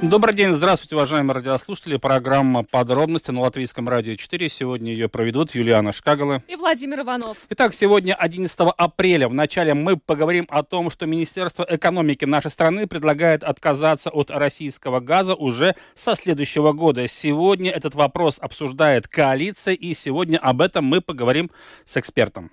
Добрый 0.00 0.32
день, 0.32 0.52
здравствуйте, 0.52 0.94
уважаемые 0.94 1.34
радиослушатели. 1.34 1.96
Программа 1.96 2.62
«Подробности» 2.62 3.32
на 3.32 3.40
Латвийском 3.40 3.88
радио 3.88 4.14
4. 4.14 4.48
Сегодня 4.48 4.92
ее 4.92 5.08
проведут 5.08 5.56
Юлиана 5.56 5.90
Шкагала 5.90 6.40
и 6.46 6.54
Владимир 6.54 7.00
Иванов. 7.00 7.36
Итак, 7.50 7.74
сегодня 7.74 8.14
11 8.14 8.60
апреля. 8.76 9.28
Вначале 9.28 9.74
мы 9.74 9.96
поговорим 9.96 10.46
о 10.50 10.62
том, 10.62 10.90
что 10.90 11.06
Министерство 11.06 11.66
экономики 11.68 12.24
нашей 12.24 12.52
страны 12.52 12.86
предлагает 12.86 13.42
отказаться 13.42 14.10
от 14.10 14.30
российского 14.30 15.00
газа 15.00 15.34
уже 15.34 15.74
со 15.96 16.14
следующего 16.14 16.72
года. 16.72 17.08
Сегодня 17.08 17.72
этот 17.72 17.96
вопрос 17.96 18.38
обсуждает 18.40 19.08
коалиция, 19.08 19.74
и 19.74 19.94
сегодня 19.94 20.38
об 20.38 20.60
этом 20.60 20.84
мы 20.84 21.00
поговорим 21.00 21.50
с 21.84 21.96
экспертом. 21.96 22.52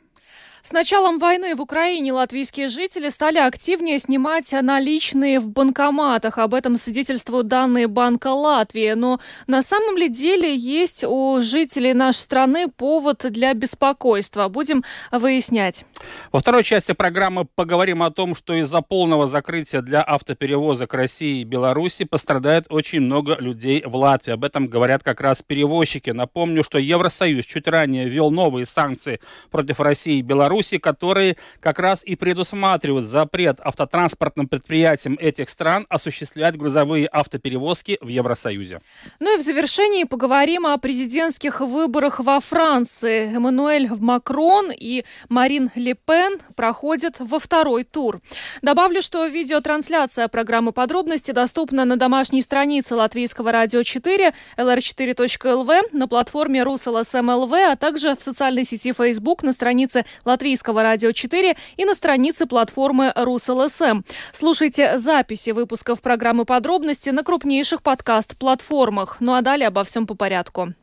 С 0.66 0.72
началом 0.72 1.20
войны 1.20 1.54
в 1.54 1.62
Украине 1.62 2.12
латвийские 2.12 2.70
жители 2.70 3.10
стали 3.10 3.38
активнее 3.38 4.00
снимать 4.00 4.52
наличные 4.52 5.40
в 5.40 5.52
банкоматах. 5.52 6.40
Об 6.40 6.56
этом 6.56 6.78
свидетельствуют 6.78 7.48
данные 7.48 7.86
Банка 7.88 8.30
Латвии. 8.30 8.94
Но 8.94 9.20
на 9.46 9.62
самом 9.62 9.96
ли 9.96 10.10
деле 10.10 10.56
есть 10.56 11.04
у 11.04 11.40
жителей 11.40 11.94
нашей 11.94 12.18
страны 12.18 12.68
повод 12.68 13.28
для 13.30 13.54
беспокойства? 13.54 14.48
Будем 14.48 14.84
выяснять. 15.12 15.86
Во 16.32 16.40
второй 16.40 16.64
части 16.64 16.94
программы 16.94 17.46
поговорим 17.46 18.02
о 18.02 18.10
том, 18.10 18.34
что 18.34 18.56
из-за 18.56 18.82
полного 18.82 19.28
закрытия 19.28 19.82
для 19.82 20.02
автоперевозок 20.02 20.96
России 20.96 21.42
и 21.42 21.44
Беларуси 21.44 22.06
пострадает 22.06 22.66
очень 22.70 23.02
много 23.02 23.36
людей 23.40 23.84
в 23.86 23.96
Латвии. 23.96 24.34
Об 24.34 24.44
этом 24.44 24.68
говорят 24.68 25.04
как 25.04 25.22
раз 25.22 25.44
перевозчики. 25.44 26.10
Напомню, 26.10 26.64
что 26.64 26.80
Евросоюз 26.80 27.46
чуть 27.46 27.68
ранее 27.68 28.10
ввел 28.10 28.32
новые 28.32 28.66
санкции 28.66 29.20
против 29.52 29.80
России 29.80 30.18
и 30.18 30.24
Беларуси 30.24 30.55
Беларуси, 30.56 30.78
которые 30.78 31.36
как 31.60 31.80
раз 31.80 32.02
и 32.06 32.16
предусматривают 32.16 33.06
запрет 33.06 33.60
автотранспортным 33.60 34.48
предприятиям 34.48 35.18
этих 35.20 35.50
стран 35.50 35.86
осуществлять 35.90 36.56
грузовые 36.56 37.08
автоперевозки 37.08 37.98
в 38.00 38.08
Евросоюзе. 38.08 38.80
Ну 39.20 39.36
и 39.36 39.38
в 39.38 39.42
завершении 39.42 40.06
поговорим 40.06 40.66
о 40.66 40.78
президентских 40.78 41.60
выборах 41.60 42.22
во 42.22 42.40
Франции. 42.40 43.36
Эммануэль 43.36 43.90
Макрон 44.00 44.72
и 44.72 45.04
Марин 45.28 45.72
Ле 45.76 45.94
Пен 45.94 46.40
проходят 46.56 47.16
во 47.20 47.40
второй 47.40 47.84
тур. 47.84 48.22
Добавлю, 48.62 49.02
что 49.02 49.26
видеотрансляция 49.26 50.30
программы 50.30 50.72
«Подробности» 50.72 51.32
доступна 51.32 51.84
на 51.84 51.98
домашней 51.98 52.42
странице 52.42 52.96
Латвийского 52.96 53.52
радио 53.52 53.84
4, 53.84 54.34
lr4.lv, 54.58 55.82
на 55.92 56.08
платформе 56.08 56.64
РусЛСМЛВ, 56.64 57.52
а 57.52 57.76
также 57.76 58.16
в 58.16 58.24
социальной 58.24 58.64
сети 58.64 58.94
Facebook 58.94 59.44
на 59.44 59.52
странице 59.52 60.06
Латвийского 60.24 60.45
Латвийского 60.46 60.84
радио 60.84 61.12
4 61.12 61.58
и 61.76 61.86
на 61.86 61.96
странице 61.96 62.46
платформы 62.46 63.12
РусЛСМ. 63.16 64.04
Слушайте 64.32 65.00
записи 65.00 65.50
выпусков 65.50 66.04
программы 66.04 66.46
«Подробности» 66.46 67.10
на 67.10 67.24
крупнейших 67.24 67.82
подкаст-платформах. 67.82 69.18
Ну 69.22 69.34
а 69.34 69.42
далее 69.42 69.70
обо 69.70 69.84
всем 69.84 70.06
по 70.06 70.14
порядку. 70.14 70.76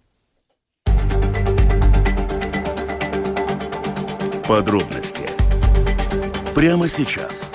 Подробности 4.48 5.28
прямо 6.56 6.88
сейчас. 6.88 7.48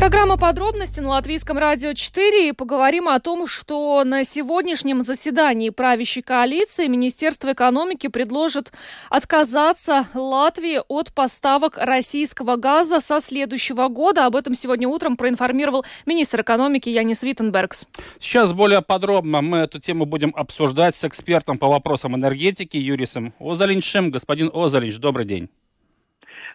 Программа 0.00 0.38
«Подробности» 0.38 0.98
на 1.00 1.10
Латвийском 1.10 1.58
радио 1.58 1.92
4. 1.92 2.48
И 2.48 2.52
поговорим 2.52 3.06
о 3.06 3.20
том, 3.20 3.46
что 3.46 4.02
на 4.02 4.24
сегодняшнем 4.24 5.02
заседании 5.02 5.68
правящей 5.68 6.22
коалиции 6.22 6.86
Министерство 6.86 7.52
экономики 7.52 8.06
предложит 8.06 8.72
отказаться 9.10 10.06
Латвии 10.14 10.80
от 10.88 11.12
поставок 11.12 11.76
российского 11.76 12.56
газа 12.56 13.00
со 13.00 13.20
следующего 13.20 13.88
года. 13.88 14.24
Об 14.24 14.36
этом 14.36 14.54
сегодня 14.54 14.88
утром 14.88 15.18
проинформировал 15.18 15.84
министр 16.06 16.40
экономики 16.40 16.88
Янис 16.88 17.22
Виттенбергс. 17.22 17.86
Сейчас 18.18 18.54
более 18.54 18.80
подробно 18.80 19.42
мы 19.42 19.58
эту 19.58 19.80
тему 19.80 20.06
будем 20.06 20.32
обсуждать 20.34 20.94
с 20.94 21.04
экспертом 21.04 21.58
по 21.58 21.68
вопросам 21.68 22.16
энергетики 22.16 22.78
Юрисом 22.78 23.34
Озалиншем. 23.38 24.10
Господин 24.10 24.50
Озалинш, 24.54 24.96
добрый 24.96 25.26
день. 25.26 25.50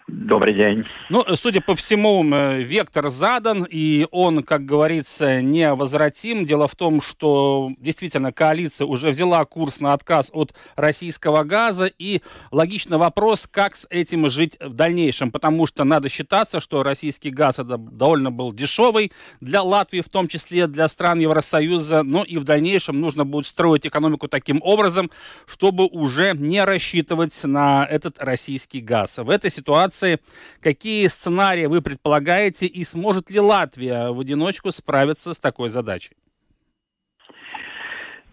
Добрый 0.08 0.54
день. 0.54 0.86
Ну, 1.10 1.26
судя 1.36 1.62
по 1.62 1.76
всему, 1.76 2.24
вектор 2.24 3.10
задан, 3.10 3.66
и 3.68 4.06
он, 4.12 4.44
как 4.44 4.64
говорится, 4.64 5.42
невозвратим. 5.42 6.46
Дело 6.46 6.68
в 6.68 6.76
том, 6.76 7.02
что 7.02 7.72
действительно 7.80 8.32
коалиция 8.32 8.86
уже 8.86 9.10
взяла 9.10 9.44
курс 9.46 9.80
на 9.80 9.94
отказ 9.94 10.30
от 10.32 10.54
российского 10.76 11.44
газа, 11.44 11.86
и 11.98 12.22
логичный 12.52 13.00
вопрос, 13.00 13.48
как 13.50 13.76
с 13.76 13.88
этим 13.90 14.30
жить 14.30 14.58
в 14.60 14.76
дальнейшем, 14.76 15.32
потому 15.32 15.66
что 15.66 15.84
надо 15.84 16.08
считаться, 16.08 16.60
что 16.60 16.84
российский 16.84 17.32
газ 17.32 17.58
это 17.58 17.78
довольно 17.78 18.30
был 18.30 18.54
дешевый 18.54 19.12
для 19.42 19.64
Латвии, 19.64 20.02
в 20.02 20.10
том 20.10 20.28
числе 20.28 20.68
для 20.68 20.88
стран 20.88 21.18
Евросоюза, 21.18 22.04
но 22.04 22.24
и 22.24 22.38
в 22.38 22.44
дальнейшем 22.44 23.02
нужно 23.02 23.26
будет 23.26 23.48
строить 23.48 23.88
экономику 23.88 24.28
таким 24.28 24.60
образом, 24.62 25.10
чтобы 25.48 25.88
уже 25.88 26.34
не 26.36 26.64
рассчитывать 26.64 27.44
на 27.44 27.88
этот 27.90 28.20
российский 28.20 28.82
газ. 28.82 29.18
В 29.18 29.32
этой 29.32 29.50
ситуации 29.50 29.95
ситуации. 29.96 30.20
Какие 30.62 31.08
сценарии 31.08 31.66
вы 31.66 31.82
предполагаете 31.82 32.66
и 32.66 32.84
сможет 32.86 33.30
ли 33.30 33.40
Латвия 33.40 34.10
в 34.10 34.20
одиночку 34.20 34.72
справиться 34.72 35.34
с 35.34 35.40
такой 35.40 35.70
задачей? 35.70 36.16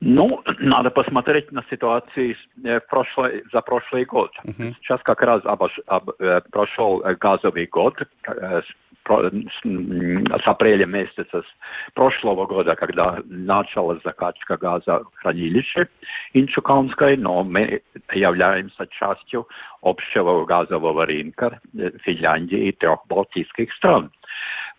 Ну, 0.04 0.26
надо 0.58 0.90
посмотреть 0.90 1.52
на 1.52 1.62
ситуацию 1.70 2.34
э, 2.64 2.80
в 2.80 2.86
прошлый, 2.88 3.44
за 3.52 3.60
прошлый 3.60 4.04
год. 4.04 4.32
Uh-huh. 4.44 4.74
Сейчас 4.80 5.00
как 5.04 5.22
раз 5.22 5.42
обош, 5.44 5.78
об, 5.86 6.10
э, 6.18 6.40
прошел 6.50 7.04
газовый 7.20 7.66
год 7.66 7.94
э, 8.26 8.62
с 9.04 10.46
апреля 10.48 10.86
месяца 10.86 11.42
с 11.42 11.92
прошлого 11.94 12.46
года, 12.46 12.74
когда 12.74 13.20
началась 13.26 14.00
закачка 14.04 14.56
газа 14.56 15.04
в 15.04 15.14
хранилище 15.20 15.86
Инчуканской, 16.32 17.16
но 17.16 17.44
мы 17.44 17.82
являемся 18.12 18.88
частью 18.88 19.46
общего 19.82 20.44
газового 20.44 21.06
рынка 21.06 21.60
Финляндии 22.02 22.69
и 22.69 22.72
трех 22.72 23.06
балтийских 23.08 23.72
стран. 23.74 24.10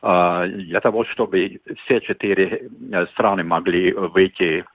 Для 0.02 0.82
того, 0.82 1.06
чтобы 1.06 1.60
все 1.84 2.02
четыре 2.02 2.70
страны 3.12 3.44
могли 3.44 3.94
выйти 3.94 4.66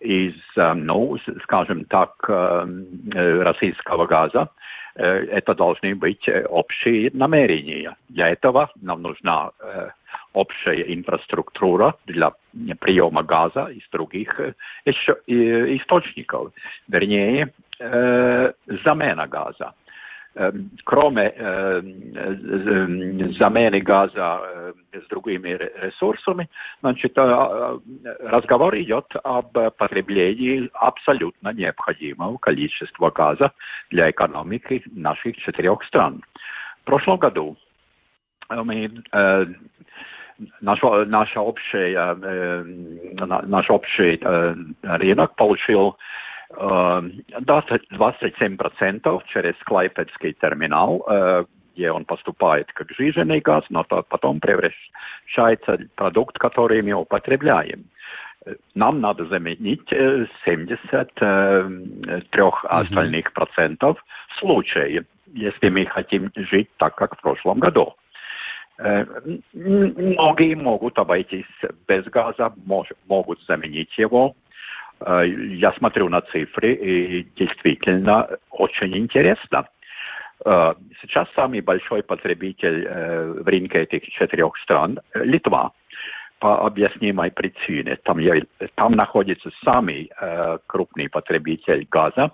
из, 0.00 0.34
ну, 0.56 1.18
скажем 1.42 1.84
так, 1.84 2.14
российского 2.28 4.06
газа, 4.06 4.48
это 4.94 5.54
должны 5.54 5.94
быть 5.94 6.28
общие 6.48 7.10
намерения. 7.12 7.96
Для 8.08 8.28
этого 8.28 8.70
нам 8.82 9.02
нужна 9.02 9.50
общая 10.32 10.94
инфраструктура 10.94 11.94
для 12.06 12.32
приема 12.80 13.22
газа 13.22 13.66
из 13.66 13.88
других 13.90 14.40
источников, 14.86 16.52
вернее, 16.88 17.52
замена 17.78 19.26
газа. 19.28 19.72
Эм, 20.38 20.70
кроме 20.84 21.30
эм, 21.30 23.32
замены 23.34 23.80
газа 23.80 24.72
с 24.92 25.08
другими 25.08 25.58
ресурсами, 25.82 26.48
значит, 26.80 27.18
разговор 27.18 28.76
идет 28.76 29.06
об 29.24 29.52
потреблении 29.76 30.70
абсолютно 30.74 31.52
необходимого 31.52 32.38
количества 32.38 33.10
газа 33.10 33.50
для 33.90 34.10
экономики 34.10 34.84
наших 34.92 35.36
четырех 35.38 35.82
стран. 35.82 36.22
В 36.82 36.84
прошлом 36.84 37.18
году 37.18 37.56
мы 38.48 38.86
э, 39.12 39.46
наш, 40.60 40.80
наш 40.82 41.36
общий, 41.36 41.94
э, 41.96 42.62
наш 43.24 43.70
общий 43.70 44.18
э, 44.20 44.54
рынок 44.82 45.34
получил 45.34 45.96
27% 46.50 49.22
через 49.26 49.54
Клайпедский 49.64 50.34
терминал, 50.34 51.46
где 51.74 51.90
он 51.92 52.04
поступает 52.04 52.70
как 52.72 52.90
жиженый 52.90 53.40
газ, 53.40 53.64
но 53.68 53.84
потом 53.84 54.40
превращается 54.40 55.76
в 55.76 55.88
продукт, 55.94 56.38
который 56.38 56.80
мы 56.82 56.92
употребляем. 56.92 57.84
Нам 58.74 59.00
надо 59.00 59.26
заменить 59.26 59.86
73 59.90 62.42
остальных 62.64 63.32
процентов 63.32 64.02
в 64.28 64.38
случае, 64.38 65.04
если 65.26 65.68
мы 65.68 65.84
хотим 65.86 66.30
жить 66.34 66.70
так, 66.78 66.94
как 66.94 67.18
в 67.18 67.20
прошлом 67.20 67.58
году. 67.58 67.94
Многие 69.52 70.54
могут 70.54 70.98
обойтись 70.98 71.44
без 71.86 72.04
газа, 72.04 72.54
могут 73.06 73.42
заменить 73.42 73.98
его 73.98 74.34
Э, 74.38 74.47
я 75.00 75.72
смотрю 75.78 76.08
на 76.08 76.22
цифры, 76.22 76.74
и 76.74 77.22
действительно 77.36 78.28
очень 78.50 78.96
интересно. 78.96 79.68
Э, 80.44 80.74
сейчас 81.00 81.28
самый 81.34 81.60
большой 81.60 82.02
потребитель 82.02 82.84
э, 82.86 83.42
в 83.42 83.46
рынке 83.46 83.82
этих 83.82 84.02
четырех 84.04 84.56
стран– 84.58 85.00
Литва. 85.14 85.72
по 86.38 86.66
объяснимой 86.66 87.30
причине. 87.32 87.96
Там, 88.04 88.18
там 88.76 88.92
находится 88.92 89.50
самый 89.64 90.08
э, 90.20 90.58
крупный 90.66 91.08
потребитель 91.08 91.84
газа, 91.90 92.30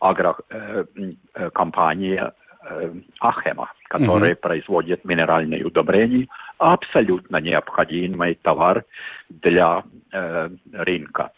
агрокомпания 0.00 2.24
э, 2.24 2.30
э, 2.70 2.92
Ахема, 3.20 3.70
которая 3.88 4.32
mm-hmm. 4.32 4.40
производит 4.40 5.04
минеральные 5.04 5.64
удобрения, 5.64 6.26
абсолютно 6.58 7.36
необходимый 7.36 8.34
товар 8.36 8.84
для 9.28 9.84
э, 10.12 10.48
рынка. 10.72 11.30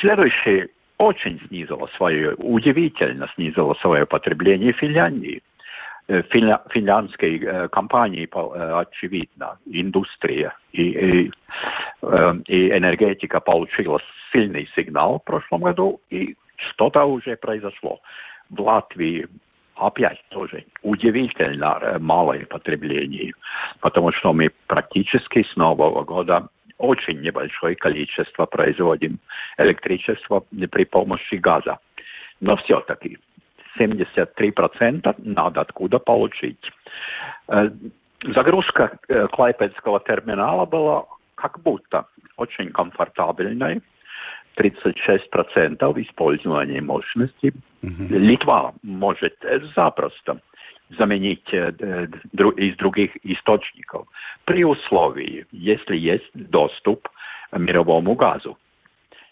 Следующий 0.00 0.68
очень 0.98 1.40
снизило 1.48 1.88
свое, 1.96 2.34
удивительно 2.34 3.28
снизило 3.34 3.74
свое 3.74 4.06
потребление 4.06 4.72
Финляндии. 4.72 5.42
Э, 6.08 6.22
финля, 6.30 6.60
финляндской 6.70 7.38
э, 7.38 7.68
компании, 7.68 8.28
э, 8.32 8.80
очевидно, 8.80 9.58
индустрия 9.66 10.54
и, 10.72 10.82
и, 10.82 11.32
э, 12.02 12.34
и 12.46 12.70
энергетика 12.70 13.40
получила 13.40 14.00
сильный 14.32 14.68
сигнал 14.74 15.20
в 15.20 15.24
прошлом 15.24 15.62
году, 15.62 16.00
и 16.10 16.36
что-то 16.56 17.04
уже 17.04 17.36
произошло. 17.36 18.00
В 18.50 18.60
Латвии 18.60 19.28
опять 19.76 20.22
тоже 20.28 20.64
удивительно 20.82 21.78
э, 21.80 21.98
малое 21.98 22.46
потребление, 22.46 23.32
потому 23.80 24.12
что 24.12 24.32
мы 24.32 24.50
практически 24.66 25.44
с 25.44 25.56
Нового 25.56 26.04
года 26.04 26.48
очень 26.82 27.20
небольшое 27.20 27.76
количество 27.76 28.46
производим 28.46 29.18
электричества 29.56 30.44
при 30.70 30.84
помощи 30.84 31.36
газа. 31.36 31.78
Но 32.40 32.56
все-таки 32.56 33.18
73% 33.78 35.14
надо 35.18 35.60
откуда 35.60 35.98
получить. 35.98 36.70
Э, 37.48 37.70
загрузка 38.34 38.98
э, 39.08 39.28
Клайпедского 39.28 40.00
терминала 40.00 40.66
была 40.66 41.04
как 41.36 41.60
будто 41.60 42.06
очень 42.36 42.70
комфортабельной. 42.70 43.80
36% 44.56 46.02
использования 46.02 46.82
мощности. 46.82 47.54
Угу. 47.82 48.18
Литва 48.18 48.74
может 48.82 49.34
запросто 49.74 50.40
заменить 50.98 51.48
э, 51.52 51.72
из 52.56 52.76
других 52.76 53.10
источников 53.24 54.06
при 54.44 54.64
условии, 54.64 55.46
если 55.52 55.96
есть 55.96 56.30
доступ 56.34 57.08
к 57.50 57.58
мировому 57.58 58.14
газу 58.14 58.58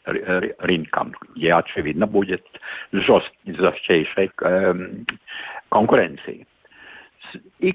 рынкам, 0.05 1.15
где, 1.35 1.53
очевидно, 1.53 2.07
будет 2.07 2.43
жест, 2.93 3.31
жестчайшей 3.45 4.31
э, 4.43 4.75
конкуренции. 5.69 6.47
И 7.59 7.75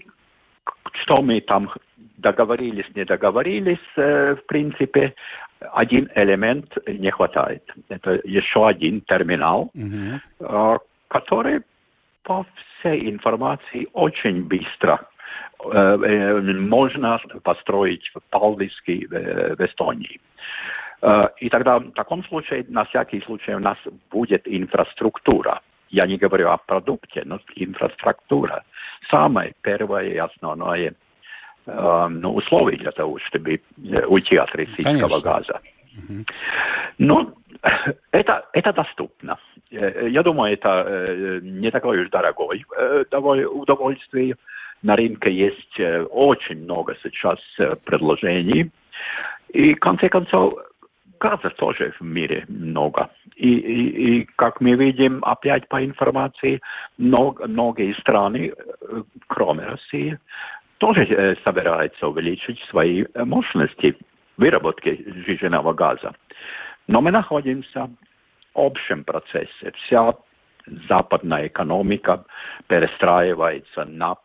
что 0.94 1.22
мы 1.22 1.42
там 1.42 1.70
договорились, 2.18 2.86
не 2.96 3.06
договорились, 3.06 3.78
э, 3.96 4.36
в 4.36 4.46
принципе, 4.48 5.14
один 5.60 6.10
элемент 6.16 6.76
не 6.88 7.12
хватает. 7.12 7.64
Это 7.90 8.20
еще 8.24 8.68
один 8.68 9.02
терминал, 9.02 9.72
mm-hmm. 9.76 10.20
э, 10.40 10.78
который 11.08 11.62
по 12.26 12.46
всей 12.80 13.10
информации 13.10 13.88
очень 13.94 14.44
быстро 14.44 15.08
можно 15.64 17.20
построить 17.44 18.12
э, 18.14 19.56
в 19.56 19.66
Эстонии. 19.66 20.20
И 21.40 21.50
тогда 21.50 21.80
в 21.80 21.92
таком 21.92 22.24
случае, 22.26 22.66
на 22.68 22.84
всякий 22.86 23.22
случай, 23.22 23.54
у 23.54 23.60
нас 23.60 23.78
будет 24.12 24.48
инфраструктура. 24.48 25.62
Я 25.90 26.08
не 26.08 26.18
говорю 26.18 26.50
о 26.50 26.58
продукте, 26.58 27.24
но 27.26 27.40
инфраструктура. 27.56 28.64
Самое 29.12 29.54
первое 29.62 30.10
и 30.10 30.18
основное 30.18 30.94
ну, 31.68 32.34
условие 32.34 32.80
для 32.80 32.92
того, 32.92 33.20
чтобы 33.20 33.62
уйти 34.08 34.36
от 34.38 34.56
российского 34.56 34.84
Конечно. 34.84 35.22
газа. 35.22 35.62
Угу. 35.98 36.26
Ну, 36.98 37.34
это, 38.12 38.46
это 38.54 38.74
доступно. 38.74 39.38
Я 39.70 40.24
думаю, 40.24 40.54
это 40.54 41.40
не 41.42 41.72
такое 41.72 42.04
уж 42.04 42.10
дорогое 42.10 43.48
удовольствие. 43.48 44.36
На 44.84 44.96
рынке 44.96 45.32
есть 45.32 45.80
очень 46.12 46.64
много 46.64 46.96
сейчас 47.02 47.40
предложений. 47.86 48.72
И, 49.50 49.74
в 49.74 49.80
конце 49.80 50.10
концов, 50.10 50.54
газа 51.20 51.50
тоже 51.52 51.94
в 52.00 52.04
мире 52.04 52.46
много. 52.48 53.10
И, 53.36 53.50
и, 53.50 54.04
и 54.04 54.28
как 54.36 54.62
мы 54.62 54.76
видим, 54.76 55.24
опять 55.24 55.68
по 55.68 55.84
информации, 55.84 56.62
много, 56.98 57.48
многие 57.48 57.94
страны, 58.00 58.54
кроме 59.28 59.66
России, 59.66 60.20
тоже 60.78 61.38
собираются 61.44 62.08
увеличить 62.08 62.60
свои 62.70 63.06
мощности 63.16 63.96
выработки 64.38 65.06
сжиженного 65.08 65.74
газа. 65.74 66.14
Но 66.88 67.02
мы 67.02 67.12
находимся 67.12 67.90
в 68.54 68.60
общем 68.60 69.04
процессе. 69.04 69.72
Вся 69.76 70.14
западная 70.90 71.48
экономика 71.48 72.26
перестраивается 72.68 73.86
на 73.86 74.16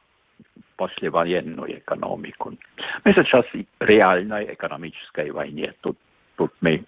послевоенную 0.77 1.79
экономику. 1.79 2.55
Мы 3.05 3.12
сейчас 3.12 3.45
в 3.53 3.85
реальной 3.85 4.55
экономической 4.55 5.31
войне. 5.31 5.75
Тут 5.81 5.99
тут 6.37 6.53
мы 6.62 6.85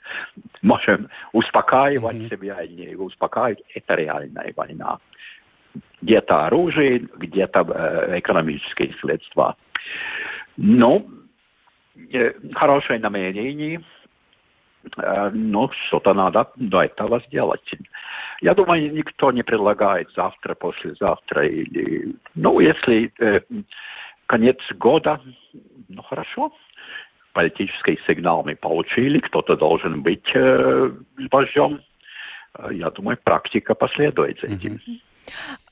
можем 0.63 1.11
успокаивать 1.33 2.17
mm-hmm. 2.17 2.31
себя 2.31 2.63
или 2.63 2.91
не 2.91 2.97
успокаивать. 2.97 3.63
Это 3.75 3.95
реальная 3.97 4.51
война. 4.57 4.99
Где-то 6.01 6.39
оружие, 6.39 7.01
где-то 7.19 7.61
э, 7.61 8.19
экономические 8.19 8.95
средства. 8.95 9.57
Но 10.57 11.05
э, 12.13 12.33
хорошее 12.55 12.99
намерение, 12.99 13.83
но 15.33 15.71
что-то 15.87 16.15
надо 16.15 16.51
до 16.57 16.83
этого 16.83 17.21
сделать. 17.27 17.61
Я 18.41 18.55
думаю, 18.55 18.93
никто 18.93 19.31
не 19.33 19.43
предлагает 19.43 20.11
завтра, 20.17 20.55
послезавтра 20.55 21.47
или... 21.47 22.17
Ну, 22.35 22.61
если 22.61 23.13
э, 23.21 23.41
конец 24.27 24.59
года, 24.79 25.21
ну 25.89 26.03
хорошо, 26.03 26.53
политический 27.33 27.99
сигнал 28.07 28.43
мы 28.45 28.57
получили, 28.57 29.21
кто-то 29.21 29.57
должен 29.57 30.03
быть 30.03 30.29
э, 30.35 30.91
вождем. 31.31 31.81
Э, 32.59 32.69
я 32.73 32.91
думаю, 32.91 33.19
практика 33.23 33.75
последует 33.75 34.41
за 34.41 34.49
этим. 34.49 34.81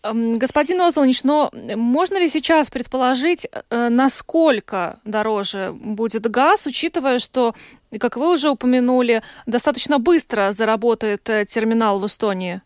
Господин 0.02 0.80
Озолнич, 0.80 1.24
но 1.24 1.50
можно 1.76 2.18
ли 2.18 2.28
сейчас 2.28 2.70
предположить, 2.70 3.46
э, 3.46 3.88
насколько 3.90 4.98
дороже 5.04 5.72
будет 5.72 6.22
газ, 6.30 6.66
учитывая, 6.66 7.18
что, 7.18 7.54
как 8.00 8.16
вы 8.16 8.32
уже 8.32 8.48
упомянули, 8.48 9.22
достаточно 9.46 9.98
быстро 9.98 10.52
заработает 10.52 11.28
э, 11.28 11.44
терминал 11.44 11.98
в 11.98 12.06
Эстонии? 12.06 12.62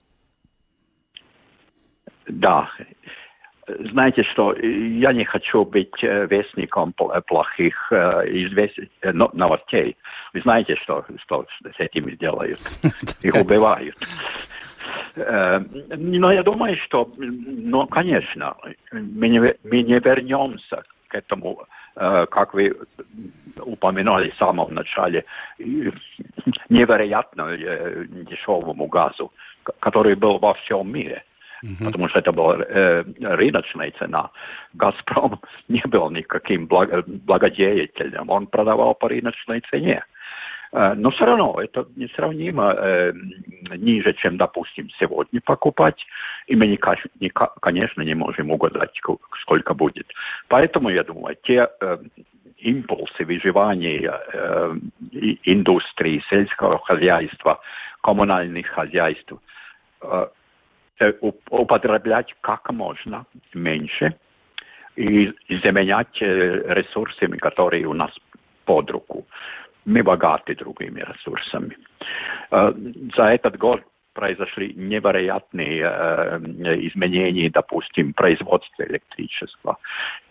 Да, 2.28 2.68
знаете 3.66 4.22
что, 4.32 4.54
я 4.54 5.12
не 5.12 5.24
хочу 5.24 5.64
быть 5.64 6.02
э, 6.02 6.26
вестником 6.26 6.92
плохих 6.92 7.92
известий, 7.92 8.90
э, 9.02 9.12
новостей. 9.12 9.96
Вы 10.32 10.40
знаете, 10.42 10.76
что, 10.76 11.04
что 11.24 11.46
с 11.64 11.80
этим 11.80 12.16
делают? 12.16 12.60
Их 13.22 13.34
убивают. 13.34 13.96
Но 15.16 16.32
я 16.32 16.42
думаю, 16.42 16.76
что, 16.76 17.10
ну, 17.16 17.86
конечно, 17.86 18.56
мы 18.92 19.28
не, 19.28 19.40
мы 19.40 19.82
не 19.82 19.98
вернемся 20.00 20.82
к 21.08 21.14
этому, 21.14 21.66
как 21.94 22.54
вы 22.54 22.76
упоминали 23.60 24.30
в 24.30 24.36
самом 24.36 24.74
начале, 24.74 25.24
невероятно 26.68 27.54
дешевому 27.56 28.86
газу, 28.86 29.32
который 29.80 30.16
был 30.16 30.38
во 30.38 30.54
всем 30.54 30.92
мире– 30.92 31.22
угу. 31.64 31.84
потому 31.84 32.08
что 32.08 32.18
это 32.18 32.32
была 32.32 32.58
э, 32.58 33.04
рыночная 33.20 33.92
цена. 33.98 34.30
«Газпром» 34.74 35.40
не 35.68 35.82
был 35.86 36.10
никаким 36.10 36.66
благ, 36.66 37.06
благодеятелем, 37.06 38.30
он 38.30 38.46
продавал 38.46 38.94
по 38.94 39.08
рыночной 39.08 39.60
цене. 39.70 40.04
Э, 40.74 40.94
но 40.94 41.10
все 41.10 41.24
равно 41.24 41.60
это 41.62 41.86
несравнимо 41.96 42.74
э, 42.76 43.12
ниже, 43.76 44.12
чем, 44.14 44.36
допустим, 44.36 44.90
сегодня 44.98 45.40
покупать. 45.40 46.04
И 46.48 46.56
мы, 46.56 46.66
не, 46.66 46.78
не, 47.20 47.30
конечно, 47.60 48.02
не 48.02 48.14
можем 48.14 48.50
угадать, 48.50 48.90
сколько 49.40 49.74
будет. 49.74 50.12
Поэтому, 50.48 50.88
я 50.88 51.04
думаю, 51.04 51.36
те 51.44 51.68
э, 51.80 51.98
импульсы 52.58 53.24
выживания 53.24 54.20
индустрии, 55.44 56.24
сельского 56.28 56.78
хозяйства, 56.78 57.60
коммунальных 58.00 58.66
хозяйств, 58.66 59.32
употреблять 61.50 62.34
как 62.40 62.72
можно 62.72 63.26
меньше 63.52 64.14
и 64.96 65.30
заменять 65.62 66.16
ресурсами, 66.20 67.36
которые 67.36 67.84
у 67.84 67.92
нас 67.92 68.12
под 68.64 68.90
руку. 68.90 69.26
Мы 69.84 70.02
богаты 70.02 70.54
другими 70.54 71.00
ресурсами. 71.00 71.76
Э, 72.50 72.72
за 73.16 73.24
этот 73.24 73.58
год 73.58 73.82
произошли 74.12 74.72
невероятные 74.74 75.80
изменения, 76.88 77.50
допустим, 77.50 78.12
в 78.12 78.14
производстве 78.14 78.86
электричества. 78.86 79.76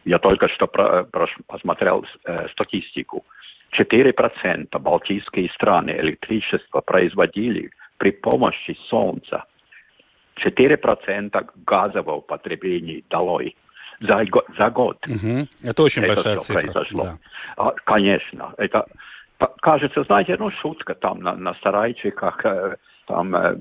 Я 0.05 0.19
только 0.19 0.47
что 0.47 0.67
про, 0.67 1.03
про, 1.03 1.27
посмотрел 1.47 2.05
статистику. 2.53 3.25
4% 3.77 4.79
балтийские 4.79 5.49
страны 5.49 5.91
электричество 5.91 6.81
производили 6.81 7.71
при 7.97 8.11
помощи 8.11 8.77
солнца. 8.89 9.45
4% 10.43 11.49
газового 11.65 12.21
потребления 12.21 13.03
долой 13.09 13.55
за, 13.99 14.25
за 14.57 14.69
год. 14.69 14.97
Угу. 15.07 15.47
Это 15.63 15.83
очень 15.83 16.03
это 16.03 16.15
большая 16.15 16.37
цифра. 16.39 16.61
произошло. 16.61 17.03
Да. 17.03 17.17
А, 17.57 17.71
конечно, 17.83 18.53
это 18.57 18.85
кажется, 19.61 20.03
знаете, 20.03 20.35
ну 20.39 20.51
шутка 20.51 20.95
там 20.95 21.19
на, 21.19 21.35
на 21.35 21.53
сарайчиках, 21.63 22.43
там 23.07 23.31
на, 23.31 23.55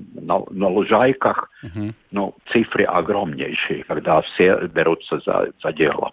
на 0.49 0.67
лужайках, 0.67 1.49
Мгм. 1.63 1.93
ну 2.11 2.35
цифры 2.51 2.85
огромнейшие, 2.85 3.83
когда 3.83 4.21
все 4.21 4.67
берутся 4.67 5.19
за, 5.25 5.51
за 5.61 5.73
дело. 5.73 6.11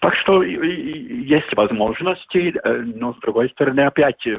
Так 0.00 0.16
что 0.16 0.42
есть 0.42 1.54
возможности, 1.56 2.54
э, 2.62 2.82
но 2.96 3.14
с 3.14 3.18
другой 3.20 3.48
стороны 3.50 3.80
опять 3.80 4.26
э, 4.26 4.38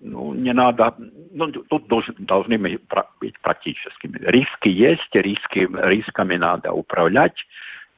ну, 0.00 0.32
не 0.34 0.52
надо, 0.52 0.94
ну, 1.32 1.50
тут 1.52 1.86
должен, 1.88 2.14
должны 2.18 2.58
быть 2.58 2.80
практическими. 3.42 4.18
Риски 4.22 4.68
есть, 4.68 5.14
риски, 5.14 5.68
рисками 5.70 6.36
надо 6.36 6.72
управлять, 6.72 7.36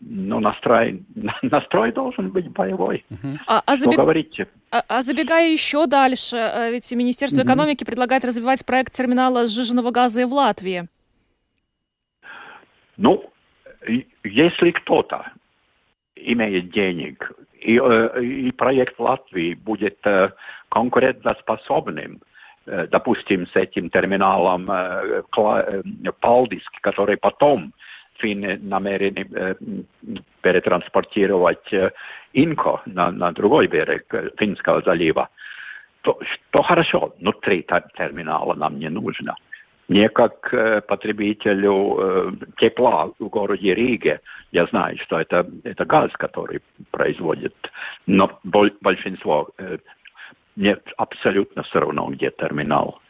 но 0.05 0.41
настрой, 0.41 1.03
настрой 1.43 1.93
должен 1.93 2.31
быть 2.31 2.49
боевой. 2.51 3.05
А, 3.47 3.63
а 3.65 3.77
Что 3.77 3.91
забег- 3.91 3.97
говорите? 3.97 4.49
а- 4.71 4.83
а 4.89 5.03
забегая 5.03 5.51
еще 5.53 5.87
дальше, 5.87 6.37
э, 6.37 6.71
ведь 6.73 6.91
Министерство 6.93 7.41
Мгм. 7.41 7.49
экономики 7.49 7.85
предлагает 7.85 8.25
развивать 8.25 8.65
проект 8.67 8.93
терминала 8.93 9.47
сжиженного 9.47 9.91
газа 9.91 10.23
и 10.23 10.25
в 10.25 10.33
Латвии. 10.33 10.89
Ну, 12.97 13.25
если 14.25 14.71
кто-то 14.73 15.33
имеет 16.17 16.71
денег, 16.73 17.33
и, 17.59 17.79
э, 17.79 18.23
и 18.23 18.51
проект 18.51 18.99
Латвии 18.99 19.55
будет 19.55 19.99
э, 20.05 20.31
конкурентоспособным, 20.69 22.21
допустим, 22.65 23.47
с 23.49 23.57
этим 23.57 23.91
терминалом 23.91 24.67
Палдиск, 26.21 26.71
который 26.81 27.17
потом 27.17 27.73
финны 28.23 28.59
намерены 28.63 29.27
э, 29.35 29.55
перетранспортировать 30.41 31.73
э, 31.73 31.91
Инко 32.33 32.81
на, 32.87 33.11
на 33.11 33.33
другой 33.33 33.67
берег 33.67 34.15
Финского 34.39 34.81
залива, 34.83 35.29
то, 36.03 36.19
то 36.51 36.63
хорошо, 36.63 37.13
внутри 37.21 37.63
ter- 37.69 37.89
терминала 37.97 38.55
нам 38.55 38.79
не 38.79 38.89
нужно. 38.89 39.35
Мне 39.89 40.09
как 40.09 40.55
э, 40.55 40.81
потребителю 40.81 41.97
э, 41.99 42.33
тепла 42.57 43.11
в 43.19 43.29
городе 43.29 43.75
Риге, 43.75 44.21
я 44.53 44.67
знаю, 44.67 44.97
что 44.99 45.21
это, 45.21 45.47
это 45.65 45.85
газ, 45.85 46.11
который 46.13 46.61
производит, 46.91 47.55
но 48.07 48.39
боль- 48.45 48.77
большинство 48.81 49.51
э, 49.59 49.79
мне 50.57 50.77
абсолютно 50.97 51.63
все 51.63 51.81
равно, 51.81 52.07
где 52.11 52.31
терминал. 52.31 53.01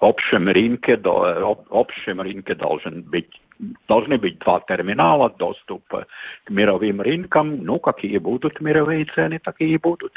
В 0.00 0.04
общем 0.04 0.48
рынке, 0.48 0.96
до- 0.96 1.26
э, 1.26 1.42
об- 1.42 1.66
общем 1.70 2.20
рынке 2.20 2.54
должен 2.54 3.02
быть 3.02 3.39
должны 3.88 4.18
быть 4.18 4.38
два 4.38 4.60
терминала, 4.60 5.30
доступ 5.30 5.82
к 5.88 6.50
мировым 6.50 7.00
рынкам. 7.00 7.64
Ну, 7.64 7.74
какие 7.74 8.18
будут 8.18 8.60
мировые 8.60 9.06
цены, 9.14 9.38
такие 9.38 9.78
будут. 9.78 10.12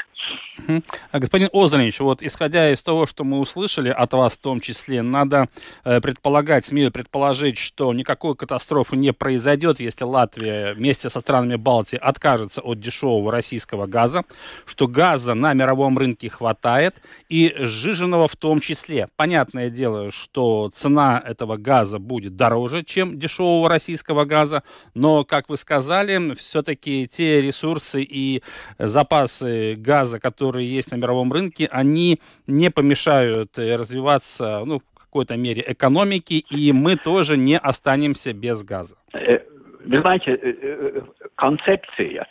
А, 1.12 1.18
Господин 1.18 1.48
Озренич, 1.52 2.00
вот 2.00 2.22
исходя 2.22 2.70
из 2.70 2.82
того, 2.82 3.06
что 3.06 3.24
мы 3.24 3.40
услышали 3.40 3.90
от 3.90 4.12
вас 4.12 4.34
в 4.34 4.40
том 4.40 4.60
числе, 4.60 5.02
надо 5.02 5.48
э, 5.84 6.00
предполагать, 6.00 6.64
смею 6.64 6.90
предположить, 6.90 7.58
что 7.58 7.92
никакой 7.92 8.34
катастрофы 8.34 8.96
не 8.96 9.12
произойдет, 9.12 9.80
если 9.80 10.04
Латвия 10.04 10.74
вместе 10.74 11.10
со 11.10 11.20
странами 11.20 11.56
Балтии 11.56 11.98
откажется 12.00 12.60
от 12.60 12.80
дешевого 12.80 13.30
российского 13.30 13.86
газа, 13.86 14.24
что 14.66 14.88
газа 14.88 15.34
на 15.34 15.52
мировом 15.54 15.98
рынке 15.98 16.30
хватает 16.30 16.96
и 17.28 17.54
сжиженного 17.58 18.28
в 18.28 18.36
том 18.36 18.60
числе. 18.60 19.08
Понятное 19.16 19.70
дело, 19.70 20.10
что 20.10 20.70
цена 20.72 21.22
этого 21.24 21.56
газа 21.56 21.98
будет 21.98 22.36
дороже, 22.36 22.84
чем 22.84 23.18
дешевого 23.34 23.68
российского 23.68 24.24
газа, 24.24 24.62
но, 24.94 25.24
как 25.24 25.48
вы 25.48 25.56
сказали, 25.56 26.34
все-таки 26.34 27.08
те 27.08 27.40
ресурсы 27.40 28.02
и 28.02 28.42
запасы 28.78 29.74
газа, 29.76 30.20
которые 30.20 30.68
есть 30.68 30.92
на 30.92 30.96
мировом 30.96 31.32
рынке, 31.32 31.68
они 31.70 32.20
не 32.46 32.70
помешают 32.70 33.58
э, 33.58 33.76
развиваться, 33.76 34.62
ну, 34.64 34.78
в 34.78 35.04
какой-то 35.04 35.36
мере 35.36 35.64
экономике, 35.66 36.36
и 36.36 36.72
мы 36.72 36.96
тоже 36.96 37.36
не 37.36 37.58
останемся 37.58 38.32
без 38.32 38.62
газа. 38.62 38.96
Э, 39.12 39.38
Вы 39.84 40.00
знаете, 40.00 40.38
э, 40.42 41.00
концепция 41.36 42.26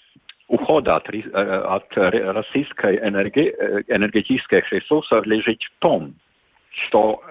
ухода 0.48 0.98
от, 0.98 1.08
от 1.08 1.98
российской 1.98 2.98
энерги- 2.98 3.54
энергетических 3.88 4.72
ресурсов 4.72 5.26
лежит 5.26 5.62
в 5.62 5.80
том, 5.80 6.14
что 6.70 7.22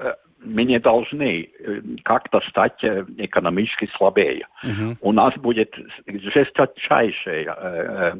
э, 0.43 0.47
мы 0.47 0.65
не 0.65 0.79
должны 0.79 1.43
э, 1.43 1.81
как-то 2.05 2.41
стать 2.49 2.83
э, 2.85 3.05
экономически 3.19 3.89
слабее. 3.97 4.47
Мгм. 4.63 4.99
У 5.01 5.13
нас 5.13 5.35
будет 5.37 5.75
жесточайшая 6.07 7.55
э, 7.57 8.15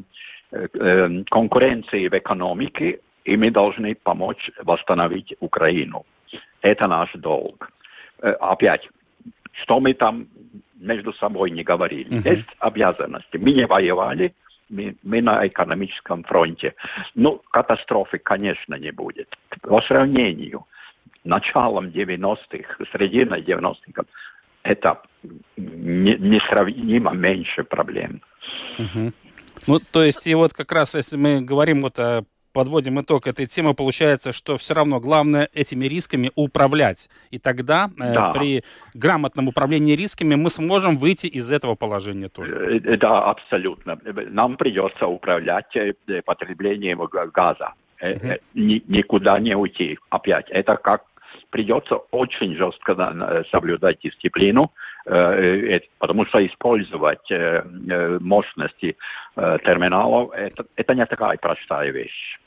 э, 0.51 0.67
э, 0.73 1.23
конкуренция 1.29 2.09
в 2.09 2.17
экономике, 2.17 2.99
и 3.25 3.37
мы 3.37 3.51
должны 3.51 3.95
помочь 3.95 4.51
восстановить 4.63 5.33
Украину. 5.39 6.05
Это 6.61 6.87
наш 6.87 7.11
долг. 7.13 7.71
Э, 8.21 8.31
Опять, 8.39 8.87
что 9.63 9.79
мы 9.79 9.93
там 9.93 10.27
между 10.79 11.13
собой 11.13 11.51
не 11.51 11.63
говорили. 11.63 12.15
Мгм. 12.15 12.31
Есть 12.31 12.49
обязанности. 12.59 13.37
Мы 13.37 13.53
не 13.53 13.65
воевали, 13.65 14.33
мы, 14.69 14.95
мы 15.03 15.21
на 15.21 15.45
экономическом 15.47 16.23
фронте. 16.23 16.73
Ну, 17.15 17.41
катастрофы, 17.51 18.17
конечно, 18.17 18.75
не 18.75 18.91
будет. 18.91 19.27
По 19.61 19.81
сравнению 19.81 20.65
началом 21.23 21.87
90-х, 21.87 22.75
серединой 22.91 23.41
90-х, 23.41 24.03
это 24.63 25.01
не- 25.57 26.17
несравнимо 26.17 27.11
меньше 27.13 27.63
проблем. 27.63 28.21
Мгм. 28.77 29.13
Ну, 29.67 29.79
то 29.91 30.03
есть, 30.03 30.27
и 30.27 30.35
вот 30.35 30.53
как 30.53 30.71
раз, 30.71 30.95
если 30.95 31.17
мы 31.17 31.41
говорим, 31.41 31.81
вот 31.81 31.97
о- 31.99 32.23
подводим 32.53 32.99
итог 33.01 33.25
этой 33.27 33.45
темы, 33.47 33.73
получается, 33.73 34.31
что 34.31 34.57
все 34.57 34.73
равно 34.75 34.99
главное 34.99 35.49
этими 35.53 35.85
рисками 35.85 36.29
управлять. 36.35 37.09
И 37.31 37.39
тогда 37.39 37.89
э, 37.99 38.13
Да. 38.13 38.31
при 38.33 38.63
грамотном 38.93 39.47
управлении 39.47 39.95
рисками 39.95 40.35
мы 40.35 40.49
сможем 40.49 40.97
выйти 40.97 41.25
из 41.25 41.51
этого 41.51 41.75
положения 41.75 42.29
тоже. 42.29 42.55
Э, 42.55 42.93
э, 42.93 42.97
Да, 42.97 43.23
абсолютно. 43.25 43.97
Нам 44.29 44.57
придется 44.57 45.07
управлять 45.07 45.75
э, 45.75 45.93
э, 46.07 46.21
потреблением 46.21 46.99
га- 47.05 47.25
газа. 47.27 47.73
Э, 47.99 48.11
э, 48.13 48.37
ни- 48.53 48.83
Никуда 48.87 49.39
не 49.39 49.55
уйти. 49.55 49.97
Опять, 50.09 50.45
это 50.51 50.75
как 50.75 51.01
придется 51.53 51.97
очень 52.11 52.55
жестко 52.55 52.95
на- 52.95 53.43
соблюдать 53.51 53.99
дисциплину, 54.03 54.63
э, 55.05 55.75
э, 55.75 55.81
потому 55.99 56.25
что 56.25 56.43
использовать 56.45 57.29
э, 57.29 57.61
э, 57.89 58.17
мощности 58.19 58.97
э, 59.35 59.57
терминалов 59.63 60.31
это, 60.33 60.65
это 60.75 60.95
не 60.95 61.05
такая 61.05 61.37
простая 61.37 61.91
вещь. 61.91 62.39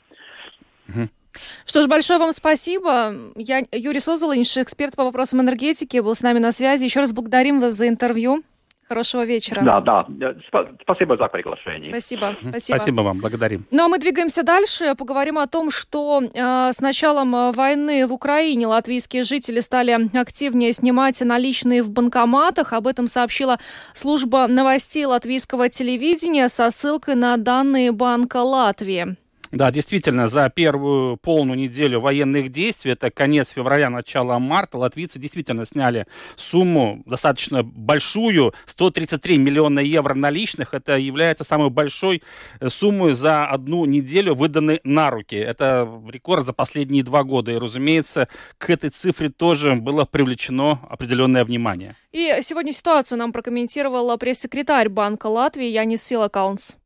Что 1.65 1.81
ж, 1.81 1.87
большое 1.87 2.19
вам 2.19 2.33
спасибо. 2.33 3.13
Я 3.35 3.61
Юрий 3.71 4.01
Созолинш, 4.01 4.57
эксперт 4.57 4.95
по 4.95 5.05
вопросам 5.05 5.39
энергетики, 5.39 6.01
был 6.01 6.13
с 6.13 6.21
нами 6.21 6.39
на 6.39 6.51
связи. 6.51 6.83
Еще 6.83 6.99
раз 6.99 7.13
благодарим 7.13 7.61
вас 7.61 7.73
за 7.73 7.87
интервью. 7.87 8.43
Хорошего 8.87 9.25
вечера. 9.25 9.61
Да, 9.61 9.81
да. 9.81 10.05
Спа- 10.49 10.75
Спасибо 10.81 11.17
за 11.17 11.27
приглашение. 11.27 11.91
Спасибо. 11.91 12.35
Спасибо. 12.41 12.77
Спасибо 12.77 13.01
вам, 13.01 13.19
благодарим. 13.19 13.65
Ну 13.69 13.83
а 13.83 13.87
мы 13.89 13.99
двигаемся 13.99 14.43
дальше. 14.43 14.95
Поговорим 14.95 15.37
о 15.37 15.47
том, 15.47 15.71
что 15.71 16.21
э, 16.23 16.71
с 16.71 16.79
началом 16.79 17.35
э, 17.35 17.51
войны 17.51 18.07
в 18.07 18.13
Украине 18.13 18.65
латвийские 18.67 19.23
жители 19.23 19.59
стали 19.59 20.17
активнее 20.17 20.71
снимать 20.71 21.19
наличные 21.19 21.83
в 21.83 21.91
банкоматах. 21.91 22.71
Об 22.71 22.87
этом 22.87 23.07
сообщила 23.07 23.57
служба 23.93 24.47
новостей 24.47 25.05
латвийского 25.05 25.67
телевидения 25.69 26.47
со 26.47 26.69
ссылкой 26.69 27.15
на 27.15 27.35
данные 27.37 27.91
Банка 27.91 28.37
Латвии. 28.37 29.17
Да, 29.51 29.71
действительно, 29.71 30.27
за 30.27 30.49
первую 30.49 31.17
полную 31.17 31.57
неделю 31.57 31.99
военных 31.99 32.49
действий, 32.49 32.91
это 32.91 33.09
конец 33.09 33.51
февраля, 33.51 33.89
начало 33.89 34.39
марта, 34.39 34.77
латвийцы 34.77 35.19
действительно 35.19 35.65
сняли 35.65 36.05
сумму 36.35 37.01
достаточно 37.05 37.63
большую, 37.63 38.53
133 38.65 39.37
миллиона 39.37 39.79
евро 39.79 40.13
наличных. 40.13 40.73
Это 40.73 40.97
является 40.97 41.43
самой 41.43 41.69
большой 41.69 42.23
э, 42.59 42.69
суммой 42.69 43.13
за 43.13 43.45
одну 43.45 43.85
неделю, 43.85 44.35
выданной 44.35 44.81
на 44.83 45.09
руки. 45.09 45.35
Это 45.35 45.87
рекорд 46.09 46.45
за 46.45 46.53
последние 46.53 47.03
два 47.03 47.23
года. 47.23 47.51
И, 47.51 47.57
разумеется, 47.57 48.27
к 48.57 48.69
этой 48.69 48.89
цифре 48.89 49.29
тоже 49.29 49.75
было 49.75 50.05
привлечено 50.05 50.79
определенное 50.89 51.45
внимание. 51.45 51.95
И 52.11 52.37
сегодня 52.41 52.73
ситуацию 52.73 53.17
нам 53.17 53.31
прокомментировала 53.31 54.17
пресс-секретарь 54.17 54.89
Банка 54.89 55.27
Латвии 55.27 55.67
Янис 55.67 56.03
Силакаунс. 56.03 56.77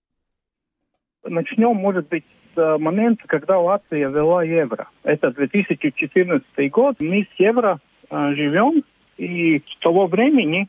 Начнем, 1.23 1.75
может 1.75 2.07
быть, 2.09 2.25
с 2.55 2.77
момента, 2.77 3.23
когда 3.27 3.59
Латвия 3.59 4.09
ввела 4.09 4.43
евро. 4.43 4.87
Это 5.03 5.31
2014 5.31 6.71
год. 6.71 6.95
Мы 6.99 7.27
с 7.35 7.39
евро 7.39 7.79
э, 8.09 8.33
живем, 8.35 8.83
и 9.17 9.59
с 9.59 9.77
того 9.79 10.07
времени 10.07 10.67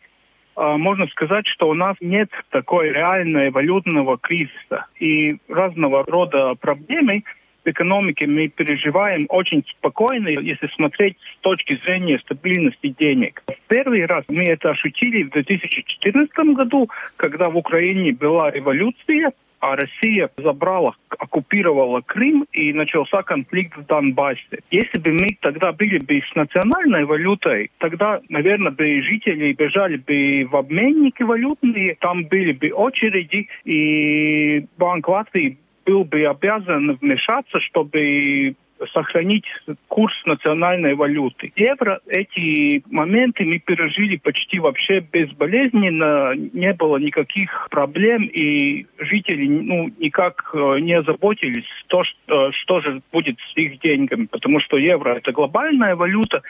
э, 0.57 0.77
можно 0.77 1.07
сказать, 1.09 1.47
что 1.47 1.69
у 1.69 1.75
нас 1.75 1.97
нет 2.01 2.31
такой 2.51 2.91
реальной 2.91 3.51
валютного 3.51 4.19
кризиса. 4.19 4.87
И 4.99 5.39
разного 5.49 6.05
рода 6.05 6.55
проблемы 6.55 7.25
в 7.65 7.71
экономике 7.71 8.27
мы 8.27 8.49
переживаем 8.49 9.27
очень 9.29 9.65
спокойно, 9.79 10.29
если 10.29 10.67
смотреть 10.75 11.17
с 11.37 11.41
точки 11.43 11.79
зрения 11.85 12.19
стабильности 12.19 12.89
денег. 12.99 13.43
В 13.47 13.69
первый 13.69 14.05
раз 14.07 14.25
мы 14.29 14.45
это 14.45 14.71
ощутили 14.71 15.23
в 15.23 15.31
2014 15.31 16.35
году, 16.57 16.91
когда 17.17 17.49
в 17.49 17.57
Украине 17.57 18.13
была 18.13 18.51
революция, 18.51 19.33
а 19.63 19.77
Россия 19.77 20.29
забрала, 20.37 20.97
оккупировала 21.09 22.01
Крым 22.01 22.47
и 22.53 22.73
начался 22.73 23.23
конфликт 23.23 23.79
в 23.79 23.87
Донбассе. 23.87 24.59
Если 24.73 24.99
бы 24.99 25.13
мы 25.13 25.29
тогда 25.41 25.71
были 25.71 25.99
бы 25.99 26.21
с 26.21 26.35
национальной 26.35 27.05
валютой, 27.05 27.71
тогда, 27.79 28.21
наверное, 28.29 28.73
бы 28.73 29.01
жители 29.03 29.53
бежали 29.53 29.99
бы 29.99 30.49
в 30.51 30.57
обменники 30.57 31.23
валютные, 31.23 31.95
там 32.01 32.25
были 32.25 32.53
бы 32.53 32.71
очереди, 32.73 33.47
и 33.65 34.67
Банк 34.79 35.07
Латвии 35.07 35.59
был 35.87 36.05
бы 36.05 36.25
обязан 36.25 36.99
вмешаться, 37.01 37.61
чтобы 37.61 38.57
сохранить 38.93 39.45
курс 39.89 40.15
национальной 40.27 40.95
валюты. 40.95 41.53
Евро 41.57 42.01
эти 42.07 42.83
моменты 42.91 43.45
мы 43.45 43.59
пережили 43.59 44.17
почти 44.17 44.59
вообще 44.59 45.01
безболезненно, 45.01 46.35
не 46.35 46.73
было 46.73 46.97
никаких 46.97 47.69
проблем, 47.71 48.25
и 48.25 48.87
жители 48.99 49.47
ну, 49.47 49.91
никак 49.99 50.51
э, 50.55 50.79
не 50.81 50.95
озаботились, 50.95 51.67
то, 51.89 52.03
что, 52.03 52.49
э, 52.49 52.53
что 52.53 52.81
же 52.81 53.03
будет 53.13 53.39
с 53.53 53.57
их 53.57 53.81
деньгами, 53.81 54.27
потому 54.27 54.61
что 54.61 54.77
евро 54.77 55.15
это 55.15 55.33
глобальная 55.33 55.97
валюта, 55.97 56.43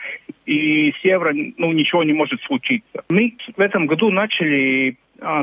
и 0.45 0.91
с 0.91 1.05
евро 1.05 1.33
ну, 1.33 1.71
ничего 1.71 2.03
не 2.03 2.13
может 2.13 2.41
случиться. 2.43 3.03
Мы 3.09 3.35
в 3.55 3.59
этом 3.59 3.87
году 3.87 4.09
начали 4.09 4.97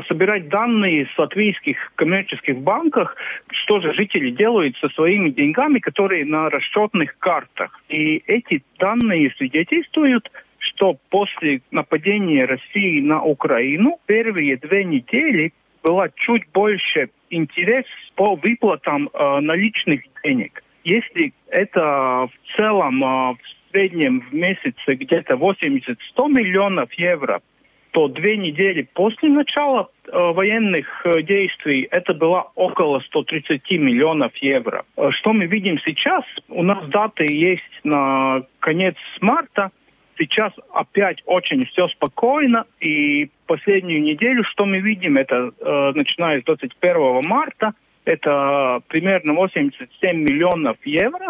собирать 0.07 0.49
данные 0.49 1.07
с 1.13 1.17
латвийских 1.17 1.91
коммерческих 1.95 2.57
банках, 2.57 3.15
что 3.51 3.79
же 3.79 3.93
жители 3.93 4.29
делают 4.31 4.77
со 4.77 4.89
своими 4.89 5.29
деньгами, 5.29 5.79
которые 5.79 6.25
на 6.25 6.49
расчетных 6.49 7.17
картах. 7.19 7.79
И 7.89 8.23
эти 8.27 8.63
данные 8.79 9.33
свидетельствуют, 9.37 10.31
что 10.59 10.97
после 11.09 11.61
нападения 11.71 12.45
России 12.45 13.01
на 13.01 13.23
Украину 13.23 13.99
первые 14.05 14.57
две 14.57 14.83
недели 14.83 15.53
было 15.83 16.09
чуть 16.15 16.43
больше 16.53 17.09
интерес 17.29 17.85
по 18.15 18.35
выплатам 18.35 19.09
э, 19.11 19.39
наличных 19.39 20.01
денег. 20.23 20.63
Если 20.83 21.33
это 21.47 22.27
в 22.27 22.55
целом 22.55 23.03
э, 23.03 23.07
в 23.33 23.71
среднем 23.71 24.21
в 24.21 24.33
месяц 24.33 24.75
где-то 24.85 25.35
80-100 25.35 25.95
миллионов 26.27 26.93
евро, 26.93 27.41
то 27.91 28.07
две 28.07 28.37
недели 28.37 28.87
после 28.93 29.29
начала 29.29 29.89
э, 30.07 30.17
военных 30.17 31.05
э, 31.05 31.21
действий 31.23 31.87
это 31.91 32.13
было 32.13 32.51
около 32.55 32.99
130 33.01 33.69
миллионов 33.71 34.35
евро. 34.37 34.85
Э, 34.95 35.09
что 35.11 35.33
мы 35.33 35.45
видим 35.45 35.77
сейчас? 35.79 36.23
У 36.47 36.63
нас 36.63 36.87
даты 36.87 37.25
есть 37.29 37.63
на 37.83 38.43
конец 38.59 38.95
марта. 39.19 39.71
Сейчас 40.17 40.53
опять 40.73 41.21
очень 41.25 41.65
все 41.65 41.89
спокойно. 41.89 42.65
И 42.79 43.29
последнюю 43.45 44.01
неделю, 44.01 44.43
что 44.45 44.65
мы 44.65 44.79
видим, 44.79 45.17
это 45.17 45.51
начиная 45.95 46.41
с 46.41 46.43
21 46.43 47.21
марта, 47.27 47.73
это 48.05 48.81
примерно 48.87 49.33
87 49.33 50.15
миллионов 50.15 50.77
евро. 50.85 51.27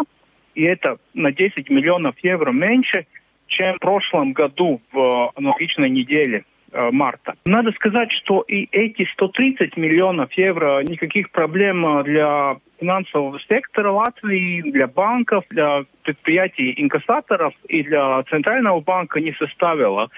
И 0.54 0.62
это 0.62 0.98
на 1.14 1.32
10 1.32 1.70
миллионов 1.70 2.16
евро 2.22 2.52
меньше, 2.52 3.06
чем 3.46 3.76
в 3.76 3.78
прошлом 3.78 4.32
году 4.32 4.82
в 4.92 5.32
аналогичной 5.36 5.88
неделе. 5.88 6.44
Э, 6.74 6.90
марта. 6.90 7.34
Надо 7.44 7.70
сказать, 7.72 8.10
что 8.12 8.40
и 8.48 8.66
эти 8.72 9.06
130 9.12 9.76
миллионов 9.76 10.32
евро 10.32 10.82
никаких 10.82 11.30
проблем 11.30 11.84
э, 11.84 12.04
для 12.04 12.56
финансового 12.80 13.38
сектора 13.40 13.90
Латвии, 13.90 14.62
для 14.62 14.86
банков, 14.86 15.44
для 15.50 15.84
предприятий 16.02 16.72
инкассаторов 16.78 17.52
и 17.68 17.82
для 17.82 18.22
Центрального 18.30 18.80
банка 18.80 19.20
не 19.20 19.34
составило. 19.34 20.08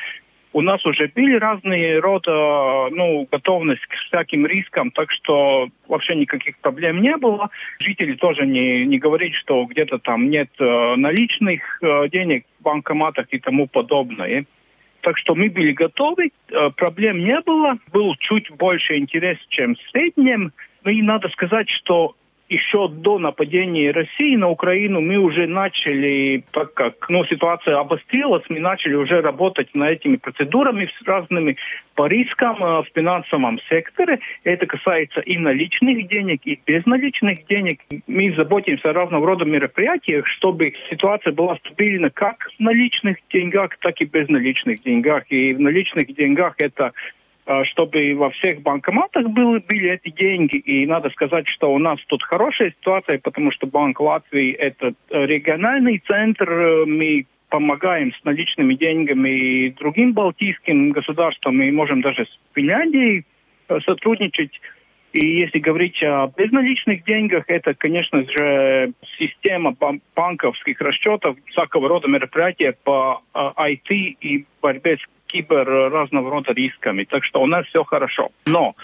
У 0.52 0.60
нас 0.60 0.86
уже 0.86 1.10
были 1.12 1.34
разные 1.34 1.98
рода 1.98 2.88
ну, 2.92 3.26
готовность 3.28 3.84
к 3.86 3.94
всяким 4.06 4.46
рискам, 4.46 4.92
так 4.92 5.10
что 5.10 5.66
вообще 5.88 6.14
никаких 6.14 6.56
проблем 6.58 7.02
не 7.02 7.16
было. 7.16 7.50
Жители 7.80 8.14
тоже 8.14 8.46
не, 8.46 8.86
не 8.86 9.00
говорят, 9.00 9.32
что 9.32 9.64
где-то 9.64 9.98
там 9.98 10.30
нет 10.30 10.50
э, 10.60 10.94
наличных 10.94 11.82
э, 11.82 12.08
денег 12.10 12.46
в 12.60 12.62
банкоматах 12.62 13.26
и 13.30 13.40
тому 13.40 13.66
подобное. 13.66 14.44
Так 15.04 15.18
что 15.18 15.34
мы 15.34 15.50
были 15.50 15.72
готовы, 15.72 16.30
э, 16.48 16.70
проблем 16.70 17.18
не 17.18 17.38
было, 17.42 17.76
был 17.92 18.16
чуть 18.20 18.50
больше 18.50 18.96
интерес, 18.96 19.36
чем 19.50 19.74
в 19.74 19.90
среднем. 19.90 20.52
Ну 20.82 20.90
и 20.90 21.02
надо 21.02 21.28
сказать, 21.28 21.68
что 21.68 22.16
еще 22.48 22.88
до 22.88 23.18
нападения 23.18 23.90
России 23.90 24.36
на 24.36 24.48
Украину 24.48 25.00
мы 25.00 25.16
уже 25.16 25.46
начали, 25.46 26.44
так 26.52 26.74
как 26.74 27.08
ну, 27.08 27.24
ситуация 27.24 27.78
обострилась, 27.78 28.44
мы 28.48 28.60
начали 28.60 28.94
уже 28.94 29.20
работать 29.20 29.74
над 29.74 29.90
этими 29.90 30.16
процедурами 30.16 30.90
с 30.98 31.06
разными 31.06 31.56
по 31.94 32.06
рискам 32.06 32.62
э, 32.62 32.82
в 32.82 32.86
финансовом 32.94 33.58
секторе. 33.68 34.18
Это 34.44 34.66
касается 34.66 35.20
и 35.20 35.38
наличных 35.38 36.06
денег, 36.08 36.40
и 36.44 36.60
безналичных 36.66 37.46
денег. 37.46 37.80
Мы 38.06 38.34
заботимся 38.36 38.90
о 38.90 38.92
разного 38.92 39.26
рода 39.26 39.44
мероприятиях, 39.44 40.26
чтобы 40.26 40.74
ситуация 40.90 41.32
была 41.32 41.56
стабильна 41.56 42.10
как 42.10 42.48
в 42.58 42.60
наличных 42.60 43.16
деньгах, 43.32 43.70
так 43.80 44.00
и 44.00 44.04
безналичных 44.04 44.82
деньгах. 44.82 45.24
И 45.30 45.54
в 45.54 45.60
наличных 45.60 46.14
деньгах 46.14 46.54
это 46.58 46.92
чтобы 47.64 48.14
во 48.14 48.30
всех 48.30 48.62
банкоматах 48.62 49.28
были, 49.28 49.58
были 49.58 49.90
эти 49.90 50.10
деньги. 50.10 50.56
И 50.56 50.86
надо 50.86 51.10
сказать, 51.10 51.46
что 51.48 51.72
у 51.72 51.78
нас 51.78 51.98
тут 52.06 52.22
хорошая 52.22 52.70
ситуация, 52.70 53.18
потому 53.18 53.50
что 53.50 53.66
Банк 53.66 54.00
Латвии– 54.00 54.52
это 54.52 54.94
региональный 55.10 56.02
центр. 56.06 56.84
Мы 56.86 57.26
помогаем 57.54 58.12
с 58.12 58.24
наличными 58.24 58.74
деньгами 58.74 59.28
и 59.28 59.70
другим 59.70 60.12
балтийским 60.12 60.90
государствам. 60.90 61.56
Мы 61.58 61.70
можем 61.70 62.00
даже 62.00 62.24
с 62.24 62.38
Финляндией 62.52 63.24
э, 63.68 63.78
сотрудничать. 63.86 64.60
И 65.12 65.24
если 65.24 65.60
говорить 65.60 66.02
о 66.02 66.26
безналичных 66.36 67.04
деньгах, 67.04 67.44
это, 67.46 67.74
конечно 67.74 68.24
же, 68.28 68.92
система 69.16 69.76
банковских 70.16 70.80
расчетов, 70.80 71.36
всякого 71.46 71.88
рода 71.88 72.08
мероприятия 72.08 72.74
по 72.82 73.22
IT 73.32 73.88
э, 73.88 74.14
и 74.20 74.44
борьбе 74.60 74.96
с 74.96 75.06
кибер 75.34 75.90
разного 75.90 76.30
рода 76.30 76.52
рисками. 76.52 77.04
Так 77.04 77.24
что 77.24 77.42
у 77.42 77.46
нас 77.46 77.66
все 77.66 77.82
хорошо. 77.82 78.30
Но 78.46 78.74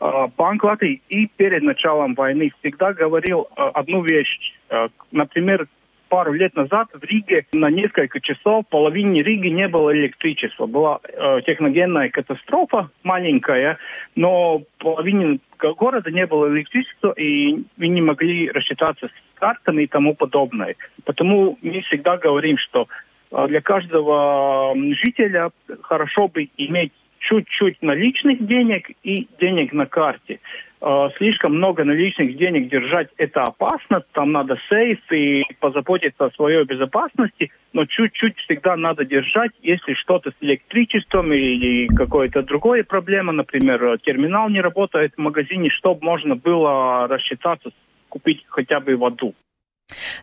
э, 0.00 0.26
Банк 0.36 0.64
Латвии 0.64 1.00
и 1.08 1.28
перед 1.36 1.62
началом 1.62 2.14
войны 2.14 2.52
всегда 2.58 2.92
говорил 2.92 3.46
э, 3.56 3.62
одну 3.74 4.02
вещь. 4.02 4.54
Э, 4.70 4.88
например, 5.12 5.68
пару 6.08 6.32
лет 6.32 6.56
назад 6.56 6.88
в 6.92 7.04
Риге 7.04 7.46
на 7.52 7.70
несколько 7.70 8.20
часов 8.20 8.64
в 8.66 8.70
половине 8.70 9.22
Риги 9.22 9.48
не 9.48 9.68
было 9.68 9.94
электричества. 9.94 10.66
Была 10.66 10.98
э, 11.04 11.42
техногенная 11.46 12.08
катастрофа 12.08 12.90
маленькая, 13.04 13.78
но 14.16 14.58
в 14.58 14.64
половине 14.78 15.38
города 15.58 16.10
не 16.10 16.26
было 16.26 16.48
электричества, 16.48 17.12
и 17.12 17.64
мы 17.76 17.88
не 17.88 18.00
могли 18.00 18.50
рассчитаться 18.50 19.06
с 19.06 19.38
картами 19.38 19.84
и 19.84 19.86
тому 19.86 20.14
подобное. 20.14 20.74
Потому 21.04 21.56
мы 21.62 21.82
всегда 21.82 22.16
говорим, 22.16 22.58
что 22.58 22.88
для 23.30 23.60
каждого 23.60 24.74
жителя 24.94 25.50
хорошо 25.82 26.28
бы 26.28 26.48
иметь 26.56 26.92
чуть-чуть 27.18 27.82
наличных 27.82 28.46
денег 28.46 28.90
и 29.02 29.28
денег 29.40 29.72
на 29.72 29.86
карте. 29.86 30.40
А, 30.80 31.10
слишком 31.16 31.56
много 31.56 31.84
наличных 31.84 32.36
денег 32.36 32.70
держать 32.70 33.08
это 33.16 33.42
опасно, 33.42 34.02
там 34.12 34.30
надо 34.32 34.58
сейф 34.68 35.00
и 35.10 35.42
позаботиться 35.58 36.26
о 36.26 36.30
своей 36.30 36.64
безопасности, 36.64 37.50
но 37.72 37.84
чуть-чуть 37.84 38.38
всегда 38.38 38.76
надо 38.76 39.04
держать, 39.04 39.50
если 39.60 39.94
что-то 39.94 40.30
с 40.30 40.34
электричеством 40.40 41.32
или 41.32 41.88
какое-то 41.88 42.42
другое 42.42 42.84
проблема, 42.84 43.32
например, 43.32 43.98
терминал 43.98 44.48
не 44.50 44.60
работает 44.60 45.14
в 45.16 45.18
магазине, 45.18 45.68
чтобы 45.70 46.04
можно 46.04 46.36
было 46.36 47.08
рассчитаться, 47.08 47.70
купить 48.08 48.44
хотя 48.48 48.78
бы 48.78 48.94
воду. 48.94 49.34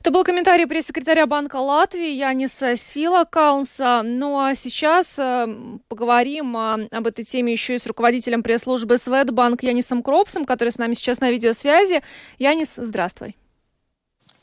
Это 0.05 0.11
был 0.11 0.23
комментарий 0.23 0.67
пресс-секретаря 0.67 1.25
Банка 1.25 1.55
Латвии 1.55 2.11
Яниса 2.11 2.75
Сила 2.75 3.25
Каунса. 3.27 4.03
Ну 4.03 4.37
а 4.37 4.53
сейчас 4.53 5.17
э, 5.17 5.47
поговорим 5.87 6.55
э, 6.55 6.87
об 6.91 7.07
этой 7.07 7.25
теме 7.25 7.53
еще 7.53 7.73
и 7.73 7.79
с 7.79 7.87
руководителем 7.87 8.43
пресс-службы 8.43 8.99
Светбанк 8.99 9.63
Янисом 9.63 10.03
Кропсом, 10.03 10.45
который 10.45 10.69
с 10.69 10.77
нами 10.77 10.93
сейчас 10.93 11.21
на 11.21 11.31
видеосвязи. 11.31 12.03
Янис, 12.37 12.75
здравствуй. 12.75 13.35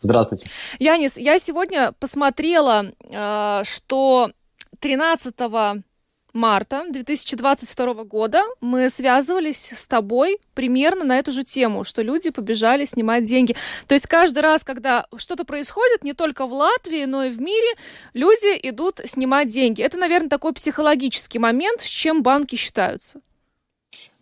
Здравствуйте. 0.00 0.48
Янис, 0.80 1.16
я 1.16 1.38
сегодня 1.38 1.92
посмотрела, 1.92 2.86
э, 3.14 3.62
что 3.64 4.32
13 4.80 5.36
марта 6.32 6.84
2022 6.90 8.04
года 8.04 8.42
мы 8.60 8.88
связывались 8.88 9.72
с 9.76 9.86
тобой 9.86 10.38
примерно 10.54 11.04
на 11.04 11.18
эту 11.18 11.32
же 11.32 11.44
тему, 11.44 11.84
что 11.84 12.02
люди 12.02 12.30
побежали 12.30 12.84
снимать 12.84 13.24
деньги. 13.24 13.56
То 13.86 13.94
есть 13.94 14.06
каждый 14.06 14.40
раз, 14.40 14.64
когда 14.64 15.06
что-то 15.16 15.44
происходит, 15.44 16.04
не 16.04 16.12
только 16.12 16.46
в 16.46 16.52
Латвии, 16.52 17.04
но 17.04 17.24
и 17.24 17.30
в 17.30 17.40
мире, 17.40 17.76
люди 18.14 18.58
идут 18.62 19.00
снимать 19.04 19.48
деньги. 19.48 19.82
Это, 19.82 19.98
наверное, 19.98 20.28
такой 20.28 20.52
психологический 20.52 21.38
момент, 21.38 21.80
с 21.80 21.86
чем 21.86 22.22
банки 22.22 22.56
считаются. 22.56 23.20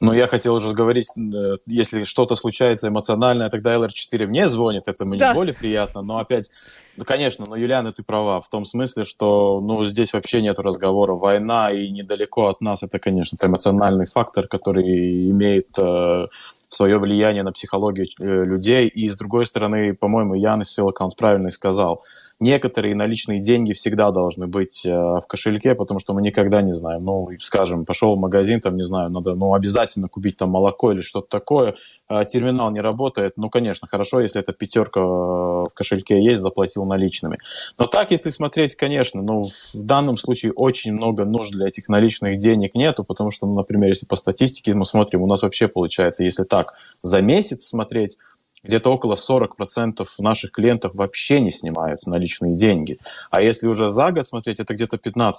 Ну, 0.01 0.13
я 0.13 0.27
хотел 0.27 0.55
уже 0.55 0.73
говорить, 0.73 1.09
э, 1.19 1.57
если 1.67 2.05
что-то 2.05 2.35
случается 2.35 2.89
эмоциональное, 2.89 3.51
тогда 3.51 3.75
LR4 3.75 4.27
мне 4.27 4.49
звонит, 4.49 4.83
это 4.87 5.05
мне 5.05 5.19
да. 5.19 5.35
более 5.35 5.55
приятно, 5.55 6.01
но 6.01 6.19
опять, 6.19 6.51
ну, 6.97 7.05
конечно, 7.05 7.45
но, 7.47 7.55
Юлиана, 7.55 7.93
ты 7.93 8.03
права, 8.03 8.41
в 8.41 8.49
том 8.49 8.65
смысле, 8.65 9.05
что, 9.05 9.61
ну, 9.61 9.85
здесь 9.85 10.13
вообще 10.15 10.41
нет 10.41 10.59
разговора, 10.59 11.15
война 11.15 11.71
и 11.71 11.91
недалеко 11.91 12.49
от 12.49 12.63
нас, 12.63 12.83
это, 12.83 12.99
конечно, 12.99 13.37
эмоциональный 13.43 14.07
фактор, 14.07 14.49
который 14.49 15.31
имеет 15.31 15.69
э, 15.79 16.27
свое 16.71 16.99
влияние 16.99 17.43
на 17.43 17.53
психологию 17.53 18.07
э, 18.19 18.45
людей, 18.45 18.89
и, 18.89 19.09
с 19.09 19.17
другой 19.17 19.45
стороны, 19.47 19.95
по-моему, 19.95 20.35
Янис 20.35 20.73
Силаканс 20.73 21.15
правильно 21.15 21.51
сказал– 21.51 22.03
некоторые 22.41 22.95
наличные 22.95 23.39
деньги 23.41 23.75
всегда 23.75 24.11
должны 24.11 24.47
быть 24.47 24.85
э, 24.87 24.91
в 24.91 25.23
кошельке, 25.29 25.75
потому 25.75 26.01
что 26.01 26.15
мы 26.15 26.23
никогда 26.23 26.63
не 26.63 26.73
знаем. 26.73 27.05
Ну, 27.05 27.25
скажем, 27.39 27.85
пошел 27.85 28.17
в 28.17 28.19
магазин, 28.19 28.61
там, 28.61 28.77
не 28.77 28.85
знаю, 28.85 29.11
надо, 29.11 29.35
ну, 29.35 29.55
обязательно 29.55 30.09
купить 30.09 30.39
там 30.39 30.51
молоко 30.51 30.91
или 30.93 31.03
что-то 31.03 31.29
такое, 31.29 31.75
а 32.09 32.25
терминал 32.25 32.71
не 32.71 32.81
работает. 32.81 33.35
Ну, 33.37 33.51
конечно, 33.51 33.87
хорошо, 33.87 34.21
если 34.21 34.41
эта 34.41 34.53
пятерка 34.53 35.01
э, 35.01 35.03
в 35.05 35.75
кошельке 35.75 36.23
есть, 36.25 36.41
заплатил 36.41 36.85
наличными. 36.87 37.39
Но 37.79 37.87
так, 37.87 38.11
если 38.11 38.31
смотреть, 38.31 38.75
конечно, 38.75 39.23
ну, 39.23 39.43
в 39.43 39.85
данном 39.85 40.17
случае 40.17 40.53
очень 40.53 40.93
много 40.93 41.27
нужд 41.27 41.53
для 41.53 41.69
этих 41.69 41.89
наличных 41.89 42.39
денег 42.39 42.75
нету, 42.75 43.05
потому 43.05 43.31
что, 43.31 43.47
ну, 43.47 43.55
например, 43.55 43.89
если 43.89 44.07
по 44.07 44.17
статистике 44.17 44.73
мы 44.75 44.87
смотрим, 44.87 45.21
у 45.23 45.27
нас 45.27 45.43
вообще 45.43 45.69
получается, 45.69 46.25
если 46.25 46.45
так, 46.45 46.60
за 47.03 47.20
месяц 47.20 47.66
смотреть, 47.66 48.18
где-то 48.62 48.92
около 48.92 49.14
40% 49.14 50.07
наших 50.18 50.53
клиентов 50.53 50.94
вообще 50.94 51.40
не 51.40 51.51
снимают 51.51 52.07
наличные 52.07 52.55
деньги. 52.55 52.99
А 53.31 53.40
если 53.40 53.66
уже 53.66 53.88
за 53.88 54.12
год 54.12 54.27
смотреть, 54.27 54.61
это 54.61 54.75
где-то 54.75 54.96
15% 54.96 55.33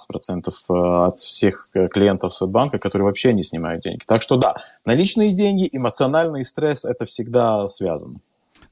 э, 0.48 0.72
от 1.06 1.18
всех 1.18 1.60
э, 1.74 1.86
клиентов 1.86 2.34
Сбербанка, 2.34 2.78
которые 2.78 3.06
вообще 3.06 3.32
не 3.32 3.42
снимают 3.42 3.82
деньги. 3.82 4.02
Так 4.06 4.22
что 4.22 4.36
да, 4.36 4.56
наличные 4.84 5.32
деньги, 5.32 5.68
эмоциональный 5.70 6.44
стресс– 6.44 6.84
это 6.84 7.04
всегда 7.04 7.68
связано. 7.68 8.18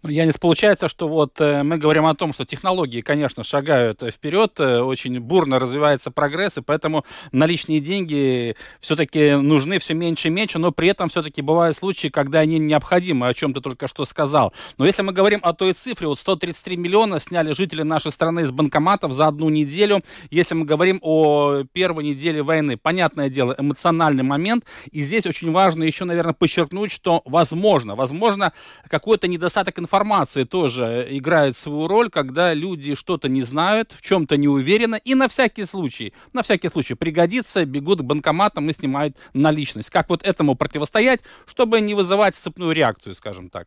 Ну, 0.02 0.08
Янис, 0.08 0.38
получается, 0.38 0.88
что 0.88 1.08
вот 1.08 1.38
э, 1.42 1.62
мы 1.62 1.76
говорим 1.76 2.06
о 2.06 2.14
том, 2.14 2.32
что 2.32 2.46
технологии, 2.46 3.02
конечно, 3.02 3.44
шагают 3.44 4.02
вперед, 4.02 4.58
э, 4.58 4.80
очень 4.80 5.20
бурно 5.20 5.58
развивается 5.58 6.10
прогресс, 6.10 6.56
и 6.56 6.62
поэтому 6.62 7.04
наличные 7.32 7.80
деньги 7.80 8.56
все-таки 8.80 9.32
нужны 9.32 9.78
все 9.78 9.92
меньше 9.92 10.28
и 10.28 10.30
меньше, 10.30 10.58
но 10.58 10.72
при 10.72 10.88
этом 10.88 11.10
все-таки 11.10 11.42
бывают 11.42 11.76
случаи, 11.76 12.08
когда 12.08 12.38
они 12.38 12.58
необходимы, 12.58 13.28
о 13.28 13.34
чем 13.34 13.52
ты 13.52 13.60
только 13.60 13.88
что 13.88 14.06
сказал. 14.06 14.54
Но 14.78 14.86
если 14.86 15.02
мы 15.02 15.12
говорим 15.12 15.40
о 15.42 15.52
той 15.52 15.74
цифре, 15.74 16.06
вот 16.06 16.18
133 16.18 16.78
миллиона 16.78 17.20
сняли 17.20 17.52
жители 17.52 17.82
нашей 17.82 18.10
страны 18.10 18.40
из 18.40 18.52
банкоматов 18.52 19.12
за 19.12 19.26
одну 19.26 19.50
неделю, 19.50 20.02
если 20.30 20.54
мы 20.54 20.64
говорим 20.64 20.98
о 21.02 21.64
первой 21.74 22.04
неделе 22.04 22.42
войны, 22.42 22.78
понятное 22.78 23.28
дело, 23.28 23.54
эмоциональный 23.58 24.22
момент, 24.22 24.64
и 24.92 25.02
здесь 25.02 25.26
очень 25.26 25.52
важно 25.52 25.84
еще, 25.84 26.06
наверное, 26.06 26.32
подчеркнуть, 26.32 26.90
что 26.90 27.20
возможно, 27.26 27.96
возможно, 27.96 28.54
какой-то 28.88 29.28
недостаток 29.28 29.78
информации 29.78 29.89
информация 29.90 30.44
тоже 30.44 31.08
играет 31.10 31.56
свою 31.56 31.88
роль, 31.88 32.10
когда 32.10 32.54
люди 32.54 32.94
что-то 32.94 33.28
не 33.28 33.42
знают, 33.42 33.92
в 33.92 34.02
чем-то 34.02 34.36
не 34.36 34.46
уверены, 34.46 35.00
и 35.04 35.16
на 35.16 35.26
всякий 35.26 35.64
случай, 35.64 36.12
на 36.32 36.42
всякий 36.42 36.68
случай 36.68 36.94
пригодится, 36.94 37.64
бегут 37.64 37.98
к 37.98 38.04
банкоматам 38.04 38.70
и 38.70 38.72
снимают 38.72 39.16
наличность. 39.34 39.90
Как 39.90 40.08
вот 40.08 40.22
этому 40.22 40.54
противостоять, 40.54 41.20
чтобы 41.44 41.80
не 41.80 41.94
вызывать 41.94 42.36
цепную 42.36 42.72
реакцию, 42.72 43.14
скажем 43.14 43.50
так? 43.50 43.66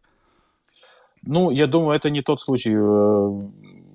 Ну, 1.24 1.52
я 1.52 1.68
думаю, 1.68 1.98
это 1.98 2.10
не 2.10 2.22
тот 2.22 2.40
случай 2.40 2.74
э, 2.74 3.36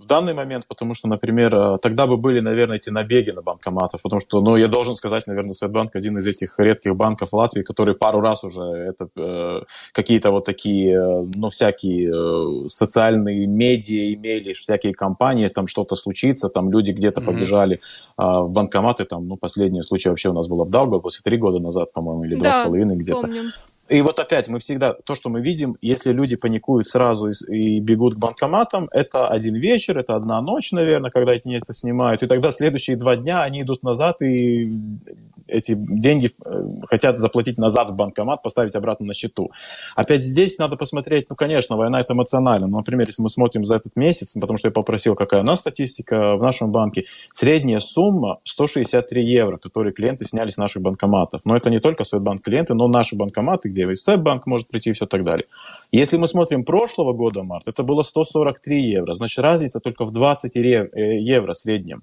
данный 0.09 0.35
момент, 0.35 0.66
потому 0.66 0.94
что, 0.94 1.09
например, 1.09 1.55
э, 1.55 1.79
тогда 1.79 2.07
бы 2.07 2.16
были, 2.16 2.40
наверное, 2.40 2.77
эти 2.77 2.90
набеги 2.90 3.31
на 3.31 3.42
банкоматов, 3.42 4.03
потому 4.03 4.21
что, 4.21 4.40
ну, 4.40 4.57
я 4.57 4.66
должен 4.66 4.94
сказать, 4.94 5.27
наверное, 5.29 5.53
Светбанк 5.53 5.94
один 5.94 6.18
из 6.18 6.27
этих 6.27 6.55
редких 6.59 6.97
банков 6.97 7.33
Латвии, 7.33 7.62
который 7.62 7.94
пару 7.94 8.21
раз 8.21 8.42
уже 8.42 8.62
это 8.62 9.09
э, 9.16 9.61
какие-то 9.92 10.33
вот 10.33 10.44
такие, 10.44 10.94
э, 10.94 11.27
ну, 11.37 11.49
всякие 11.51 12.11
э, 12.11 12.68
социальные 12.68 13.47
медиа 13.47 14.14
имели, 14.14 14.53
всякие 14.55 14.94
компании, 14.94 15.47
там 15.49 15.68
что-то 15.68 15.94
случится, 15.94 16.49
там 16.49 16.73
люди 16.73 16.90
где-то 16.90 17.21
mm-hmm. 17.21 17.27
побежали 17.27 17.77
э, 17.77 17.79
в 18.18 18.51
банкоматы, 18.51 19.05
там, 19.05 19.29
ну, 19.29 19.37
последний 19.37 19.83
случай 19.83 20.09
вообще 20.09 20.31
у 20.31 20.35
нас 20.35 20.49
было 20.49 20.64
в 20.64 20.71
Даугавпилсе 20.71 21.21
три 21.23 21.37
года 21.37 21.61
назад, 21.61 21.92
по-моему, 21.92 22.25
или 22.25 22.35
два 22.35 22.51
с 22.53 22.64
половиной 22.64 22.97
где-то. 22.97 23.23
Помним. 23.23 23.51
И 23.88 24.03
вот 24.03 24.18
опять 24.18 24.48
мы 24.48 24.59
всегда, 24.59 24.94
то, 25.07 25.14
что 25.14 25.31
мы 25.31 25.40
видим, 25.40 25.74
если 25.81 26.12
люди 26.12 26.37
паникуют 26.37 26.88
сразу 26.88 27.31
и, 27.31 27.33
и 27.48 27.81
бегут 27.81 28.14
к 28.14 28.18
банкоматам, 28.18 28.88
это 28.92 29.29
один 29.29 29.55
вечер, 29.55 29.98
это 29.98 30.14
одна 30.14 30.40
ночь, 30.40 30.72
наверное, 30.72 31.11
когда 31.11 31.35
эти 31.35 31.48
нефти 31.48 31.72
снимают, 31.72 32.22
и 32.22 32.27
тогда 32.27 32.51
следующие 32.51 32.96
два 32.96 33.16
дня 33.16 33.42
они 33.42 33.62
идут 33.62 33.83
назад 33.83 34.20
и 34.22 34.70
эти 35.48 35.74
деньги 35.74 36.29
э, 36.44 36.87
хотят 36.87 37.20
заплатить 37.20 37.59
назад 37.59 37.90
в 37.90 37.96
банкомат, 37.96 38.42
поставить 38.42 38.74
обратно 38.74 39.07
на 39.07 39.14
счету. 39.14 39.51
Опять 39.96 40.22
здесь 40.22 40.59
надо 40.59 40.77
посмотреть, 40.77 41.27
ну, 41.31 41.37
конечно, 41.37 41.77
война 41.77 42.01
это 42.01 42.12
эмоционально, 42.12 42.66
но, 42.66 42.79
например, 42.79 43.07
если 43.07 43.22
мы 43.22 43.31
смотрим 43.31 43.64
за 43.64 43.77
этот 43.77 43.96
месяц, 43.96 44.35
потому 44.35 44.59
что 44.59 44.68
я 44.68 44.72
попросил, 44.72 45.14
какая 45.14 45.40
у 45.40 45.44
нас 45.44 45.61
статистика 45.61 46.37
в 46.37 46.42
нашем 46.42 46.70
банке, 46.70 47.07
средняя 47.33 47.81
сумма 47.81 48.38
163 48.44 49.24
евро, 49.24 49.57
которые 49.57 49.92
клиенты 49.92 50.24
сняли 50.24 50.51
с 50.51 50.59
наших 50.59 50.83
банкоматов. 50.83 51.40
Но 51.44 51.57
это 51.57 51.70
не 51.70 51.81
только 51.81 52.05
Светбанк 52.05 52.42
клиенты, 52.42 52.74
но 52.74 52.87
наши 52.88 53.16
банкоматы, 53.16 53.70
где 53.79 53.95
где 53.95 54.17
банк 54.17 54.47
может 54.47 54.69
прийти 54.69 54.91
и 54.91 54.93
все 54.93 55.07
так 55.07 55.25
далее. 55.25 55.47
Если 55.93 56.19
мы 56.19 56.29
смотрим 56.29 56.64
прошлого 56.64 57.12
года, 57.12 57.43
март, 57.43 57.69
это 57.69 57.83
было 57.83 58.03
143 58.03 58.81
евро. 58.81 59.14
Значит, 59.14 59.38
разница 59.38 59.81
только 59.81 60.05
в 60.05 60.12
20 60.12 60.57
э, 60.57 61.21
евро 61.21 61.53
в 61.53 61.57
среднем. 61.57 62.03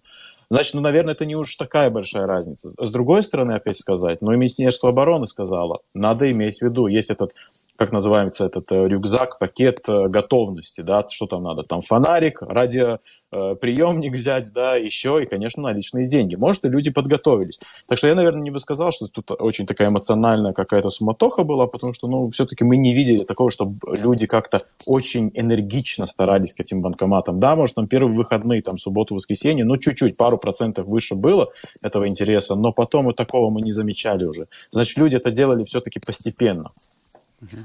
Значит, 0.49 0.75
ну, 0.75 0.81
наверное, 0.81 1.13
это 1.13 1.25
не 1.25 1.35
уж 1.35 1.55
такая 1.55 1.89
большая 1.89 2.27
разница. 2.27 2.71
С 2.79 2.91
другой 2.91 3.23
стороны, 3.23 3.53
опять 3.53 3.79
сказать, 3.79 4.21
но 4.21 4.33
и 4.33 4.37
Министерство 4.37 4.89
обороны 4.89 5.27
сказало, 5.27 5.79
надо 5.93 6.31
иметь 6.31 6.59
в 6.59 6.61
виду, 6.61 6.87
есть 6.87 7.09
этот 7.09 7.33
как 7.77 7.91
называется 7.91 8.45
этот 8.45 8.71
э, 8.71 8.87
рюкзак, 8.87 9.37
пакет 9.39 9.81
э, 9.87 10.07
готовности, 10.07 10.81
да, 10.81 11.05
что 11.09 11.27
там 11.27 11.43
надо, 11.43 11.63
там 11.63 11.81
фонарик, 11.81 12.41
радиоприемник 12.41 14.13
взять, 14.13 14.51
да, 14.53 14.75
еще 14.75 15.19
и, 15.21 15.25
конечно, 15.25 15.63
наличные 15.63 16.07
деньги. 16.07 16.35
Может, 16.35 16.65
и 16.65 16.69
люди 16.69 16.89
подготовились. 16.89 17.59
Так 17.87 17.97
что 17.97 18.07
я, 18.07 18.15
наверное, 18.15 18.41
не 18.41 18.51
бы 18.51 18.59
сказал, 18.59 18.91
что 18.91 19.07
тут 19.07 19.31
очень 19.31 19.65
такая 19.65 19.89
эмоциональная 19.89 20.53
какая-то 20.53 20.89
суматоха 20.89 21.43
была, 21.43 21.67
потому 21.67 21.93
что, 21.93 22.07
ну, 22.07 22.29
все-таки 22.29 22.63
мы 22.63 22.77
не 22.77 22.93
видели 22.93 23.23
такого, 23.23 23.51
чтобы 23.51 23.77
люди 24.01 24.25
как-то 24.25 24.59
очень 24.87 25.31
энергично 25.33 26.07
старались 26.07 26.53
к 26.53 26.59
этим 26.61 26.81
банкоматам. 26.81 27.39
Да, 27.39 27.55
может, 27.55 27.75
там 27.75 27.87
первые 27.87 28.15
выходные, 28.15 28.61
там, 28.61 28.77
субботу, 28.77 29.15
воскресенье, 29.15 29.65
ну, 29.65 29.75
чуть-чуть, 29.77 30.17
пару 30.17 30.37
процентов 30.37 30.87
выше 30.87 31.15
было 31.15 31.49
этого 31.83 32.07
интереса, 32.07 32.55
но 32.55 32.71
потом 32.71 33.11
и 33.11 33.13
такого 33.13 33.49
мы 33.49 33.61
не 33.61 33.71
замечали 33.71 34.23
уже. 34.23 34.47
Значит, 34.71 34.97
люди 34.97 35.15
это 35.17 35.31
делали 35.31 35.63
все-таки 35.63 35.99
постепенно. 35.99 36.71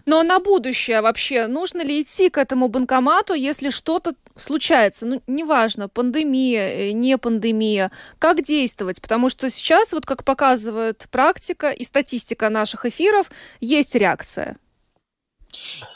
Но 0.07 0.23
на 0.23 0.39
будущее 0.39 1.01
вообще 1.01 1.47
нужно 1.47 1.83
ли 1.83 2.03
идти 2.03 2.31
к 2.31 2.39
этому 2.39 2.69
банкомату, 2.69 3.35
если 3.35 3.71
что-то 3.71 4.15
случается? 4.37 5.07
Ну, 5.07 5.23
неважно, 5.27 5.89
пандемия, 5.89 6.69
э, 6.69 6.93
не 6.93 7.19
пандемия. 7.19 7.91
Как 8.19 8.43
действовать? 8.43 9.01
Потому 9.01 9.29
что 9.29 9.51
сейчас, 9.51 9.93
вот 9.93 10.07
как 10.07 10.25
показывает 10.25 11.07
практика 11.11 11.71
и 11.71 11.85
статистика 11.85 12.49
наших 12.49 12.87
эфиров, 12.87 13.31
есть 13.61 13.95
реакция. 13.95 14.57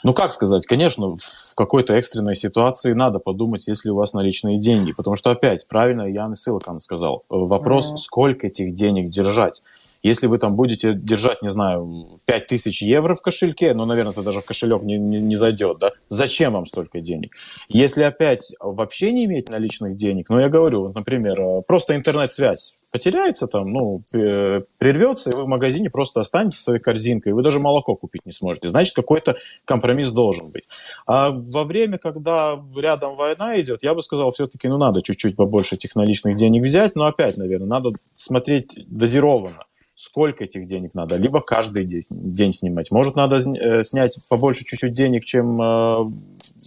Ну, 0.03 0.13
как 0.13 0.33
сказать, 0.33 0.65
конечно, 0.65 1.15
в 1.15 1.55
какой-то 1.55 1.93
экстренной 1.93 2.35
ситуации 2.35 2.93
надо 2.93 3.19
подумать, 3.19 3.67
если 3.67 3.89
у 3.89 3.95
вас 3.95 4.13
наличные 4.13 4.59
деньги. 4.59 4.91
Потому 4.91 5.15
что, 5.15 5.31
опять, 5.31 5.67
правильно 5.67 6.03
Ян 6.03 6.35
Силакан 6.35 6.79
сказал, 6.79 7.23
э, 7.29 7.35
вопрос, 7.35 7.91
mm-hmm. 7.91 7.97
сколько 7.97 8.47
этих 8.47 8.73
денег 8.73 9.09
держать. 9.09 9.61
Если 10.05 10.27
вы 10.27 10.37
там 10.37 10.55
будете 10.55 10.93
держать, 10.93 11.41
не 11.41 11.49
знаю, 11.49 12.19
5000 12.25 12.83
евро 12.83 13.15
в 13.15 13.23
кошельке, 13.23 13.73
ну, 13.73 13.85
наверное, 13.85 14.11
это 14.11 14.21
даже 14.21 14.39
в 14.39 14.45
кошелек 14.45 14.83
не, 14.83 14.99
не, 14.99 15.17
не 15.17 15.35
зайдет, 15.35 15.79
да? 15.79 15.93
Зачем 16.09 16.53
вам 16.53 16.67
столько 16.67 16.99
денег? 16.99 17.35
Если 17.69 18.03
опять 18.03 18.53
вообще 18.59 19.11
не 19.11 19.25
иметь 19.25 19.49
наличных 19.49 19.95
денег, 19.95 20.29
ну, 20.29 20.39
я 20.39 20.47
говорю, 20.47 20.89
например, 20.93 21.41
э, 21.41 21.61
просто 21.63 21.95
интернет-связь 21.95 22.81
потеряется 22.91 23.47
там, 23.47 23.73
ну, 23.73 24.01
прервется, 24.11 25.31
и 25.31 25.33
вы 25.33 25.45
в 25.45 25.47
магазине 25.47 25.89
просто 25.89 26.19
останетесь 26.19 26.59
своей 26.59 26.79
корзинкой, 26.79 27.31
и 27.31 27.33
вы 27.33 27.41
даже 27.41 27.59
молоко 27.59 27.95
купить 27.95 28.27
не 28.27 28.31
сможете. 28.31 28.69
Значит, 28.69 28.93
какой-то 28.93 29.37
компромисс 29.65 30.11
должен 30.11 30.51
быть. 30.51 30.67
А 31.07 31.31
во 31.31 31.63
время, 31.63 31.97
когда 31.97 32.63
рядом 32.77 33.15
война 33.15 33.59
идет, 33.59 33.79
я 33.81 33.95
бы 33.95 34.03
сказал, 34.03 34.31
все-таки, 34.33 34.67
ну, 34.67 34.77
надо 34.77 35.01
чуть-чуть 35.01 35.35
побольше 35.35 35.73
этих 35.73 35.95
наличных 35.95 36.35
денег 36.35 36.61
взять, 36.61 36.93
но 36.93 37.07
опять, 37.07 37.37
наверное, 37.37 37.67
надо 37.67 37.89
смотреть 38.13 38.85
дозированно 38.87 39.65
сколько 39.95 40.43
этих 40.43 40.67
денег 40.67 40.93
надо, 40.93 41.15
либо 41.15 41.41
каждый 41.41 41.85
день, 41.85 42.03
день 42.09 42.53
снимать. 42.53 42.91
Может, 42.91 43.15
надо 43.15 43.37
э, 43.37 43.83
снять 43.83 44.17
побольше 44.29 44.65
чуть-чуть 44.65 44.93
денег, 44.93 45.23
чем 45.25 45.61
э, 45.61 45.95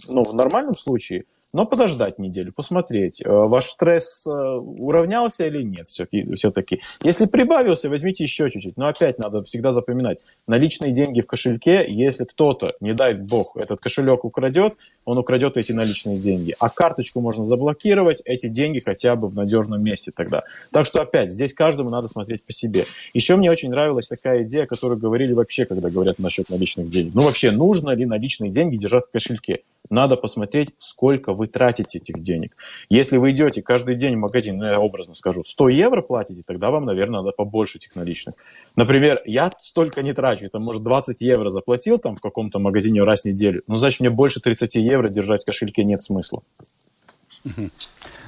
ну, 0.09 0.23
в 0.23 0.33
нормальном 0.33 0.73
случае, 0.73 1.25
но 1.53 1.65
подождать 1.65 2.19
неделю, 2.19 2.53
посмотреть, 2.55 3.21
э, 3.25 3.29
ваш 3.29 3.65
стресс 3.65 4.27
э, 4.27 4.31
уравнялся 4.31 5.43
или 5.43 5.63
нет 5.63 5.87
все-таки. 5.87 6.81
Если 7.03 7.25
прибавился, 7.25 7.89
возьмите 7.89 8.23
еще 8.23 8.49
чуть-чуть. 8.49 8.77
Но 8.77 8.87
опять 8.87 9.17
надо 9.17 9.43
всегда 9.43 9.71
запоминать, 9.71 10.23
наличные 10.47 10.91
деньги 10.91 11.21
в 11.21 11.27
кошельке, 11.27 11.85
если 11.87 12.25
кто-то, 12.25 12.73
не 12.81 12.93
дай 12.93 13.15
бог, 13.15 13.57
этот 13.57 13.79
кошелек 13.79 14.25
украдет, 14.25 14.75
он 15.05 15.17
украдет 15.17 15.57
эти 15.57 15.71
наличные 15.71 16.17
деньги. 16.17 16.55
А 16.59 16.69
карточку 16.69 17.19
можно 17.19 17.45
заблокировать, 17.45 18.21
эти 18.25 18.47
деньги 18.47 18.79
хотя 18.79 19.15
бы 19.15 19.27
в 19.27 19.35
надежном 19.35 19.83
месте 19.83 20.11
тогда. 20.15 20.43
Так 20.71 20.85
что 20.85 21.01
опять, 21.01 21.31
здесь 21.31 21.53
каждому 21.53 21.89
надо 21.89 22.07
смотреть 22.07 22.43
по 22.43 22.53
себе. 22.53 22.85
Еще 23.13 23.35
мне 23.35 23.49
очень 23.49 23.69
нравилась 23.71 24.07
такая 24.07 24.43
идея, 24.43 24.65
которую 24.65 24.99
говорили 24.99 25.33
вообще, 25.33 25.65
когда 25.65 25.89
говорят 25.89 26.19
насчет 26.19 26.49
наличных 26.49 26.87
денег. 26.87 27.13
Ну 27.15 27.23
вообще, 27.23 27.49
нужно 27.49 27.89
ли 27.91 28.05
наличные 28.05 28.51
деньги 28.51 28.77
держать 28.77 29.05
в 29.07 29.11
кошельке? 29.11 29.61
Надо 29.89 30.17
посмотреть, 30.17 30.69
сколько 30.77 31.33
вы 31.39 31.47
тратите 31.47 31.97
этих 31.97 32.21
денег. 32.21 32.55
Если 32.89 33.17
вы 33.17 33.31
идете 33.31 33.61
каждый 33.61 33.95
день 33.95 34.15
в 34.15 34.19
магазин, 34.19 34.57
ну, 34.57 34.65
я 34.65 34.79
образно 34.79 35.15
скажу, 35.15 35.43
100 35.43 35.69
евро 35.69 36.01
платите, 36.01 36.43
тогда 36.45 36.69
вам, 36.69 36.85
наверное, 36.85 37.21
надо 37.21 37.31
побольше 37.31 37.77
этих 37.77 37.95
наличных. 37.95 38.35
Например, 38.75 39.21
я 39.25 39.51
столько 39.57 40.01
не 40.03 40.13
трачу, 40.13 40.49
там, 40.49 40.63
может, 40.63 40.83
20 40.83 41.21
евро 41.21 41.49
заплатил 41.49 41.97
там 41.97 42.15
в 42.15 42.21
каком-то 42.21 42.59
магазине 42.59 43.03
раз 43.03 43.21
в 43.21 43.25
неделю, 43.25 43.63
но, 43.67 43.77
значит, 43.77 44.01
мне 44.01 44.09
больше 44.09 44.39
30 44.39 44.75
евро 44.75 45.07
держать 45.07 45.43
в 45.43 45.45
кошельке 45.45 45.83
нет 45.83 46.01
смысла. 46.01 46.39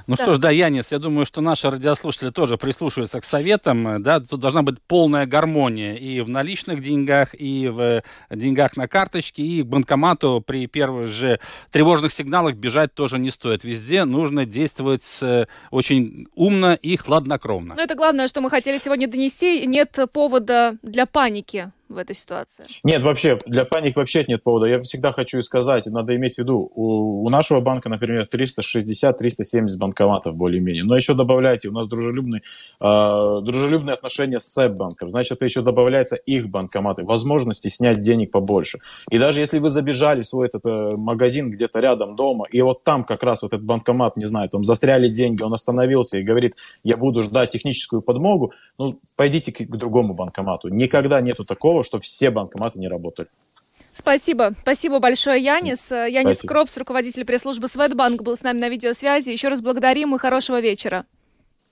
Ну 0.08 0.16
да. 0.16 0.24
что 0.24 0.36
ж, 0.36 0.38
да, 0.40 0.50
Янис, 0.50 0.92
я 0.92 1.00
думаю, 1.00 1.26
что 1.26 1.42
наши 1.42 1.70
радиослушатели 1.70 2.30
тоже 2.30 2.58
прислушиваются 2.58 3.20
к 3.22 3.26
советам. 3.26 4.02
Да, 4.02 4.20
тут 4.20 4.40
должна 4.40 4.64
быть 4.64 4.82
полная 4.88 5.26
гармония 5.26 5.96
и 5.96 6.22
в 6.22 6.30
наличных 6.30 6.82
деньгах, 6.82 7.30
и 7.34 7.68
в 7.68 8.04
деньгах 8.30 8.78
на 8.78 8.88
карточке, 8.88 9.44
и 9.44 9.64
к 9.64 9.66
банкомату 9.66 10.44
при 10.46 10.68
первых 10.68 11.10
же 11.10 11.40
тревожных 11.72 12.12
сигналах 12.12 12.56
бежать 12.56 12.94
тоже 12.94 13.20
не 13.20 13.32
стоит. 13.32 13.64
Везде 13.64 14.06
нужно 14.06 14.46
действовать 14.46 15.20
очень 15.70 16.28
умно 16.36 16.74
и 16.74 16.98
хладнокровно. 16.98 17.76
Ну 17.76 17.82
это 17.82 17.96
главное, 17.96 18.28
что 18.28 18.42
мы 18.42 18.50
хотели 18.50 18.78
сегодня 18.78 19.10
донести. 19.10 19.66
Нет 19.68 19.98
повода 20.14 20.78
для 20.82 21.06
паники 21.06 21.72
в 21.92 21.98
этой 21.98 22.16
ситуации? 22.16 22.66
Нет, 22.84 23.04
вообще, 23.04 23.38
для 23.46 23.66
паник 23.66 23.96
вообще 23.96 24.26
нет 24.28 24.44
повода. 24.44 24.68
Я 24.68 24.80
всегда 24.80 25.12
хочу 25.12 25.42
сказать, 25.42 25.86
надо 25.86 26.16
иметь 26.16 26.36
в 26.36 26.38
виду, 26.40 26.72
у, 26.74 27.26
у 27.26 27.30
нашего 27.30 27.60
банка, 27.62 27.90
например, 27.90 28.28
360-370 28.32 29.78
банкоматов 29.78 30.36
более-менее. 30.36 30.84
Но 30.84 30.96
еще 30.96 31.14
добавляйте, 31.14 31.70
у 31.70 31.74
нас 31.74 31.88
дружелюбные, 31.88 32.42
э, 32.82 33.38
дружелюбные 33.42 33.94
отношения 33.94 34.40
с 34.40 34.46
СЭП-банком. 34.46 35.10
Значит, 35.10 35.34
это 35.34 35.46
еще 35.46 35.62
добавляется 35.62 36.16
их 36.16 36.50
банкоматы, 36.50 37.04
возможности 37.04 37.68
снять 37.68 38.02
денег 38.02 38.32
побольше. 38.32 38.80
И 39.10 39.18
даже 39.18 39.40
если 39.40 39.60
вы 39.60 39.70
забежали 39.70 40.22
в 40.22 40.28
свой 40.28 40.48
этот 40.48 40.66
э, 40.66 40.96
магазин 40.98 41.52
где-то 41.52 41.80
рядом 41.80 42.16
дома, 42.16 42.46
и 42.52 42.62
вот 42.62 42.84
там 42.84 43.04
как 43.04 43.24
раз 43.24 43.44
вот 43.44 43.54
этот 43.54 43.66
банкомат, 43.66 44.18
не 44.18 44.26
знаю, 44.26 44.48
там 44.50 44.64
застряли 44.64 45.10
деньги, 45.10 45.44
он 45.44 45.54
остановился 45.54 46.18
и 46.18 46.24
говорит, 46.24 46.56
я 46.84 46.98
буду 46.98 47.24
ждать 47.24 47.52
техническую 47.52 48.02
подмогу, 48.02 48.54
ну, 48.78 49.00
пойдите 49.16 49.52
к, 49.52 49.58
к 49.58 49.78
другому 49.78 50.14
банкомату. 50.14 50.70
Никогда 50.70 51.22
нету 51.22 51.44
такого, 51.82 51.84
что 51.84 52.00
все 52.00 52.30
банкоматы 52.30 52.80
не 52.80 52.88
работали. 52.88 53.28
Спасибо. 53.92 54.52
Спасибо 54.58 55.00
большое, 55.00 55.44
Янис. 55.44 55.82
Спасибо. 55.82 56.08
Янис 56.08 56.42
Кропс, 56.42 56.78
руководитель 56.78 57.26
пресс-службы 57.26 57.68
Светбанк, 57.68 58.22
был 58.22 58.38
с 58.38 58.44
нами 58.44 58.60
на 58.60 58.70
видеосвязи. 58.70 59.32
Еще 59.32 59.50
раз 59.50 59.62
благодарим 59.62 60.16
и 60.16 60.20
хорошего 60.20 60.62
вечера. 60.62 61.06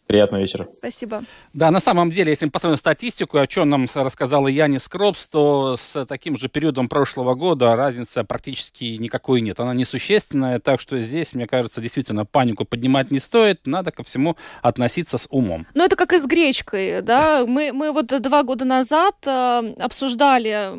Приятного 0.10 0.42
вечера. 0.42 0.68
Спасибо. 0.72 1.24
Да, 1.54 1.70
на 1.70 1.80
самом 1.80 2.10
деле, 2.10 2.32
если 2.32 2.46
мы 2.46 2.50
посмотрим 2.50 2.80
статистику, 2.80 3.38
о 3.38 3.46
чем 3.46 3.70
нам 3.70 3.88
рассказала 3.94 4.48
Янис 4.48 4.88
Кропс, 4.88 5.28
то 5.28 5.76
с 5.78 6.04
таким 6.08 6.36
же 6.36 6.50
периодом 6.50 6.90
прошлого 6.90 7.36
года 7.36 7.76
разницы 7.76 8.24
практически 8.24 8.98
никакой 8.98 9.42
нет. 9.42 9.60
Она 9.60 9.76
несущественная, 9.76 10.58
так 10.58 10.82
что 10.82 11.00
здесь, 11.00 11.36
мне 11.36 11.46
кажется, 11.46 11.80
действительно 11.80 12.26
панику 12.26 12.66
поднимать 12.66 13.12
не 13.12 13.20
стоит. 13.20 13.68
Надо 13.68 13.92
ко 13.92 14.02
всему 14.02 14.36
относиться 14.64 15.20
с 15.20 15.28
умом. 15.30 15.68
Ну, 15.76 15.86
это 15.86 15.96
как 15.96 16.12
и 16.12 16.18
с 16.18 16.26
гречкой, 16.26 17.04
да? 17.04 17.46
Мы, 17.46 17.72
мы 17.72 17.92
вот 17.92 18.08
два 18.08 18.42
года 18.42 18.66
назад 18.66 19.16
э, 19.28 19.76
обсуждали 19.78 20.72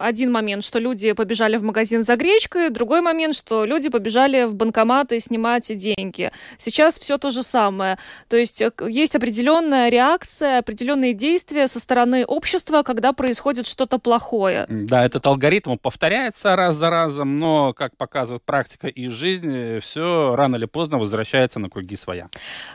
один 0.00 0.32
момент, 0.32 0.64
что 0.64 0.78
люди 0.78 1.12
побежали 1.12 1.58
в 1.58 1.62
магазин 1.62 2.02
за 2.02 2.16
гречкой, 2.16 2.70
другой 2.70 3.02
момент, 3.02 3.34
что 3.34 3.66
люди 3.66 3.90
побежали 3.90 4.44
в 4.44 4.54
банкоматы 4.54 5.20
снимать 5.20 5.70
деньги. 5.76 6.32
Сейчас 6.56 6.98
все 6.98 7.18
то 7.18 7.30
же 7.30 7.42
самое. 7.42 7.98
То 8.28 8.38
есть 8.38 8.69
есть 8.86 9.16
определенная 9.16 9.88
реакция, 9.88 10.58
определенные 10.58 11.14
действия 11.14 11.66
со 11.68 11.80
стороны 11.80 12.24
общества, 12.24 12.82
когда 12.82 13.12
происходит 13.12 13.66
что-то 13.66 13.98
плохое. 13.98 14.66
Да, 14.68 15.04
этот 15.04 15.26
алгоритм 15.26 15.76
повторяется 15.76 16.56
раз 16.56 16.76
за 16.76 16.90
разом, 16.90 17.38
но, 17.38 17.72
как 17.72 17.96
показывает 17.96 18.42
практика 18.42 18.86
и 18.86 19.08
жизнь, 19.08 19.80
все 19.80 20.34
рано 20.36 20.56
или 20.56 20.66
поздно 20.66 20.98
возвращается 20.98 21.58
на 21.58 21.68
круги 21.68 21.96
своя. 21.96 22.28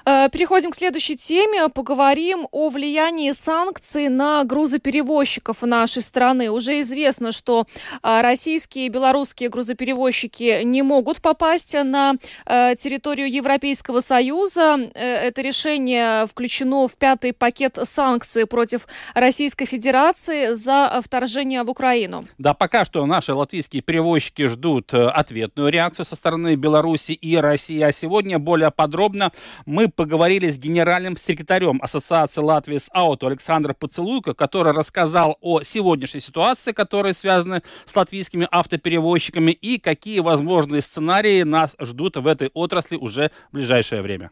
Э, 0.05 0.29
переходим 0.29 0.71
к 0.71 0.75
следующей 0.75 1.17
теме. 1.17 1.69
Поговорим 1.69 2.47
о 2.51 2.69
влиянии 2.69 3.31
санкций 3.31 4.09
на 4.09 4.43
грузоперевозчиков 4.43 5.61
нашей 5.61 6.01
страны. 6.01 6.49
Уже 6.49 6.79
известно, 6.81 7.31
что 7.31 7.65
э, 8.03 8.21
российские 8.21 8.87
и 8.87 8.89
белорусские 8.89 9.49
грузоперевозчики 9.49 10.63
не 10.63 10.81
могут 10.81 11.21
попасть 11.21 11.75
на 11.83 12.15
э, 12.45 12.75
территорию 12.77 13.31
Европейского 13.31 13.99
Союза. 13.99 14.77
Это 14.93 15.41
решение 15.41 15.84
решение 15.85 16.25
включено 16.25 16.87
в 16.87 16.95
пятый 16.95 17.33
пакет 17.33 17.77
санкций 17.83 18.45
против 18.45 18.87
Российской 19.13 19.65
Федерации 19.65 20.53
за 20.53 20.99
вторжение 21.03 21.63
в 21.63 21.69
Украину. 21.69 22.23
Да, 22.37 22.53
пока 22.53 22.85
что 22.85 23.05
наши 23.05 23.33
латвийские 23.33 23.81
перевозчики 23.81 24.47
ждут 24.47 24.93
э, 24.93 25.07
ответную 25.07 25.69
реакцию 25.69 26.05
со 26.05 26.15
стороны 26.15 26.55
Беларуси 26.55 27.11
и 27.11 27.35
России. 27.35 27.81
А 27.81 27.91
сегодня 27.91 28.39
более 28.39 28.71
подробно 28.71 29.31
мы 29.65 29.87
поговорили 29.87 30.49
с 30.49 30.57
генеральным 30.57 31.17
секретарем 31.17 31.79
Ассоциации 31.81 32.41
Латвии 32.41 32.77
с 32.77 32.89
Ауто 32.91 33.27
Александром 33.27 33.75
Поцелуйко, 33.75 34.33
который 34.33 34.73
рассказал 34.73 35.37
о 35.41 35.61
сегодняшней 35.61 36.21
ситуации, 36.21 36.71
которые 36.71 37.13
связаны 37.13 37.61
с 37.85 37.95
латвийскими 37.95 38.47
автоперевозчиками 38.51 39.51
и 39.51 39.77
какие 39.79 40.19
возможные 40.19 40.81
сценарии 40.81 41.43
нас 41.43 41.75
ждут 41.79 42.17
в 42.17 42.27
этой 42.27 42.49
отрасли 42.53 42.95
уже 42.95 43.31
в 43.51 43.55
ближайшее 43.55 44.01
время. 44.01 44.31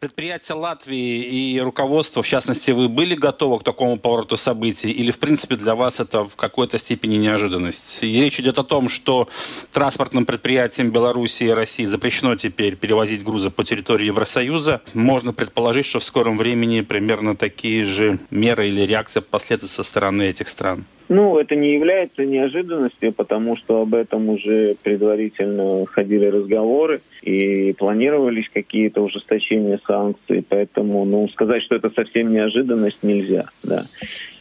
Предприятия 0.00 0.52
Латвии 0.52 1.22
и 1.22 1.60
руководство, 1.60 2.22
в 2.22 2.28
частности, 2.28 2.72
вы 2.72 2.90
были 2.90 3.14
готовы 3.14 3.60
к 3.60 3.64
такому 3.64 3.98
повороту 3.98 4.36
событий? 4.36 4.90
Или, 4.90 5.10
в 5.10 5.18
принципе, 5.18 5.56
для 5.56 5.74
вас 5.74 5.98
это 5.98 6.24
в 6.24 6.36
какой-то 6.36 6.78
степени 6.78 7.16
неожиданность? 7.16 8.02
И 8.02 8.20
речь 8.20 8.38
идет 8.38 8.58
о 8.58 8.64
том, 8.64 8.90
что 8.90 9.28
транспортным 9.72 10.26
предприятиям 10.26 10.90
Беларуси 10.90 11.44
и 11.44 11.50
России 11.50 11.86
запрещено 11.86 12.36
теперь 12.36 12.76
перевозить 12.76 13.24
грузы 13.24 13.48
по 13.48 13.64
территории 13.64 14.06
Евросоюза. 14.06 14.82
Можно 14.92 15.32
предположить, 15.32 15.86
что 15.86 16.00
в 16.00 16.04
скором 16.04 16.36
времени 16.36 16.82
примерно 16.82 17.34
такие 17.34 17.86
же 17.86 18.18
меры 18.30 18.68
или 18.68 18.82
реакция 18.82 19.22
последуют 19.22 19.70
со 19.72 19.82
стороны 19.82 20.24
этих 20.24 20.48
стран. 20.48 20.84
Ну, 21.08 21.38
это 21.38 21.54
не 21.54 21.74
является 21.74 22.24
неожиданностью, 22.24 23.12
потому 23.12 23.56
что 23.56 23.82
об 23.82 23.94
этом 23.94 24.30
уже 24.30 24.74
предварительно 24.82 25.84
ходили 25.86 26.26
разговоры 26.26 27.02
и 27.22 27.74
планировались 27.74 28.48
какие-то 28.52 29.02
ужесточения 29.02 29.78
санкций, 29.86 30.44
поэтому, 30.48 31.04
ну, 31.04 31.28
сказать, 31.28 31.62
что 31.62 31.74
это 31.74 31.90
совсем 31.90 32.32
неожиданность 32.32 33.02
нельзя, 33.02 33.50
да 33.62 33.84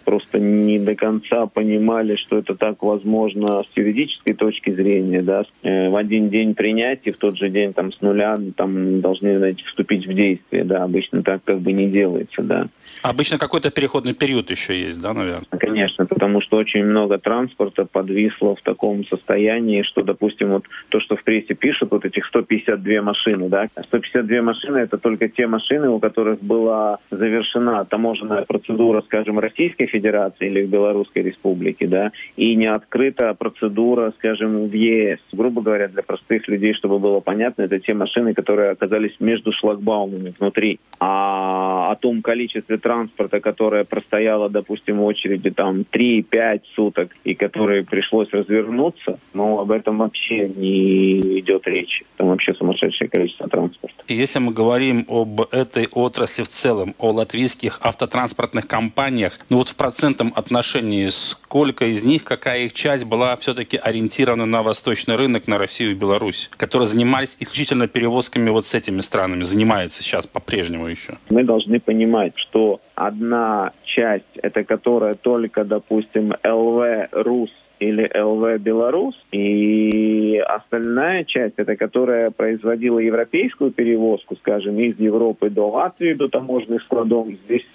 просто 0.04 0.40
не 0.40 0.80
до 0.80 0.96
конца 0.96 1.46
понимали, 1.48 2.16
что 2.16 2.38
это 2.38 2.56
так 2.56 2.84
возможно 2.84 3.64
с 3.64 3.78
юридической 3.78 4.34
точки 4.34 4.72
зрения, 4.72 5.22
да, 5.22 5.44
э, 5.64 5.90
в 5.90 5.96
один 5.96 6.30
день 6.30 6.54
принять 6.54 7.02
и 7.04 7.12
в 7.12 7.18
тот 7.18 7.38
же 7.38 7.50
день 7.50 7.74
там 7.74 7.92
с 7.92 8.02
нуля 8.02 8.38
там 8.56 9.02
должны 9.02 9.38
знаете, 9.38 9.64
вступить 9.66 10.06
в 10.06 10.14
действие, 10.14 10.64
да, 10.64 10.84
обычно 10.84 11.24
так 11.24 11.44
как 11.44 11.60
бы 11.60 11.72
не 11.72 11.90
делается, 11.90 12.42
да. 12.42 12.68
Обычно 13.02 13.38
какой-то 13.38 13.70
переходный 13.72 14.14
период 14.14 14.50
еще 14.52 14.80
есть, 14.80 15.02
да, 15.02 15.14
наверное? 15.14 15.48
Конечно, 15.60 16.06
потому 16.06 16.42
что 16.42 16.58
очень 16.58 16.84
много 16.84 17.18
транспорта 17.18 17.86
подвисло 17.86 18.56
в 18.56 18.62
таком 18.62 19.06
состоянии, 19.06 19.84
что, 19.84 20.04
допустим, 20.04 20.50
вот 20.50 20.66
то, 20.90 21.00
что 21.00 21.16
в 21.16 21.24
прессе 21.24 21.54
пишут, 21.54 21.92
вот 21.92 22.06
этих 22.06 22.26
152 22.28 23.02
машины, 23.02 23.50
да, 23.50 23.68
152 23.88 24.42
машины 24.42 24.78
это 24.80 24.98
только 24.98 25.30
те 25.30 25.48
машины, 25.48 25.90
у 25.90 26.00
которых 26.00 26.42
была 26.42 27.00
завершена 27.12 27.86
таможенная 27.86 28.44
процедура, 28.44 29.02
скажем, 29.02 29.40
Российской 29.40 29.88
Федерации 29.94 30.48
или 30.48 30.66
в 30.66 30.70
Белорусской 30.70 31.22
Республике, 31.22 31.88
да, 31.88 32.12
и 32.36 32.56
не 32.56 32.66
открыта 32.66 33.34
процедура, 33.36 34.12
скажем, 34.18 34.68
в 34.68 34.74
ЕС. 34.74 35.20
Грубо 35.32 35.62
говоря, 35.62 35.88
для 35.88 36.02
простых 36.02 36.48
людей, 36.48 36.74
чтобы 36.74 36.98
было 37.00 37.20
понятно, 37.20 37.62
это 37.62 37.80
те 37.80 37.94
машины, 37.94 38.34
которые 38.34 38.72
оказались 38.72 39.16
между 39.20 39.52
шлагбаумами 39.52 40.34
внутри. 40.40 40.80
А 41.00 41.92
о 41.92 41.96
том 41.96 42.22
количестве 42.22 42.78
транспорта, 42.78 43.40
которое 43.40 43.84
простояло, 43.84 44.50
допустим, 44.50 44.98
в 44.98 45.04
очереди 45.04 45.52
там 45.52 45.86
3-5 45.92 46.62
суток 46.76 47.10
и 47.24 47.36
которое 47.36 47.84
пришлось 47.84 48.30
развернуться, 48.32 49.20
ну, 49.34 49.60
об 49.60 49.72
этом 49.72 50.00
вообще 50.00 50.50
не 50.50 51.40
идет 51.40 51.68
речь. 51.68 52.04
Там 52.18 52.30
вообще 52.30 52.54
сумасшедшее 52.54 53.10
количество 53.10 53.48
транспорта. 53.48 53.96
Если 54.08 54.40
мы 54.40 54.54
говорим 54.54 55.06
об 55.08 55.42
этой 55.52 55.88
отрасли 55.92 56.44
в 56.44 56.50
целом, 56.50 56.96
о 56.98 57.12
латвийских 57.12 57.80
автотранспортных 57.82 58.68
компаниях, 58.68 59.40
ну 59.50 59.58
вот 59.58 59.70
в 59.70 59.76
процентном 59.84 60.32
отношении, 60.34 61.10
сколько 61.10 61.84
из 61.84 62.06
них, 62.06 62.24
какая 62.24 62.62
их 62.62 62.74
часть 62.74 63.06
была 63.06 63.36
все-таки 63.36 63.76
ориентирована 63.76 64.46
на 64.46 64.64
восточный 64.64 65.18
рынок, 65.18 65.46
на 65.46 65.58
Россию 65.58 65.92
и 65.92 65.94
Беларусь, 65.94 66.50
которые 66.56 66.88
занимались 66.88 67.36
исключительно 67.42 67.90
перевозками 67.90 68.50
вот 68.50 68.66
с 68.66 68.74
этими 68.74 69.02
странами, 69.02 69.44
занимаются 69.44 70.02
сейчас 70.02 70.26
по-прежнему 70.26 70.88
еще? 70.88 71.18
Мы 71.30 71.44
должны 71.44 71.82
понимать, 71.82 72.32
что 72.38 72.80
одна 72.96 73.74
часть, 73.84 74.24
это 74.36 74.64
которая 74.64 75.16
только, 75.16 75.66
допустим, 75.66 76.34
ЛВ 76.46 77.10
РУС 77.12 77.52
или 77.80 78.10
ЛВ 78.18 78.62
Беларусь, 78.62 79.20
и 79.34 80.42
остальная 80.48 81.26
часть, 81.26 81.56
это 81.58 81.76
которая 81.76 82.32
производила 82.32 83.00
европейскую 83.00 83.72
перевозку, 83.72 84.38
скажем, 84.38 84.80
из 84.80 84.98
Европы 84.98 85.50
до 85.50 85.70
Латвии, 85.70 86.14
до 86.14 86.30
таможенных 86.30 86.84
складов, 86.84 87.28
здесь 87.46 87.66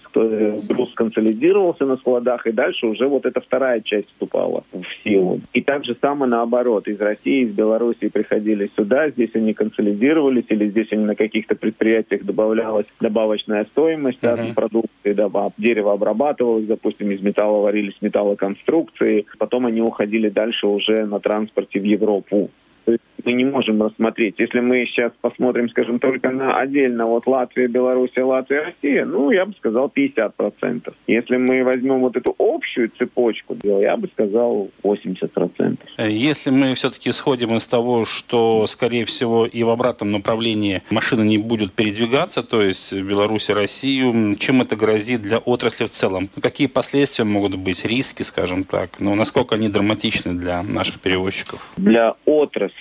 груз 0.68 0.92
консолидировался 0.94 1.86
на 1.86 1.96
складах, 1.96 2.46
и 2.46 2.52
дальше 2.52 2.86
уже 2.86 3.06
вот 3.06 3.26
эта 3.26 3.40
вторая 3.40 3.80
часть 3.80 4.08
вступала 4.08 4.64
в 4.72 4.84
силу. 5.04 5.40
И 5.52 5.60
так 5.60 5.84
же 5.84 5.96
самое 6.00 6.30
наоборот, 6.30 6.88
из 6.88 7.00
России, 7.00 7.44
из 7.44 7.52
Белоруссии 7.52 8.08
приходили 8.08 8.70
сюда, 8.76 9.10
здесь 9.10 9.30
они 9.34 9.54
консолидировались, 9.54 10.46
или 10.48 10.68
здесь 10.70 10.88
они 10.92 11.04
на 11.04 11.14
каких-то 11.14 11.54
предприятиях 11.54 12.24
добавлялась 12.24 12.86
добавочная 13.00 13.64
стоимость 13.66 14.22
uh-huh. 14.22 14.54
продукции, 14.54 15.12
да, 15.12 15.28
дерево 15.58 15.92
обрабатывалось, 15.92 16.66
допустим, 16.66 17.10
из 17.10 17.20
металла 17.20 17.62
варились 17.62 17.96
металлоконструкции, 18.00 19.26
потом 19.38 19.66
они 19.66 19.80
уходили 19.80 20.28
дальше 20.28 20.66
уже 20.66 21.06
на 21.06 21.20
транспорте 21.20 21.80
в 21.80 21.84
Европу. 21.84 22.50
То 22.88 22.92
есть 22.92 23.04
мы 23.22 23.34
не 23.34 23.44
можем 23.44 23.82
рассмотреть. 23.82 24.36
Если 24.38 24.60
мы 24.60 24.80
сейчас 24.86 25.12
посмотрим, 25.20 25.68
скажем, 25.68 25.98
только 25.98 26.30
на 26.30 26.58
отдельно 26.58 27.04
вот 27.04 27.26
Латвия, 27.26 27.68
Белоруссия, 27.68 28.22
Латвия, 28.22 28.62
Россия, 28.62 29.04
ну, 29.04 29.30
я 29.30 29.44
бы 29.44 29.52
сказал 29.58 29.92
50%. 29.94 30.94
Если 31.06 31.36
мы 31.36 31.62
возьмем 31.64 32.00
вот 32.00 32.16
эту 32.16 32.34
общую 32.38 32.90
цепочку, 32.96 33.58
я 33.62 33.94
бы 33.98 34.08
сказал 34.08 34.70
80%. 34.82 35.76
Если 35.98 36.48
мы 36.48 36.74
все-таки 36.76 37.12
сходим 37.12 37.56
из 37.56 37.66
того, 37.66 38.06
что, 38.06 38.66
скорее 38.66 39.04
всего, 39.04 39.44
и 39.44 39.62
в 39.62 39.68
обратном 39.68 40.10
направлении 40.10 40.80
машина 40.90 41.20
не 41.20 41.36
будет 41.36 41.74
передвигаться, 41.74 42.42
то 42.42 42.62
есть 42.62 42.98
Беларусь 42.98 43.50
и 43.50 43.52
Россию, 43.52 44.36
чем 44.36 44.62
это 44.62 44.76
грозит 44.76 45.20
для 45.20 45.36
отрасли 45.36 45.84
в 45.84 45.90
целом? 45.90 46.30
Какие 46.40 46.68
последствия 46.68 47.26
могут 47.26 47.56
быть, 47.56 47.84
риски, 47.84 48.22
скажем 48.22 48.64
так? 48.64 48.98
Ну, 48.98 49.14
насколько 49.14 49.56
они 49.56 49.68
драматичны 49.68 50.32
для 50.32 50.62
наших 50.62 51.02
перевозчиков? 51.02 51.60
Для 51.76 52.14
отрасли 52.24 52.77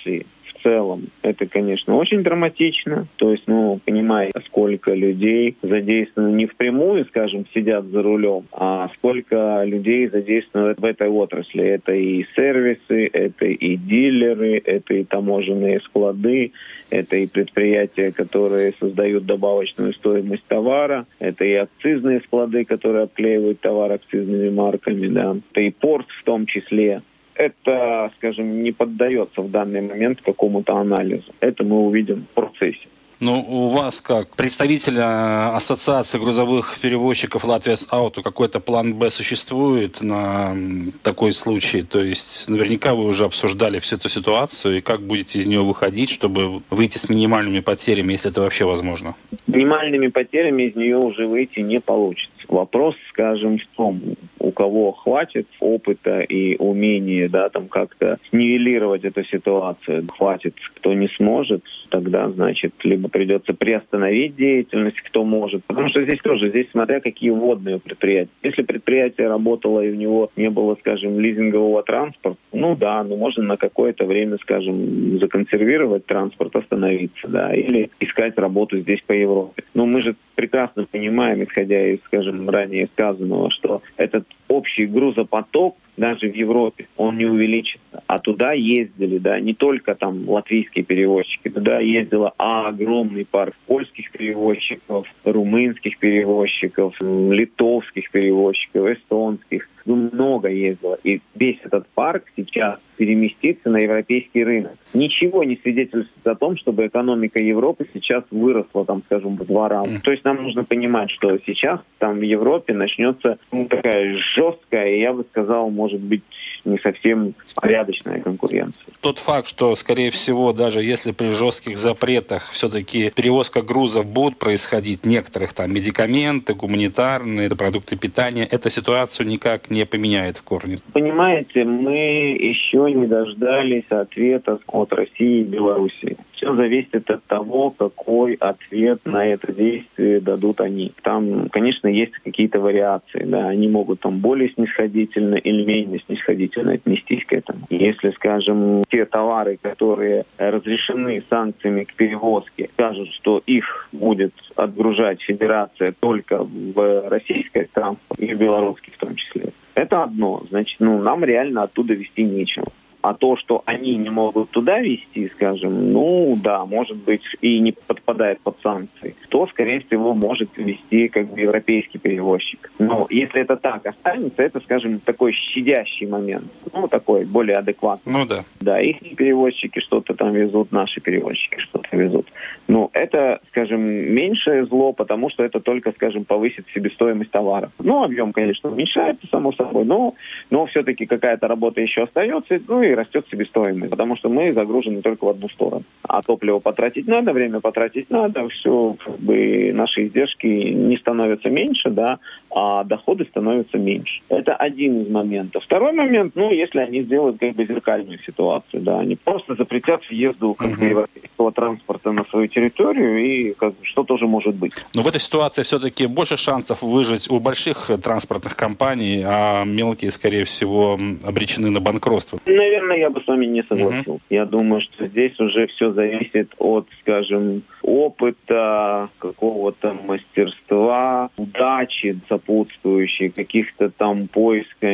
целом 0.62 1.08
это, 1.22 1.46
конечно, 1.46 1.96
очень 1.96 2.22
драматично. 2.22 3.06
То 3.16 3.32
есть, 3.32 3.44
ну, 3.46 3.80
понимая, 3.84 4.30
сколько 4.46 4.92
людей 4.92 5.56
задействовано 5.62 6.34
не 6.34 6.46
впрямую, 6.46 7.04
скажем, 7.06 7.46
сидят 7.54 7.86
за 7.86 8.02
рулем, 8.02 8.46
а 8.52 8.90
сколько 8.96 9.62
людей 9.64 10.08
задействовано 10.08 10.74
в 10.76 10.84
этой 10.84 11.08
отрасли. 11.08 11.64
Это 11.64 11.92
и 11.92 12.24
сервисы, 12.34 13.08
это 13.12 13.46
и 13.46 13.76
дилеры, 13.76 14.60
это 14.64 14.94
и 14.94 15.04
таможенные 15.04 15.80
склады, 15.80 16.52
это 16.90 17.16
и 17.16 17.26
предприятия, 17.26 18.12
которые 18.12 18.74
создают 18.78 19.26
добавочную 19.26 19.92
стоимость 19.94 20.44
товара, 20.48 21.06
это 21.18 21.44
и 21.44 21.54
акцизные 21.54 22.20
склады, 22.20 22.64
которые 22.64 23.04
обклеивают 23.04 23.60
товар 23.60 23.92
акцизными 23.92 24.50
марками, 24.50 25.08
да, 25.08 25.36
это 25.50 25.60
и 25.60 25.70
порт 25.70 26.06
в 26.20 26.24
том 26.24 26.46
числе 26.46 27.02
это, 27.38 28.10
скажем, 28.16 28.62
не 28.62 28.72
поддается 28.72 29.40
в 29.40 29.50
данный 29.50 29.80
момент 29.80 30.20
какому-то 30.20 30.76
анализу. 30.76 31.32
Это 31.40 31.64
мы 31.64 31.86
увидим 31.86 32.26
в 32.30 32.34
процессе. 32.34 32.88
Ну, 33.20 33.44
у 33.48 33.70
вас, 33.70 34.00
как 34.00 34.36
представителя 34.36 35.56
Ассоциации 35.56 36.18
грузовых 36.18 36.78
перевозчиков 36.80 37.44
Латвия 37.44 37.74
с 37.74 37.92
Ауто, 37.92 38.22
какой-то 38.22 38.60
план 38.60 38.94
Б 38.94 39.10
существует 39.10 40.00
на 40.00 40.56
такой 41.02 41.32
случай? 41.32 41.82
То 41.82 42.00
есть, 42.00 42.48
наверняка 42.48 42.94
вы 42.94 43.06
уже 43.06 43.24
обсуждали 43.24 43.80
всю 43.80 43.96
эту 43.96 44.08
ситуацию, 44.08 44.78
и 44.78 44.80
как 44.80 45.00
будете 45.00 45.40
из 45.40 45.46
нее 45.46 45.62
выходить, 45.62 46.10
чтобы 46.10 46.62
выйти 46.70 46.98
с 46.98 47.08
минимальными 47.08 47.58
потерями, 47.58 48.12
если 48.12 48.30
это 48.30 48.40
вообще 48.40 48.64
возможно? 48.64 49.16
Минимальными 49.48 50.06
потерями 50.08 50.68
из 50.68 50.76
нее 50.76 50.98
уже 50.98 51.26
выйти 51.26 51.58
не 51.58 51.80
получится. 51.80 52.37
Вопрос, 52.48 52.94
скажем, 53.10 53.58
в 53.58 53.76
том, 53.76 54.00
у 54.38 54.50
кого 54.50 54.92
хватит 54.92 55.46
опыта 55.60 56.20
и 56.20 56.56
умения, 56.56 57.28
да, 57.28 57.50
там 57.50 57.68
как-то 57.68 58.18
нивелировать 58.32 59.04
эту 59.04 59.22
ситуацию, 59.24 60.06
хватит, 60.16 60.54
кто 60.76 60.94
не 60.94 61.08
сможет, 61.16 61.62
тогда, 61.90 62.30
значит, 62.30 62.72
либо 62.84 63.08
придется 63.08 63.52
приостановить 63.52 64.36
деятельность, 64.36 65.00
кто 65.02 65.24
может. 65.24 65.62
Потому 65.64 65.90
что 65.90 66.02
здесь 66.02 66.20
тоже, 66.20 66.48
здесь 66.48 66.70
смотря 66.70 67.00
какие 67.00 67.30
водные 67.30 67.78
предприятия. 67.78 68.30
Если 68.42 68.62
предприятие 68.62 69.28
работало 69.28 69.82
и 69.82 69.90
у 69.90 69.94
него 69.94 70.30
не 70.36 70.48
было, 70.48 70.76
скажем, 70.80 71.20
лизингового 71.20 71.82
транспорта, 71.82 72.38
ну 72.52 72.74
да, 72.76 73.04
ну 73.04 73.16
можно 73.16 73.42
на 73.42 73.56
какое-то 73.58 74.06
время, 74.06 74.38
скажем, 74.40 75.18
законсервировать 75.18 76.06
транспорт, 76.06 76.56
остановиться, 76.56 77.28
да, 77.28 77.52
или 77.52 77.90
искать 78.00 78.38
работу 78.38 78.78
здесь 78.78 79.02
по 79.06 79.12
Европе. 79.12 79.64
Но 79.74 79.84
мы 79.84 80.02
же 80.02 80.16
прекрасно 80.38 80.84
понимаем, 80.84 81.42
исходя 81.42 81.88
из, 81.88 81.98
скажем, 82.04 82.48
ранее 82.48 82.86
сказанного, 82.92 83.50
что 83.50 83.82
этот 83.96 84.24
общий 84.46 84.86
грузопоток 84.86 85.74
даже 85.98 86.30
в 86.30 86.34
Европе, 86.34 86.86
он 86.96 87.18
не 87.18 87.26
увеличится. 87.26 88.02
А 88.06 88.18
туда 88.18 88.52
ездили, 88.52 89.18
да, 89.18 89.40
не 89.40 89.54
только 89.54 89.94
там 89.94 90.28
латвийские 90.28 90.84
перевозчики, 90.84 91.48
туда 91.48 91.80
ездила 91.80 92.32
а 92.38 92.68
огромный 92.68 93.24
парк 93.24 93.54
польских 93.66 94.10
перевозчиков, 94.12 95.06
румынских 95.24 95.98
перевозчиков, 95.98 96.94
литовских 97.00 98.10
перевозчиков, 98.10 98.86
эстонских. 98.86 99.68
Ну, 99.84 100.10
много 100.12 100.48
ездило. 100.48 100.98
И 101.02 101.20
весь 101.34 101.58
этот 101.64 101.86
парк 101.94 102.24
сейчас 102.36 102.78
переместится 102.98 103.70
на 103.70 103.78
европейский 103.78 104.44
рынок. 104.44 104.72
Ничего 104.92 105.44
не 105.44 105.56
свидетельствует 105.56 106.26
о 106.26 106.34
том, 106.34 106.58
чтобы 106.58 106.86
экономика 106.86 107.42
Европы 107.42 107.86
сейчас 107.94 108.24
выросла, 108.30 108.84
там, 108.84 109.02
скажем, 109.06 109.36
в 109.36 109.46
два 109.46 109.68
раза. 109.68 110.02
То 110.02 110.10
есть 110.10 110.24
нам 110.24 110.42
нужно 110.42 110.64
понимать, 110.64 111.10
что 111.12 111.38
сейчас 111.46 111.80
там 111.98 112.18
в 112.18 112.22
Европе 112.22 112.74
начнется 112.74 113.38
ну, 113.50 113.66
такая 113.66 114.18
жесткая, 114.34 114.96
я 114.96 115.14
бы 115.14 115.24
сказал, 115.30 115.70
может 115.70 115.87
быть, 115.96 116.22
не 116.64 116.78
совсем 116.78 117.34
порядочная 117.54 118.20
конкуренция. 118.20 118.92
Тот 119.00 119.18
факт, 119.18 119.48
что, 119.48 119.74
скорее 119.74 120.10
всего, 120.10 120.52
даже 120.52 120.82
если 120.82 121.12
при 121.12 121.30
жестких 121.30 121.76
запретах 121.76 122.50
все-таки 122.50 123.10
перевозка 123.10 123.62
грузов 123.62 124.06
будет 124.06 124.38
происходить, 124.38 125.06
некоторых 125.06 125.52
там 125.52 125.72
медикаменты, 125.72 126.54
гуманитарные 126.54 127.48
продукты 127.50 127.96
питания, 127.96 128.44
эта 128.44 128.70
ситуацию 128.70 129.26
никак 129.26 129.70
не 129.70 129.86
поменяет 129.86 130.38
в 130.38 130.42
корне. 130.42 130.78
Понимаете, 130.92 131.64
мы 131.64 132.36
еще 132.38 132.92
не 132.92 133.06
дождались 133.06 133.90
ответа 133.90 134.58
от 134.66 134.92
России 134.92 135.40
и 135.40 135.44
Беларуси. 135.44 136.16
Все 136.38 136.54
зависит 136.54 137.10
от 137.10 137.24
того, 137.24 137.70
какой 137.70 138.34
ответ 138.34 139.00
на 139.04 139.26
это 139.26 139.52
действие 139.52 140.20
дадут 140.20 140.60
они. 140.60 140.92
Там, 141.02 141.48
конечно, 141.48 141.88
есть 141.88 142.12
какие-то 142.12 142.60
вариации. 142.60 143.24
Да, 143.24 143.48
они 143.48 143.68
могут 143.68 144.00
там 144.00 144.20
более 144.20 144.48
снисходительно 144.50 145.34
или 145.34 145.64
менее 145.64 146.00
снисходительно 146.06 146.74
отнестись 146.74 147.24
к 147.24 147.32
этому. 147.32 147.66
Если, 147.70 148.12
скажем, 148.12 148.84
те 148.88 149.04
товары, 149.04 149.58
которые 149.60 150.26
разрешены 150.38 151.24
санкциями 151.28 151.82
к 151.82 151.94
перевозке, 151.94 152.70
скажут, 152.74 153.08
что 153.14 153.42
их 153.44 153.88
будет 153.90 154.32
отгружать 154.54 155.20
Федерация 155.22 155.92
только 155.98 156.44
в 156.44 157.08
российской 157.08 157.68
транспорт 157.72 158.20
и 158.20 158.32
в 158.32 158.38
белорусский 158.38 158.92
в 158.92 158.98
том 158.98 159.16
числе, 159.16 159.52
это 159.74 160.04
одно. 160.04 160.44
Значит, 160.50 160.78
ну, 160.78 161.00
нам 161.00 161.24
реально 161.24 161.64
оттуда 161.64 161.94
вести 161.94 162.22
нечего. 162.22 162.66
А 163.08 163.14
то, 163.14 163.38
что 163.38 163.62
они 163.64 163.96
не 163.96 164.10
могут 164.10 164.50
туда 164.50 164.80
вести, 164.80 165.30
скажем, 165.30 165.94
ну 165.94 166.36
да, 166.42 166.66
может 166.66 166.98
быть, 166.98 167.22
и 167.40 167.58
не 167.58 167.72
подпадает 167.72 168.38
под 168.40 168.60
санкции, 168.62 169.16
то, 169.30 169.46
скорее 169.46 169.80
всего, 169.80 170.12
может 170.12 170.50
вести 170.58 171.08
как 171.08 171.32
бы 171.32 171.40
европейский 171.40 171.96
перевозчик. 171.96 172.70
Но 172.78 173.06
если 173.08 173.40
это 173.40 173.56
так 173.56 173.86
останется, 173.86 174.42
это, 174.42 174.60
скажем, 174.60 175.00
такой 175.00 175.32
щадящий 175.32 176.06
момент. 176.06 176.44
Ну, 176.74 176.86
такой 176.86 177.24
более 177.24 177.56
адекватный. 177.56 178.12
Ну 178.12 178.26
да. 178.26 178.44
Да, 178.60 178.78
их 178.78 178.98
перевозчики 179.16 179.78
что-то 179.80 180.12
там 180.12 180.34
везут, 180.34 180.70
наши 180.70 181.00
перевозчики 181.00 181.60
что-то 181.60 181.96
везут. 181.96 182.26
Но 182.66 182.90
это, 182.92 183.40
скажем, 183.48 183.80
меньшее 183.80 184.66
зло, 184.66 184.92
потому 184.92 185.30
что 185.30 185.44
это 185.44 185.60
только, 185.60 185.92
скажем, 185.92 186.26
повысит 186.26 186.66
себестоимость 186.74 187.30
товара. 187.30 187.70
Ну, 187.78 188.04
объем, 188.04 188.34
конечно, 188.34 188.70
уменьшается, 188.70 189.26
само 189.30 189.52
собой, 189.52 189.86
но, 189.86 190.14
но 190.50 190.66
все-таки 190.66 191.06
какая-то 191.06 191.48
работа 191.48 191.80
еще 191.80 192.02
остается. 192.02 192.60
Ну, 192.68 192.82
и 192.82 192.97
растет 192.98 193.26
себестоимость, 193.30 193.90
потому 193.90 194.16
что 194.16 194.28
мы 194.28 194.52
загружены 194.52 195.02
только 195.02 195.24
в 195.24 195.28
одну 195.28 195.48
сторону. 195.48 195.84
А 196.02 196.22
топливо 196.22 196.58
потратить 196.58 197.06
надо, 197.06 197.32
время 197.32 197.60
потратить 197.60 198.10
надо, 198.10 198.48
все, 198.48 198.96
как 199.04 199.18
бы 199.18 199.72
наши 199.72 200.06
издержки 200.06 200.46
не 200.46 200.96
становятся 200.96 201.48
меньше, 201.48 201.90
да, 201.90 202.18
а 202.50 202.84
доходы 202.84 203.24
становятся 203.24 203.78
меньше. 203.78 204.20
Это 204.28 204.54
один 204.54 205.02
из 205.02 205.08
моментов. 205.08 205.64
Второй 205.64 205.92
момент, 205.92 206.32
ну, 206.34 206.52
если 206.52 206.80
они 206.80 207.02
сделают 207.02 207.38
как 207.38 207.54
бы 207.54 207.66
зеркальную 207.66 208.18
ситуацию, 208.20 208.82
да, 208.82 209.00
они 209.00 209.16
просто 209.16 209.54
запретят 209.54 210.02
въезду 210.10 210.54
как 210.54 210.78
бы, 210.78 210.84
европейского 210.84 211.52
транспорта 211.52 212.12
на 212.12 212.24
свою 212.24 212.48
территорию, 212.48 213.24
и 213.24 213.52
как 213.54 213.74
что 213.82 214.04
тоже 214.04 214.26
может 214.26 214.54
быть. 214.54 214.72
Но 214.94 215.02
в 215.02 215.08
этой 215.08 215.20
ситуации 215.20 215.62
все-таки 215.62 216.06
больше 216.06 216.36
шансов 216.36 216.82
выжить 216.82 217.30
у 217.30 217.38
больших 217.38 217.90
транспортных 218.02 218.56
компаний, 218.56 219.22
а 219.24 219.64
мелкие, 219.64 220.10
скорее 220.10 220.44
всего, 220.44 220.98
обречены 221.24 221.70
на 221.70 221.80
банкротство. 221.80 222.38
Наверное, 222.46 222.87
я 222.94 223.10
бы 223.10 223.20
с 223.20 223.26
вами 223.26 223.46
не 223.46 223.62
согласился. 223.62 224.10
Угу. 224.10 224.20
Я 224.30 224.44
думаю, 224.44 224.80
что 224.80 225.06
здесь 225.06 225.38
уже 225.40 225.66
все 225.68 225.92
зависит 225.92 226.52
от, 226.58 226.86
скажем, 227.00 227.62
опыта, 227.88 229.08
какого-то 229.18 229.94
мастерства, 229.94 231.30
удачи 231.36 232.18
сопутствующей, 232.28 233.30
каких-то 233.30 233.90
там 233.90 234.28
поиска 234.28 234.88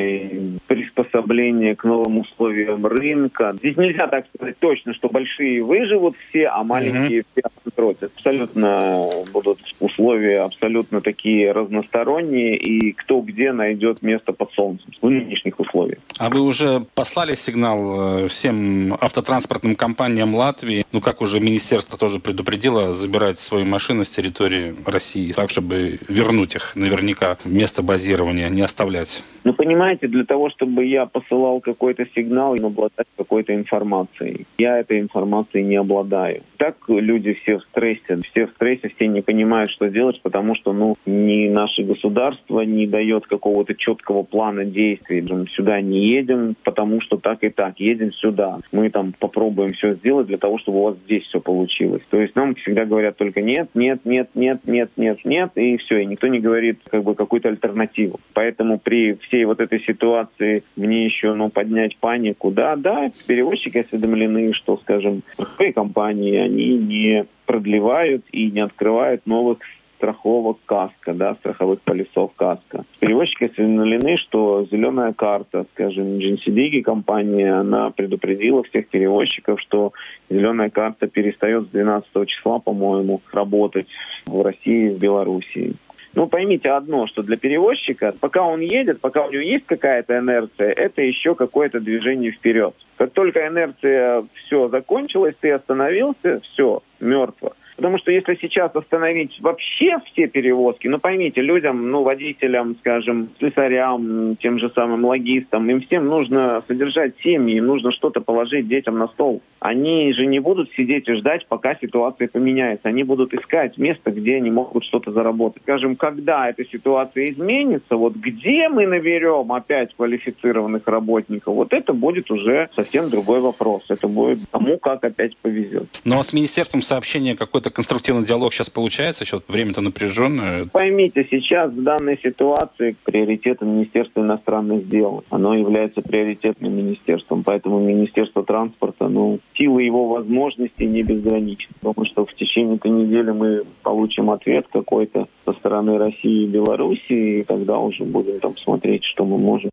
приспособления 0.67 1.75
к 1.75 1.85
новым 1.85 2.19
условиям 2.19 2.87
рынка. 2.87 3.55
Здесь 3.59 3.77
нельзя 3.77 4.07
так 4.07 4.27
сказать 4.35 4.59
точно, 4.59 4.95
что 4.95 5.09
большие 5.09 5.63
выживут 5.63 6.17
все, 6.29 6.47
а 6.47 6.63
маленькие 6.63 7.21
mm-hmm. 7.21 7.27
все 7.33 7.43
обанкротят. 7.43 8.13
Абсолютно 8.15 9.09
будут 9.33 9.59
условия 9.81 10.43
абсолютно 10.43 11.01
такие 11.01 11.53
разносторонние, 11.53 12.57
и 12.57 12.93
кто 12.93 13.21
где 13.21 13.53
найдет 13.53 14.03
место 14.03 14.33
под 14.33 14.53
солнцем 14.53 14.87
в 15.01 15.09
нынешних 15.09 15.59
условиях. 15.59 15.99
А 16.19 16.31
вы 16.31 16.41
уже 16.41 16.87
послали 16.95 17.35
сигнал 17.35 18.25
э, 18.25 18.29
всем 18.29 18.95
автотранспортным 19.01 19.77
компаниям 19.77 20.35
Латвии, 20.35 20.85
ну 20.93 21.01
как 21.01 21.21
уже 21.21 21.41
министерство 21.41 21.99
тоже 21.99 22.19
предупредило, 22.19 22.84
забирать 22.93 23.39
свои 23.39 23.65
машины 23.65 24.05
с 24.05 24.09
территории 24.09 24.75
России, 24.85 25.33
так, 25.33 25.51
чтобы 25.51 25.99
вернуть 26.09 26.55
их 26.55 26.75
наверняка 26.75 27.39
место 27.45 27.83
базирования, 27.83 28.49
не 28.49 28.63
оставлять? 28.63 29.23
Ну, 29.45 29.53
понимаете, 29.53 30.09
для 30.09 30.25
того, 30.25 30.49
чтобы 30.49 30.87
я 30.87 31.05
посылал 31.05 31.61
какой-то 31.61 32.07
сигнал, 32.15 32.55
им 32.55 32.67
обладать 32.67 33.07
какой-то 33.17 33.55
информацией. 33.55 34.47
Я 34.57 34.79
этой 34.79 35.01
информацией 35.01 35.65
не 35.65 35.77
обладаю. 35.77 36.43
Так 36.57 36.77
люди 36.89 37.35
все 37.35 37.59
в 37.59 37.63
стрессе. 37.65 38.21
Все 38.31 38.47
в 38.47 38.51
стрессе, 38.53 38.89
все 38.89 39.07
не 39.07 39.21
понимают, 39.21 39.71
что 39.71 39.91
делать, 39.91 40.21
потому 40.23 40.55
что, 40.55 40.73
ну, 40.73 40.97
ни 41.05 41.49
наше 41.49 41.83
государство 41.83 42.63
не 42.63 42.87
дает 42.87 43.27
какого-то 43.27 43.75
четкого 43.75 44.23
плана 44.23 44.65
действий. 44.65 45.23
Мы 45.29 45.47
сюда 45.49 45.83
не 45.83 46.09
едем, 46.09 46.57
потому 46.65 47.03
что 47.03 47.19
так 47.19 47.45
и 47.45 47.51
так. 47.51 47.79
Едем 47.79 48.13
сюда. 48.13 48.61
Мы 48.73 48.89
там 48.89 49.13
попробуем 49.19 49.73
все 49.75 49.95
сделать 49.95 50.27
для 50.27 50.39
того, 50.39 50.59
чтобы 50.59 50.79
у 50.79 50.85
вас 50.85 50.97
здесь 51.05 51.25
все 51.25 51.41
получилось. 51.41 52.03
То 52.09 52.19
есть 52.19 52.35
нам 52.35 52.55
всегда 52.55 52.87
говорят 52.87 53.19
только 53.19 53.43
нет, 53.43 53.69
нет, 53.75 54.01
нет, 54.05 54.31
нет, 54.35 54.61
нет, 54.65 54.91
нет, 54.97 55.19
нет, 55.25 55.51
и 55.55 55.77
все. 55.77 55.99
И 55.99 56.07
никто 56.07 56.29
не 56.29 56.41
говорит 56.41 56.79
как 56.89 57.05
бы 57.05 57.15
какую-то 57.15 57.51
альтернативу. 57.51 58.21
Поэтому 58.33 58.79
при 58.79 59.19
всей 59.35 59.45
вот 59.45 59.61
этой 59.61 59.81
ситуации 59.81 60.63
мне 60.77 61.05
еще 61.05 61.35
ну, 61.35 61.51
поднять 61.51 61.97
панику. 61.99 62.51
Да, 62.51 62.77
да, 62.77 63.11
перевозчики 63.27 63.79
осведомлены, 63.79 64.53
что, 64.53 64.79
скажем, 64.79 65.23
страховые 65.33 65.73
компании, 65.73 66.37
они 66.37 66.77
не 66.77 67.27
продлевают 67.47 68.25
и 68.31 68.51
не 68.51 68.61
открывают 68.61 69.27
новых 69.27 69.59
страховок 69.97 70.59
КАСКО, 70.67 71.15
да, 71.15 71.35
страховых 71.37 71.81
полисов 71.81 72.33
КАСКО. 72.37 72.85
Перевозчики 73.01 73.45
осведомлены, 73.45 74.19
что 74.19 74.67
зеленая 74.71 75.13
карта, 75.13 75.67
скажем, 75.73 76.19
GNCDG 76.19 76.83
компания, 76.83 77.53
она 77.55 77.91
предупредила 77.91 78.63
всех 78.65 78.89
перевозчиков, 78.89 79.61
что 79.61 79.93
зеленая 80.29 80.69
карта 80.71 81.07
перестает 81.07 81.69
с 81.69 81.71
12 81.71 82.29
числа, 82.29 82.59
по-моему, 82.59 83.23
работать 83.33 83.87
в 84.27 84.43
России 84.43 84.89
и 84.89 84.95
в 84.95 84.99
Белоруссии. 84.99 85.75
Ну, 86.15 86.29
поймите 86.29 86.71
одно, 86.71 87.07
что 87.07 87.23
для 87.23 87.37
перевозчика, 87.37 88.15
пока 88.21 88.43
он 88.43 88.61
едет, 88.61 89.01
пока 89.01 89.27
у 89.27 89.31
него 89.31 89.43
есть 89.43 89.67
какая-то 89.67 90.19
инерция, 90.19 90.73
это 90.73 91.03
еще 91.03 91.35
какое-то 91.35 91.81
движение 91.81 92.31
вперед. 92.31 92.75
Как 92.97 93.13
только 93.13 93.47
инерция 93.47 94.25
все 94.35 94.69
закончилась, 94.69 95.35
ты 95.41 95.51
остановился, 95.51 96.41
все, 96.41 96.83
мертво. 97.01 97.55
Потому 97.77 97.99
что 97.99 98.13
если 98.13 98.39
сейчас 98.41 98.75
остановить 98.75 99.41
вообще 99.41 99.99
все 100.13 100.27
перевозки, 100.29 100.87
ну 100.87 100.99
поймите, 100.99 101.41
людям, 101.41 101.91
ну 101.91 102.03
водителям, 102.03 102.77
скажем, 102.81 103.31
слесарям, 103.39 104.37
тем 104.37 104.59
же 104.59 104.71
самым 104.75 105.05
логистам, 105.05 105.69
им 105.69 105.81
всем 105.81 106.07
нужно 106.07 106.63
содержать 106.69 107.15
семьи, 107.23 107.57
им 107.57 107.67
нужно 107.67 107.93
что-то 107.93 108.21
положить 108.21 108.69
детям 108.69 108.99
на 108.99 109.09
стол. 109.09 109.43
Они 109.61 110.13
же 110.13 110.27
не 110.27 110.41
будут 110.41 110.71
сидеть 110.77 111.09
и 111.09 111.15
ждать, 111.15 111.47
пока 111.49 111.75
ситуация 111.77 112.29
поменяется. 112.29 112.89
Они 112.89 113.03
будут 113.03 113.33
искать 113.35 113.79
место, 113.79 114.11
где 114.11 114.37
они 114.37 114.51
могут 114.51 114.85
что-то 114.85 115.11
заработать. 115.11 115.63
Скажем, 115.63 115.97
когда 115.97 116.49
эта 116.49 116.65
ситуация 116.67 117.31
изменится, 117.33 117.97
вот 117.97 118.15
где 118.15 118.69
мы 118.69 118.87
наберем 118.87 119.53
опять 119.53 119.95
квалифицированных 119.97 120.87
работников, 120.87 121.55
вот 121.55 121.73
это 121.73 121.93
будет 121.93 122.31
уже 122.31 122.69
совсем 122.77 123.11
другой 123.11 123.41
вопрос. 123.41 123.85
Это 123.89 124.07
будет 124.07 124.41
кому 124.53 124.79
как 124.79 125.03
опять 125.03 125.37
повезет. 125.39 125.89
Ну 126.05 126.19
а 126.19 126.23
с 126.23 126.33
министерством 126.33 126.83
сообщения 126.83 127.35
какой 127.35 127.63
какой-то 127.65 127.71
конструктивный 127.71 128.25
диалог 128.25 128.53
сейчас 128.53 128.71
получается? 128.71 129.25
Сейчас 129.25 129.43
время-то 129.49 129.81
напряженное. 129.81 130.67
Поймите, 130.67 131.27
сейчас 131.31 131.73
в 131.73 131.83
данной 131.83 132.19
ситуации 132.23 132.97
приоритетом 133.05 133.69
Министерства 133.69 134.21
иностранных 134.21 134.89
дел. 134.89 135.25
Оно 135.31 135.55
является 135.55 136.03
приоритетным 136.03 136.77
министерством. 136.77 137.43
Поэтому 137.43 137.81
Министерство 137.81 138.45
транспорта, 138.45 139.09
ну, 139.09 139.41
силы 139.57 139.83
его 139.83 140.09
возможностей 140.09 140.87
не 140.87 141.03
безграничны. 141.03 141.75
Потому 141.81 142.07
что 142.07 142.27
в 142.27 142.35
течение 142.35 142.77
этой 142.77 142.91
недели 142.91 143.31
мы 143.31 143.65
получим 143.83 144.31
ответ 144.31 144.67
какой-то 144.73 145.27
со 145.45 145.53
стороны 145.53 145.99
России 145.99 146.45
и 146.45 146.49
Белоруссии, 146.49 147.41
и 147.41 147.45
тогда 147.45 147.79
уже 147.79 148.05
будем 148.05 148.41
там 148.41 148.57
смотреть, 148.57 149.05
что 149.05 149.25
мы 149.25 149.39
можем 149.39 149.71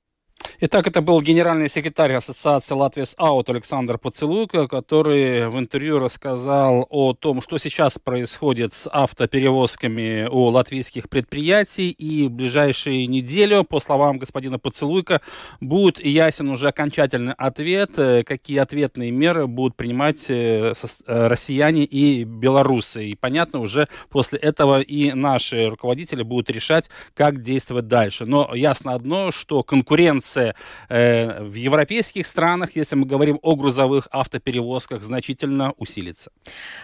Итак, 0.63 0.85
это 0.85 1.01
был 1.01 1.19
генеральный 1.23 1.67
секретарь 1.67 2.13
Ассоциации 2.13 2.75
Латвия 2.75 3.05
Аут 3.17 3.49
Александр 3.49 3.97
Поцелуйко, 3.97 4.67
который 4.67 5.49
в 5.49 5.57
интервью 5.57 5.97
рассказал 5.97 6.85
о 6.91 7.15
том, 7.15 7.41
что 7.41 7.57
сейчас 7.57 7.97
происходит 7.97 8.75
с 8.75 8.87
автоперевозками 8.87 10.27
у 10.29 10.43
латвийских 10.49 11.09
предприятий. 11.09 11.89
И 11.89 12.27
в 12.27 12.29
ближайшую 12.29 13.09
неделю, 13.09 13.63
по 13.63 13.79
словам 13.79 14.19
господина 14.19 14.59
Поцелуйка, 14.59 15.21
будет 15.61 15.99
ясен 15.99 16.49
уже 16.49 16.67
окончательный 16.67 17.33
ответ, 17.33 17.97
э, 17.97 18.23
какие 18.23 18.59
ответные 18.59 19.09
меры 19.09 19.47
будут 19.47 19.75
принимать 19.75 20.29
э, 20.29 20.73
э, 21.07 21.27
россияне 21.27 21.85
и 21.85 22.23
белорусы. 22.23 23.05
И 23.05 23.15
понятно, 23.15 23.61
уже 23.61 23.87
после 24.11 24.37
этого 24.37 24.79
и 24.79 25.13
наши 25.13 25.69
руководители 25.69 26.21
будут 26.21 26.51
решать, 26.51 26.91
как 27.15 27.41
действовать 27.41 27.87
дальше. 27.87 28.27
Но 28.27 28.53
ясно 28.53 28.93
одно, 28.93 29.31
что 29.31 29.63
конкуренция 29.63 30.50
э, 30.89 31.43
в 31.43 31.53
европейских 31.53 32.25
странах, 32.27 32.75
если 32.75 32.95
мы 32.95 33.05
говорим 33.05 33.39
о 33.41 33.55
грузовых 33.55 34.07
автоперевозках, 34.11 35.03
значительно 35.03 35.73
усилится. 35.77 36.31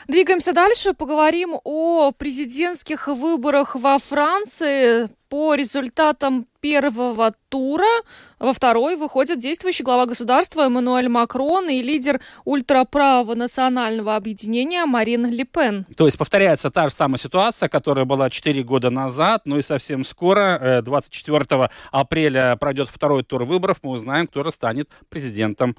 Двигаемся 0.08 0.54
дальше, 0.54 0.94
поговорим 0.94 1.56
о 1.64 2.12
президентских 2.12 3.08
выборах 3.08 3.76
во 3.76 3.98
Франции. 3.98 5.10
По 5.30 5.56
результатам 5.56 6.48
первого 6.62 7.34
тура 7.50 8.02
во 8.40 8.54
второй 8.54 8.96
выходит 8.96 9.40
действующий 9.40 9.84
глава 9.84 10.06
государства 10.06 10.62
Эммануэль 10.62 11.10
Макрон 11.10 11.70
и 11.70 11.82
лидер 11.82 12.22
ультраправого 12.46 13.36
национального 13.36 14.16
объединения 14.16 14.86
Марин 14.86 15.26
Ле 15.26 15.44
Пен. 15.44 15.86
То 15.98 16.06
есть 16.06 16.18
повторяется 16.18 16.72
та 16.72 16.88
же 16.88 16.96
самая 16.96 17.18
ситуация, 17.18 17.68
которая 17.68 18.06
была 18.06 18.30
4 18.30 18.64
года 18.64 18.90
назад, 18.90 19.42
ну 19.46 19.58
и 19.58 19.62
совсем 19.62 20.06
скоро, 20.06 20.82
24 20.82 21.46
э, 21.50 21.68
апреля 21.92 22.56
пройдет 22.56 22.90
второй 22.90 23.24
тур 23.24 23.44
выборов, 23.44 23.80
мы 23.84 23.92
узнаем, 23.92 24.28
кто 24.28 24.44
же 24.44 24.52
станет 24.52 24.90
президентом 25.10 25.76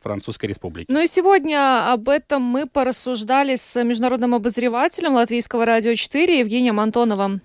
Французской 0.00 0.46
Республики. 0.46 0.90
Ну 0.90 1.00
и 1.00 1.06
сегодня 1.06 1.92
об 1.92 2.08
этом 2.08 2.42
мы 2.42 2.66
порассуждали 2.66 3.56
с 3.56 3.82
международным 3.82 4.34
обозревателем 4.34 5.14
Латвийского 5.14 5.64
радио 5.64 5.94
4 5.94 6.40
Евгением 6.40 6.78
Антоновым. 6.80 7.40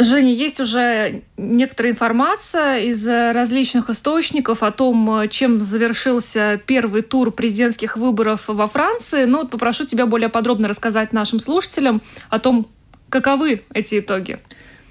Женя, 0.00 0.32
есть 0.34 0.58
уже 0.58 1.22
некоторая 1.36 1.92
информация 1.92 2.80
из 2.80 3.06
различных 3.06 3.90
источников 3.90 4.64
о 4.64 4.72
том, 4.72 5.28
чем 5.30 5.60
завершился 5.60 6.60
первый 6.66 7.02
тур 7.02 7.30
президентских 7.30 7.96
выборов 7.96 8.48
во 8.48 8.66
Франции. 8.66 9.24
Ну 9.24 9.38
вот 9.38 9.52
попрошу 9.52 9.86
тебя 9.86 10.06
более 10.06 10.28
подробно 10.28 10.66
рассказать 10.66 11.12
нашим 11.12 11.38
слушателям 11.38 12.02
о 12.28 12.40
том, 12.40 12.66
каковы 13.08 13.62
эти 13.72 14.00
итоги. 14.00 14.40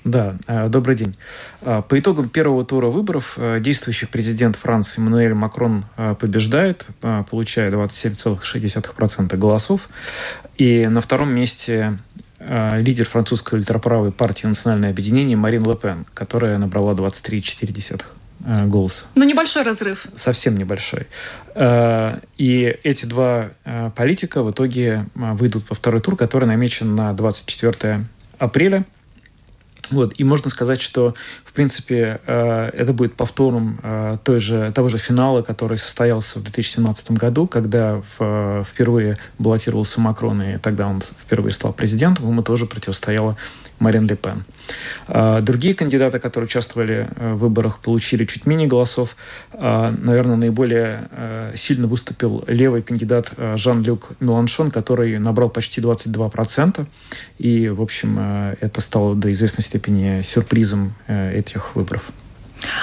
Да, 0.03 0.35
э, 0.47 0.67
добрый 0.67 0.95
день. 0.95 1.15
Э, 1.61 1.81
по 1.87 1.97
итогам 1.97 2.27
первого 2.27 2.65
тура 2.65 2.87
выборов 2.87 3.35
э, 3.37 3.59
действующий 3.61 4.05
президент 4.05 4.55
Франции 4.57 4.99
Эммануэль 4.99 5.33
Макрон 5.33 5.85
побеждает, 6.19 6.87
получая 7.29 7.71
27,6% 7.71 9.37
голосов. 9.37 9.89
И 10.57 10.87
на 10.87 11.01
втором 11.01 11.33
месте 11.33 11.99
лидер 12.79 13.05
французской 13.05 13.55
ультраправой 13.55 14.11
партии 14.11 14.47
«Национальное 14.47 14.89
объединение» 14.89 15.37
Марин 15.37 15.65
Ле 15.65 15.75
Пен, 15.75 16.05
которая 16.13 16.57
набрала 16.57 16.93
23,4%. 16.93 18.03
э, 18.45 18.65
голоса. 18.65 19.05
Но 19.15 19.23
небольшой 19.23 19.63
разрыв. 19.63 20.05
Совсем 20.15 20.57
небольшой. 20.57 21.07
Э, 21.55 22.19
и 22.37 22.77
эти 22.83 23.05
два 23.05 23.49
э, 23.63 23.91
политика 23.95 24.43
в 24.43 24.51
итоге 24.51 25.05
выйдут 25.15 25.63
во 25.69 25.75
второй 25.75 26.01
тур, 26.01 26.15
который 26.15 26.45
намечен 26.45 26.95
на 26.95 27.13
24 27.13 28.05
апреля. 28.37 28.85
Вот. 29.91 30.13
И 30.17 30.23
можно 30.23 30.49
сказать, 30.49 30.81
что, 30.81 31.13
в 31.43 31.53
принципе, 31.53 32.21
э, 32.25 32.69
это 32.73 32.93
будет 32.93 33.15
повтором 33.15 33.79
э, 33.83 34.17
той 34.23 34.39
же, 34.39 34.71
того 34.73 34.89
же 34.89 34.97
финала, 34.97 35.41
который 35.41 35.77
состоялся 35.77 36.39
в 36.39 36.43
2017 36.43 37.11
году, 37.11 37.47
когда 37.47 38.01
в, 38.17 38.63
впервые 38.63 39.17
баллотировался 39.39 39.99
Макрон, 39.99 40.41
и 40.41 40.57
тогда 40.57 40.87
он 40.87 41.01
впервые 41.01 41.51
стал 41.51 41.73
президентом, 41.73 42.27
ему 42.29 42.43
тоже 42.43 42.65
противостояла 42.65 43.37
Марин 43.79 44.07
Ле 44.07 44.15
Пен. 44.15 44.43
А, 45.07 45.41
другие 45.41 45.75
кандидаты, 45.75 46.19
которые 46.19 46.45
участвовали 46.45 47.07
э, 47.15 47.33
в 47.33 47.39
выборах, 47.39 47.79
получили 47.79 48.25
чуть 48.25 48.45
менее 48.45 48.67
голосов. 48.67 49.15
А, 49.53 49.91
наверное, 49.91 50.35
наиболее 50.35 51.07
э, 51.11 51.53
сильно 51.55 51.87
выступил 51.87 52.43
левый 52.47 52.81
кандидат 52.81 53.31
э, 53.37 53.55
Жан-Люк 53.57 54.13
Меланшон, 54.19 54.71
который 54.71 55.17
набрал 55.19 55.49
почти 55.49 55.81
22%. 55.81 56.85
И, 57.37 57.69
в 57.69 57.81
общем, 57.81 58.55
это 58.59 58.81
стало 58.81 59.15
до 59.15 59.31
известной 59.31 59.63
степени 59.63 60.21
сюрпризом 60.21 60.93
этих 61.07 61.75
выборов. 61.75 62.11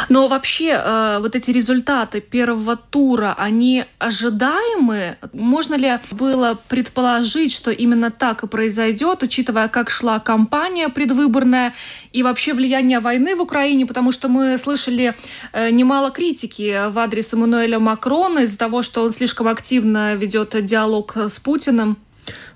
Но 0.09 0.28
вообще 0.28 0.70
э, 0.70 1.18
вот 1.20 1.37
эти 1.37 1.51
результаты 1.51 2.20
первого 2.20 2.76
тура, 2.76 3.35
они 3.39 3.85
ожидаемы? 3.99 5.16
Можно 5.33 5.74
ли 5.74 5.99
было 6.11 6.59
предположить, 6.68 7.53
что 7.53 7.70
именно 7.70 8.11
так 8.11 8.45
и 8.45 8.47
произойдет, 8.47 9.22
учитывая, 9.22 9.68
как 9.68 9.91
шла 9.91 10.18
кампания 10.18 10.89
предвыборная 10.89 11.74
и 12.12 12.22
вообще 12.22 12.55
влияние 12.55 13.01
войны 13.01 13.35
в 13.35 13.41
Украине? 13.41 13.87
Потому 13.87 14.12
что 14.12 14.28
мы 14.28 14.59
слышали 14.59 15.16
э, 15.53 15.70
немало 15.70 16.11
критики 16.11 16.91
в 16.91 16.99
адрес 16.99 17.33
Эммануэля 17.35 17.78
Макрона 17.78 18.41
из-за 18.41 18.59
того, 18.59 18.83
что 18.83 19.03
он 19.03 19.12
слишком 19.12 19.49
активно 19.49 20.14
ведет 20.14 20.64
диалог 20.64 21.16
с 21.16 21.39
Путиным. 21.39 21.97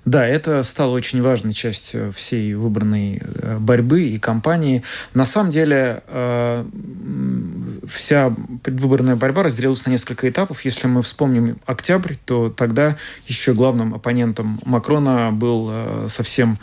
Да, 0.05 0.25
это 0.25 0.63
стало 0.63 0.91
очень 0.91 1.21
важной 1.21 1.53
частью 1.53 2.11
всей 2.13 2.53
выбранной 2.53 3.21
э, 3.23 3.57
борьбы 3.59 4.03
и 4.03 4.19
кампании. 4.19 4.83
На 5.13 5.25
самом 5.25 5.51
деле 5.51 6.03
э, 6.07 6.65
вся 7.87 8.33
предвыборная 8.63 9.15
борьба 9.15 9.43
разделилась 9.43 9.85
на 9.85 9.91
несколько 9.91 10.29
этапов. 10.29 10.61
Если 10.61 10.87
мы 10.87 11.01
вспомним 11.01 11.57
октябрь, 11.65 12.13
то 12.25 12.49
тогда 12.49 12.97
еще 13.27 13.53
главным 13.53 13.93
оппонентом 13.93 14.59
Макрона 14.65 15.31
был 15.31 15.69
э, 15.71 16.07
совсем 16.09 16.57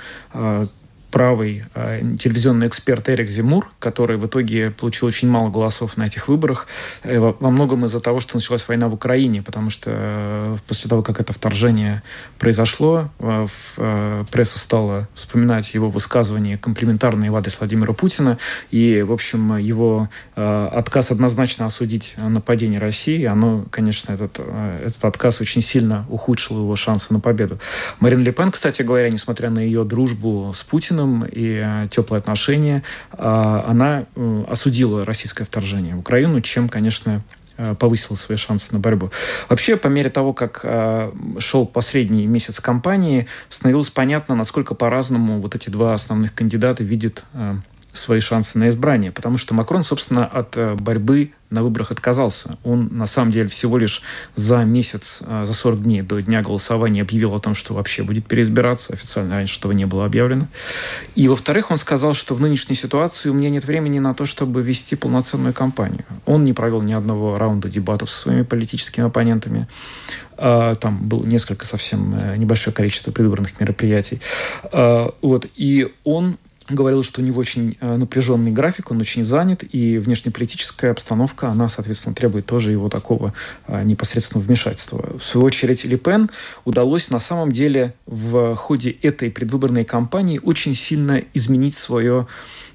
правый 1.12 1.64
э, 1.74 2.00
телевизионный 2.18 2.66
эксперт 2.66 3.08
Эрик 3.08 3.28
Зимур, 3.28 3.70
который 3.78 4.16
в 4.16 4.26
итоге 4.26 4.70
получил 4.70 5.06
очень 5.06 5.28
мало 5.28 5.50
голосов 5.50 5.96
на 5.98 6.06
этих 6.06 6.26
выборах, 6.26 6.66
э, 7.02 7.18
во, 7.20 7.50
многом 7.50 7.84
из-за 7.84 8.00
того, 8.00 8.18
что 8.20 8.36
началась 8.36 8.66
война 8.66 8.88
в 8.88 8.94
Украине, 8.94 9.42
потому 9.42 9.68
что 9.68 9.90
э, 9.92 10.56
после 10.66 10.88
того, 10.88 11.02
как 11.02 11.20
это 11.20 11.32
вторжение 11.34 12.02
произошло, 12.38 13.10
э, 13.18 13.46
э, 13.76 14.24
пресса 14.32 14.58
стала 14.58 15.06
вспоминать 15.14 15.74
его 15.74 15.90
высказывания 15.90 16.56
комплиментарные 16.56 17.30
в 17.30 17.36
адрес 17.36 17.58
Владимира 17.60 17.92
Путина, 17.92 18.38
и, 18.70 19.02
в 19.02 19.12
общем, 19.12 19.58
его 19.58 20.08
э, 20.34 20.68
отказ 20.72 21.10
однозначно 21.10 21.66
осудить 21.66 22.14
нападение 22.16 22.80
России, 22.80 23.24
оно, 23.24 23.66
конечно, 23.70 24.12
этот, 24.12 24.36
э, 24.38 24.86
этот 24.86 25.04
отказ 25.04 25.42
очень 25.42 25.60
сильно 25.60 26.06
ухудшил 26.08 26.56
его 26.58 26.74
шансы 26.74 27.12
на 27.12 27.20
победу. 27.20 27.58
Марин 28.00 28.22
Ле 28.22 28.32
Пен, 28.32 28.50
кстати 28.50 28.80
говоря, 28.80 29.10
несмотря 29.10 29.50
на 29.50 29.58
ее 29.58 29.84
дружбу 29.84 30.52
с 30.54 30.64
Путиным, 30.64 31.01
Путиным 31.02 31.24
и 31.24 31.60
э, 31.62 31.88
теплые 31.90 32.18
отношения, 32.18 32.82
а, 33.12 33.64
она 33.68 34.04
э, 34.14 34.44
осудила 34.48 35.04
российское 35.04 35.44
вторжение 35.44 35.94
в 35.94 36.00
Украину, 36.00 36.40
чем, 36.40 36.68
конечно, 36.68 37.22
э, 37.56 37.74
повысила 37.74 38.16
свои 38.16 38.36
шансы 38.36 38.72
на 38.72 38.78
борьбу. 38.78 39.10
Вообще, 39.48 39.76
по 39.76 39.88
мере 39.88 40.10
того, 40.10 40.32
как 40.32 40.64
шел 41.38 41.66
последний 41.66 42.26
месяц 42.26 42.60
кампании, 42.60 43.26
становилось 43.48 43.90
понятно, 43.90 44.34
насколько 44.34 44.74
по-разному 44.74 45.40
вот 45.40 45.54
эти 45.54 45.70
два 45.70 45.94
основных 45.94 46.34
кандидата 46.34 46.82
видят 46.84 47.24
свои 47.92 48.20
шансы 48.20 48.58
на 48.58 48.68
избрание, 48.68 49.12
потому 49.12 49.36
что 49.36 49.54
Макрон, 49.54 49.82
собственно, 49.82 50.24
от 50.24 50.56
борьбы 50.80 51.32
на 51.52 51.62
выборах 51.62 51.90
отказался. 51.90 52.56
Он, 52.64 52.88
на 52.90 53.06
самом 53.06 53.30
деле, 53.30 53.48
всего 53.48 53.78
лишь 53.78 54.02
за 54.34 54.64
месяц, 54.64 55.20
а, 55.26 55.46
за 55.46 55.52
40 55.52 55.82
дней 55.82 56.02
до 56.02 56.20
дня 56.20 56.42
голосования 56.42 57.02
объявил 57.02 57.34
о 57.34 57.38
том, 57.38 57.54
что 57.54 57.74
вообще 57.74 58.02
будет 58.02 58.26
переизбираться. 58.26 58.92
Официально 58.92 59.34
раньше 59.34 59.58
этого 59.58 59.72
не 59.72 59.84
было 59.84 60.04
объявлено. 60.04 60.48
И, 61.14 61.28
во-вторых, 61.28 61.70
он 61.70 61.78
сказал, 61.78 62.14
что 62.14 62.34
в 62.34 62.40
нынешней 62.40 62.74
ситуации 62.74 63.28
у 63.28 63.34
меня 63.34 63.50
нет 63.50 63.64
времени 63.64 63.98
на 63.98 64.14
то, 64.14 64.26
чтобы 64.26 64.62
вести 64.62 64.96
полноценную 64.96 65.54
кампанию. 65.54 66.04
Он 66.26 66.44
не 66.44 66.52
провел 66.52 66.82
ни 66.82 66.92
одного 66.92 67.38
раунда 67.38 67.68
дебатов 67.68 68.10
со 68.10 68.22
своими 68.22 68.42
политическими 68.42 69.06
оппонентами. 69.06 69.66
А, 70.36 70.74
там 70.74 71.08
было 71.08 71.24
несколько 71.24 71.66
совсем 71.66 72.14
э, 72.14 72.36
небольшое 72.36 72.74
количество 72.74 73.12
предвыборных 73.12 73.60
мероприятий. 73.60 74.20
А, 74.72 75.14
вот. 75.20 75.46
И 75.56 75.92
он 76.04 76.36
говорил, 76.74 77.02
что 77.02 77.20
у 77.20 77.24
него 77.24 77.40
очень 77.40 77.76
э, 77.80 77.96
напряженный 77.96 78.52
график, 78.52 78.90
он 78.90 79.00
очень 79.00 79.24
занят, 79.24 79.64
и 79.70 79.98
внешнеполитическая 79.98 80.90
обстановка, 80.90 81.48
она, 81.48 81.68
соответственно, 81.68 82.14
требует 82.14 82.46
тоже 82.46 82.70
его 82.70 82.88
такого 82.88 83.32
э, 83.66 83.82
непосредственного 83.82 84.46
вмешательства. 84.46 85.16
В 85.18 85.24
свою 85.24 85.46
очередь, 85.46 85.84
Ли 85.84 85.96
Пен 85.96 86.30
удалось 86.64 87.10
на 87.10 87.20
самом 87.20 87.52
деле 87.52 87.94
в 88.06 88.54
ходе 88.56 88.90
этой 88.90 89.30
предвыборной 89.30 89.84
кампании 89.84 90.40
очень 90.42 90.74
сильно 90.74 91.22
изменить 91.34 91.76
свое 91.76 92.26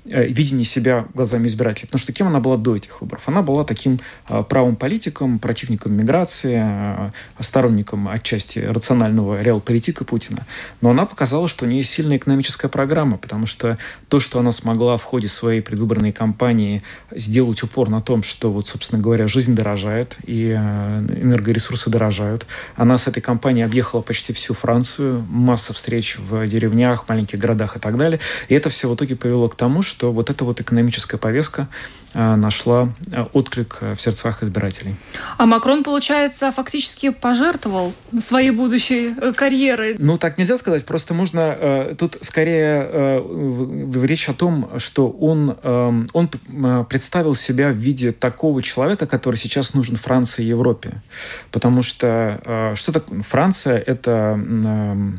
Э, 0.09 0.25
видение 0.27 0.63
себя 0.63 1.05
глазами 1.13 1.47
избирателей. 1.47 1.87
Потому 1.87 1.99
что 1.99 2.13
кем 2.13 2.27
она 2.27 2.39
была 2.39 2.57
до 2.57 2.75
этих 2.75 3.01
выборов? 3.01 3.23
Она 3.27 3.41
была 3.41 3.63
таким 3.63 3.99
э, 4.29 4.43
правым 4.43 4.75
политиком, 4.75 5.39
противником 5.39 5.93
миграции, 5.93 6.61
э, 6.63 7.11
сторонником 7.39 8.07
отчасти 8.07 8.59
рационального 8.59 9.41
реал-политика 9.41 10.05
Путина. 10.05 10.45
Но 10.81 10.91
она 10.91 11.05
показала, 11.05 11.47
что 11.47 11.65
у 11.65 11.67
нее 11.67 11.83
сильная 11.83 12.17
экономическая 12.17 12.69
программа, 12.69 13.17
потому 13.17 13.47
что 13.47 13.77
то, 14.07 14.19
что 14.19 14.39
она 14.39 14.51
смогла 14.51 14.97
в 14.97 15.03
ходе 15.03 15.27
своей 15.27 15.61
предвыборной 15.61 16.11
кампании 16.11 16.83
сделать 17.11 17.61
упор 17.63 17.89
на 17.89 18.01
том, 18.01 18.23
что, 18.23 18.51
вот, 18.51 18.67
собственно 18.67 19.01
говоря, 19.01 19.27
жизнь 19.27 19.55
дорожает 19.55 20.15
и 20.25 20.51
энергоресурсы 20.51 21.89
дорожают. 21.89 22.45
Она 22.75 22.97
с 22.97 23.07
этой 23.07 23.21
кампанией 23.21 23.65
объехала 23.65 24.01
почти 24.01 24.31
всю 24.33 24.53
Францию, 24.53 25.25
масса 25.29 25.73
встреч 25.73 26.17
в 26.17 26.47
деревнях, 26.47 27.09
маленьких 27.09 27.39
городах 27.39 27.75
и 27.75 27.79
так 27.79 27.97
далее. 27.97 28.19
И 28.47 28.55
это 28.55 28.69
все 28.69 28.87
в 28.89 28.95
итоге 28.95 29.15
привело 29.15 29.49
к 29.49 29.55
тому, 29.55 29.81
что 29.81 29.96
что 29.97 30.11
вот 30.11 30.29
эта 30.29 30.45
вот 30.45 30.61
экономическая 30.61 31.17
повестка 31.17 31.67
а, 32.13 32.35
нашла 32.35 32.93
а, 33.15 33.27
отклик 33.33 33.79
а, 33.81 33.95
в 33.95 34.01
сердцах 34.01 34.43
избирателей. 34.43 34.95
А 35.39 35.47
Макрон, 35.47 35.83
получается, 35.83 36.51
фактически 36.51 37.09
пожертвовал 37.09 37.93
своей 38.19 38.51
будущей 38.51 39.15
э, 39.19 39.33
карьерой. 39.33 39.95
Ну, 39.97 40.19
так 40.19 40.37
нельзя 40.37 40.59
сказать. 40.59 40.85
Просто 40.85 41.15
можно... 41.15 41.39
Э, 41.39 41.95
тут 41.97 42.15
скорее 42.21 42.87
э, 42.87 44.05
речь 44.05 44.29
о 44.29 44.35
том, 44.35 44.69
что 44.77 45.09
он, 45.09 45.57
э, 45.63 46.03
он 46.13 46.27
представил 46.85 47.33
себя 47.33 47.71
в 47.71 47.77
виде 47.77 48.11
такого 48.11 48.61
человека, 48.61 49.07
который 49.07 49.37
сейчас 49.37 49.73
нужен 49.73 49.95
Франции 49.95 50.43
и 50.43 50.47
Европе. 50.47 51.01
Потому 51.51 51.81
что 51.81 52.39
э, 52.45 52.75
что 52.75 52.91
такое? 52.91 53.23
Франция— 53.23 53.77
это... 53.87 54.39
Э, 54.39 55.17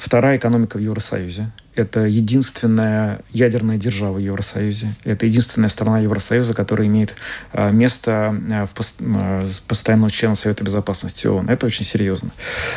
вторая 0.00 0.38
экономика 0.38 0.78
в 0.78 0.80
Евросоюзе. 0.80 1.52
Это 1.76 2.00
единственная 2.00 3.20
ядерная 3.30 3.78
держава 3.78 4.14
в 4.14 4.18
Евросоюзе. 4.18 4.92
Это 5.04 5.26
единственная 5.26 5.68
страна 5.68 6.00
Евросоюза, 6.00 6.52
которая 6.52 6.88
имеет 6.88 7.14
а, 7.52 7.70
место 7.70 8.36
а, 8.50 8.66
в 8.66 8.70
пост 8.70 8.96
а, 9.00 9.48
постоянного 9.68 10.10
члена 10.10 10.34
Совета 10.34 10.64
Безопасности 10.64 11.28
ООН. 11.28 11.48
Это 11.48 11.66
очень 11.66 11.84
серьезно. 11.84 12.30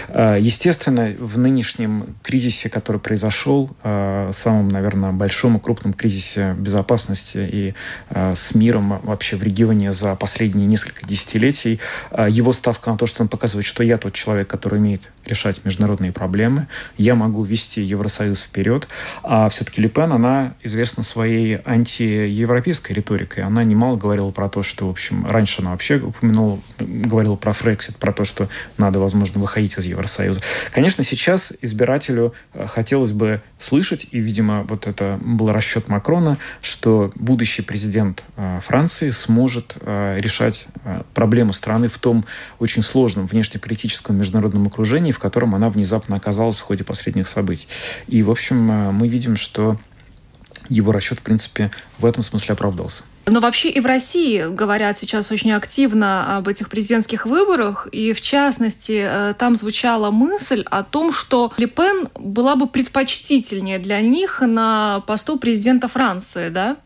Естественно, 0.09 1.11
в 1.17 1.37
нынешнем 1.37 2.15
кризисе, 2.21 2.69
который 2.69 3.01
произошел, 3.01 3.75
самом, 3.83 4.67
наверное, 4.67 5.11
большом 5.11 5.57
и 5.57 5.59
крупном 5.59 5.93
кризисе 5.93 6.53
безопасности 6.57 7.49
и 7.51 7.73
с 8.09 8.53
миром 8.53 8.99
вообще 9.03 9.35
в 9.35 9.43
регионе 9.43 9.91
за 9.91 10.15
последние 10.15 10.67
несколько 10.67 11.05
десятилетий, 11.05 11.79
его 12.29 12.53
ставка 12.53 12.91
на 12.91 12.97
то, 12.97 13.05
что 13.05 13.23
он 13.23 13.29
показывает, 13.29 13.65
что 13.65 13.83
я 13.83 13.97
тот 13.97 14.13
человек, 14.13 14.47
который 14.47 14.79
умеет 14.79 15.09
решать 15.25 15.63
международные 15.65 16.11
проблемы, 16.11 16.67
я 16.97 17.15
могу 17.15 17.43
вести 17.43 17.81
Евросоюз 17.81 18.43
вперед, 18.43 18.87
а 19.23 19.49
все-таки 19.49 19.81
Лепен, 19.81 20.11
она 20.11 20.53
известна 20.61 21.03
своей 21.03 21.59
антиевропейской 21.65 22.95
риторикой. 22.95 23.43
Она 23.43 23.63
немало 23.63 23.95
говорила 23.95 24.31
про 24.31 24.49
то, 24.49 24.63
что, 24.63 24.87
в 24.87 24.91
общем, 24.91 25.25
раньше 25.25 25.61
она 25.61 25.71
вообще 25.71 25.97
упомянула, 25.97 26.59
говорила 26.79 27.35
про 27.35 27.53
Фрексит, 27.53 27.97
про 27.97 28.11
то, 28.11 28.25
что 28.25 28.49
надо, 28.77 28.99
возможно, 28.99 29.39
выходить 29.39 29.77
из 29.77 29.85
Евросоюза. 29.85 30.41
Конечно, 30.71 31.03
сейчас 31.03 31.53
избирателю 31.61 32.33
э, 32.53 32.65
хотелось 32.67 33.11
бы 33.11 33.41
слышать, 33.59 34.07
и, 34.11 34.19
видимо, 34.19 34.63
вот 34.63 34.87
это 34.87 35.19
был 35.21 35.51
расчет 35.51 35.87
Макрона, 35.87 36.37
что 36.61 37.11
будущий 37.15 37.61
президент 37.61 38.23
э, 38.35 38.59
Франции 38.61 39.09
сможет 39.09 39.77
э, 39.81 40.17
решать 40.19 40.67
проблемы 41.13 41.53
страны 41.53 41.87
в 41.87 41.97
том 41.97 42.25
очень 42.59 42.83
сложном 42.83 43.27
внешнеполитическом 43.27 44.17
международном 44.17 44.67
окружении, 44.67 45.11
в 45.11 45.19
котором 45.19 45.55
она 45.55 45.69
внезапно 45.69 46.15
оказалась 46.15 46.57
в 46.57 46.61
ходе 46.61 46.83
последних 46.83 47.27
событий. 47.27 47.67
И, 48.07 48.21
в 48.23 48.31
общем, 48.31 48.71
мы 48.91 49.07
видим, 49.07 49.35
что 49.35 49.77
его 50.69 50.91
расчет, 50.91 51.19
в 51.19 51.23
принципе, 51.23 51.71
в 51.99 52.05
этом 52.05 52.23
смысле 52.23 52.53
оправдался. 52.53 53.03
Но 53.25 53.39
вообще 53.39 53.69
и 53.69 53.79
в 53.79 53.85
России 53.85 54.47
говорят 54.53 54.99
сейчас 54.99 55.31
очень 55.31 55.53
активно 55.53 56.37
об 56.37 56.49
этих 56.49 56.69
президентских 56.69 57.25
выборах, 57.25 57.87
и 57.91 58.11
в 58.11 58.21
частности 58.21 59.01
э, 59.05 59.33
там 59.37 59.55
звучала 59.55 60.11
мысль 60.11 60.63
о 60.69 60.83
том, 60.83 61.13
что 61.13 61.51
Ле 61.57 61.67
Пен 61.67 62.09
была 62.15 62.57
бы 62.57 62.67
предпочтительнее 62.67 63.79
для 63.79 64.01
них 64.01 64.41
на 64.41 65.01
посту 65.07 65.39
президента 65.39 65.87
Франции, 65.87 66.49
да? 66.49 66.77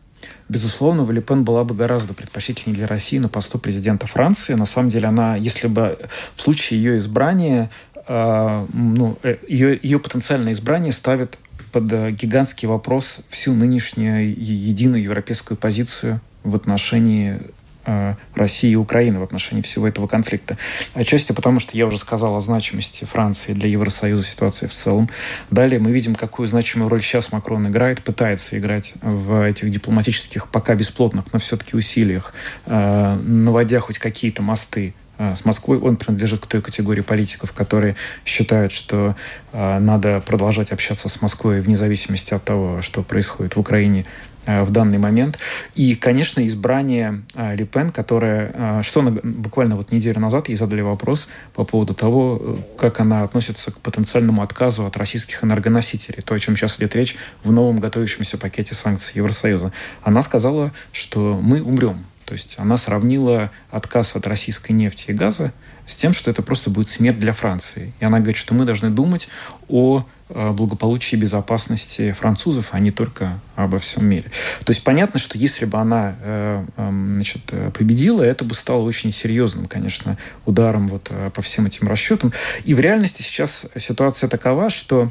Безусловно, 0.48 1.04
Валипен 1.04 1.44
была 1.44 1.64
бы 1.64 1.74
гораздо 1.74 2.14
предпочтительнее 2.14 2.76
для 2.76 2.86
России 2.86 3.18
на 3.18 3.28
посту 3.28 3.58
президента 3.58 4.06
Франции. 4.06 4.54
На 4.54 4.66
самом 4.66 4.90
деле, 4.90 5.08
она, 5.08 5.36
если 5.36 5.68
бы 5.68 5.98
в 6.34 6.40
случае 6.40 6.82
ее 6.82 6.98
избрания, 6.98 7.70
э, 8.06 8.66
ну, 8.72 9.18
э, 9.22 9.36
ее, 9.48 9.78
ее 9.80 9.98
потенциальное 9.98 10.52
избрание 10.52 10.92
ставит 10.92 11.38
под 11.70 11.92
э, 11.92 12.10
гигантский 12.12 12.68
вопрос 12.68 13.20
всю 13.28 13.52
нынешнюю 13.54 14.30
единую 14.30 15.02
европейскую 15.02 15.56
позицию 15.56 16.20
в 16.44 16.56
отношении 16.56 17.40
Э, 17.88 18.16
России 18.34 18.72
и 18.72 18.76
Украины 18.76 19.18
в 19.18 19.22
отношении 19.22 19.62
всего 19.62 19.88
этого 19.88 20.06
конфликта. 20.06 20.58
Отчасти 20.92 21.32
потому, 21.32 21.58
что 21.58 21.74
я 21.74 21.86
уже 21.86 21.96
сказал 21.96 22.36
о 22.36 22.40
значимости 22.40 23.06
Франции 23.06 23.54
для 23.54 23.70
Евросоюза 23.70 24.22
ситуации 24.22 24.66
в 24.66 24.74
целом. 24.74 25.08
Далее 25.50 25.80
мы 25.80 25.90
видим, 25.90 26.14
какую 26.14 26.46
значимую 26.48 26.90
роль 26.90 27.00
сейчас 27.00 27.32
Макрон 27.32 27.66
играет, 27.66 28.02
пытается 28.02 28.58
играть 28.58 28.92
в 29.00 29.42
этих 29.42 29.70
дипломатических, 29.70 30.48
пока 30.48 30.74
бесплотных, 30.74 31.32
но 31.32 31.38
все-таки 31.38 31.76
усилиях, 31.76 32.34
э, 32.66 33.18
наводя 33.22 33.80
хоть 33.80 33.98
какие-то 33.98 34.42
мосты 34.42 34.92
с 35.18 35.44
Москвой. 35.44 35.78
Он 35.78 35.96
принадлежит 35.96 36.40
к 36.40 36.46
той 36.46 36.62
категории 36.62 37.02
политиков, 37.02 37.52
которые 37.52 37.96
считают, 38.24 38.72
что 38.72 39.16
э, 39.52 39.78
надо 39.78 40.22
продолжать 40.24 40.72
общаться 40.72 41.08
с 41.08 41.20
Москвой 41.20 41.60
вне 41.60 41.76
зависимости 41.76 42.34
от 42.34 42.44
того, 42.44 42.80
что 42.82 43.02
происходит 43.02 43.56
в 43.56 43.60
Украине 43.60 44.04
Э, 44.48 44.62
в 44.62 44.70
данный 44.70 44.96
момент. 44.96 45.38
И, 45.74 45.94
конечно, 45.94 46.46
избрание 46.46 47.22
Ли 47.36 47.66
Пен, 47.66 47.92
которая... 47.92 48.82
Что 48.82 49.00
она 49.00 49.10
буквально 49.22 49.76
вот 49.76 49.92
неделю 49.92 50.20
назад 50.20 50.48
ей 50.48 50.56
задали 50.56 50.80
вопрос 50.80 51.28
по 51.52 51.64
поводу 51.64 51.92
того, 51.92 52.58
как 52.78 53.00
она 53.00 53.24
относится 53.24 53.70
к 53.70 53.78
потенциальному 53.80 54.42
отказу 54.42 54.86
от 54.86 54.96
российских 54.96 55.44
энергоносителей, 55.44 56.22
то, 56.22 56.34
о 56.34 56.38
чем 56.38 56.56
сейчас 56.56 56.78
идет 56.78 56.96
речь 56.96 57.16
в 57.44 57.52
новом 57.52 57.78
готовящемся 57.78 58.38
пакете 58.38 58.74
санкций 58.74 59.12
Евросоюза. 59.16 59.72
Она 60.02 60.22
сказала, 60.22 60.72
что 60.92 61.38
мы 61.42 61.62
умрем. 61.62 62.06
То 62.28 62.34
есть 62.34 62.56
она 62.58 62.76
сравнила 62.76 63.50
отказ 63.70 64.14
от 64.14 64.26
российской 64.26 64.72
нефти 64.72 65.06
и 65.08 65.12
газа 65.14 65.52
с 65.86 65.96
тем, 65.96 66.12
что 66.12 66.30
это 66.30 66.42
просто 66.42 66.68
будет 66.68 66.88
смерть 66.88 67.18
для 67.18 67.32
Франции. 67.32 67.94
И 68.00 68.04
она 68.04 68.18
говорит, 68.18 68.36
что 68.36 68.52
мы 68.54 68.66
должны 68.66 68.90
думать 68.90 69.28
о 69.68 70.04
Э, 70.30 70.50
благополучия 70.50 71.16
и 71.16 71.18
безопасности 71.18 72.12
французов, 72.12 72.68
а 72.72 72.80
не 72.80 72.90
только 72.90 73.40
обо 73.56 73.78
всем 73.78 74.04
мире. 74.06 74.30
То 74.62 74.70
есть 74.72 74.84
понятно, 74.84 75.18
что 75.18 75.38
если 75.38 75.64
бы 75.64 75.78
она 75.78 76.16
э, 76.22 76.64
эм, 76.76 77.14
значит, 77.14 77.42
победила, 77.72 78.22
это 78.22 78.44
бы 78.44 78.54
стало 78.54 78.82
очень 78.82 79.10
серьезным, 79.10 79.66
конечно, 79.66 80.18
ударом 80.44 80.88
вот 80.88 81.06
э, 81.08 81.30
по 81.32 81.40
всем 81.40 81.64
этим 81.64 81.88
расчетам. 81.88 82.34
И 82.64 82.74
в 82.74 82.80
реальности 82.80 83.22
сейчас 83.22 83.66
ситуация 83.76 84.28
такова, 84.28 84.70
что 84.70 85.10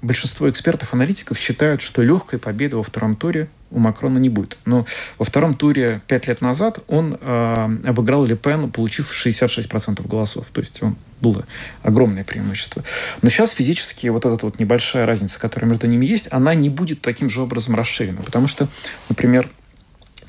большинство 0.00 0.48
экспертов, 0.48 0.94
аналитиков 0.94 1.38
считают, 1.38 1.82
что 1.82 2.00
легкой 2.00 2.38
победы 2.38 2.78
во 2.78 2.82
втором 2.82 3.14
туре 3.14 3.50
у 3.74 3.78
Макрона 3.78 4.18
не 4.18 4.28
будет. 4.28 4.56
Но 4.64 4.86
во 5.18 5.24
втором 5.24 5.54
туре 5.54 6.00
пять 6.06 6.26
лет 6.26 6.40
назад 6.40 6.78
он 6.88 7.18
э, 7.20 7.78
обыграл 7.84 8.24
Ле 8.24 8.36
Пен, 8.36 8.70
получив 8.70 9.12
66% 9.12 10.06
голосов. 10.06 10.46
То 10.52 10.60
есть 10.60 10.82
он 10.82 10.96
было 11.20 11.44
огромное 11.82 12.24
преимущество. 12.24 12.84
Но 13.22 13.28
сейчас 13.28 13.50
физически 13.50 14.06
вот 14.08 14.24
эта 14.24 14.44
вот 14.44 14.58
небольшая 14.58 15.06
разница, 15.06 15.40
которая 15.40 15.68
между 15.70 15.86
ними 15.86 16.06
есть, 16.06 16.28
она 16.30 16.54
не 16.54 16.70
будет 16.70 17.00
таким 17.00 17.28
же 17.28 17.40
образом 17.42 17.74
расширена. 17.74 18.22
Потому 18.22 18.46
что, 18.46 18.68
например, 19.08 19.48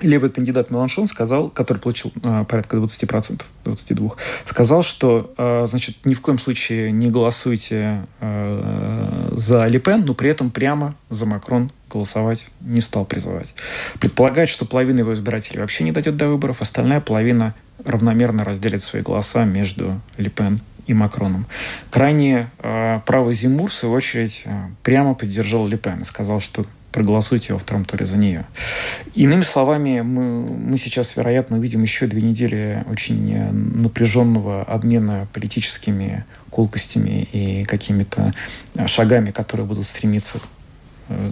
левый 0.02 0.30
кандидат 0.30 0.72
Меланшон 0.72 1.08
сказал, 1.08 1.50
который 1.50 1.78
получил 1.78 2.12
э, 2.24 2.46
порядка 2.48 2.78
20%, 2.78 3.42
22%, 3.64 4.12
сказал, 4.46 4.84
что, 4.84 5.34
э, 5.38 5.66
значит, 5.68 6.06
ни 6.06 6.14
в 6.14 6.22
коем 6.22 6.38
случае 6.38 6.92
не 6.92 7.10
голосуйте 7.10 8.06
э, 8.20 9.30
за 9.32 9.66
Лепен, 9.68 10.04
но 10.06 10.14
при 10.14 10.30
этом 10.30 10.52
прямо 10.52 10.96
за 11.10 11.26
Макрон 11.26 11.72
голосовать 11.96 12.48
не 12.62 12.82
стал 12.82 13.06
призывать. 13.06 13.56
Предполагает, 14.00 14.50
что 14.50 14.66
половина 14.66 15.00
его 15.00 15.14
избирателей 15.14 15.60
вообще 15.60 15.84
не 15.84 15.92
дойдет 15.92 16.18
до 16.18 16.28
выборов, 16.28 16.62
остальная 16.62 17.00
половина 17.00 17.56
равномерно 17.84 18.44
разделит 18.44 18.82
свои 18.82 19.02
голоса 19.02 19.46
между 19.46 20.02
Лепен 20.18 20.60
и 20.88 20.94
Макроном. 20.94 21.48
Крайне 21.90 22.50
э, 22.60 23.00
правый 23.06 23.34
Зимур, 23.34 23.70
в 23.70 23.74
свою 23.74 23.96
очередь, 23.96 24.44
э, 24.46 24.68
прямо 24.84 25.16
поддержал 25.16 25.68
Лепен 25.68 26.00
и 26.00 26.06
сказал, 26.06 26.40
что 26.42 26.66
проголосуйте 26.92 27.54
во 27.54 27.60
втором 27.60 27.84
туре 27.84 28.06
за 28.06 28.18
нее. 28.18 28.46
Иными 29.16 29.42
словами, 29.42 30.02
мы, 30.02 30.46
мы 30.46 30.78
сейчас, 30.78 31.18
вероятно, 31.18 31.58
увидим 31.58 31.82
еще 31.82 32.08
две 32.08 32.22
недели 32.22 32.86
очень 32.90 33.34
э, 33.34 33.52
напряженного 33.52 34.64
обмена 34.64 35.28
политическими 35.34 36.26
колкостями 36.52 37.28
и 37.34 37.66
какими-то 37.66 38.32
шагами, 38.86 39.32
которые 39.32 39.66
будут 39.66 39.88
стремиться 39.88 40.40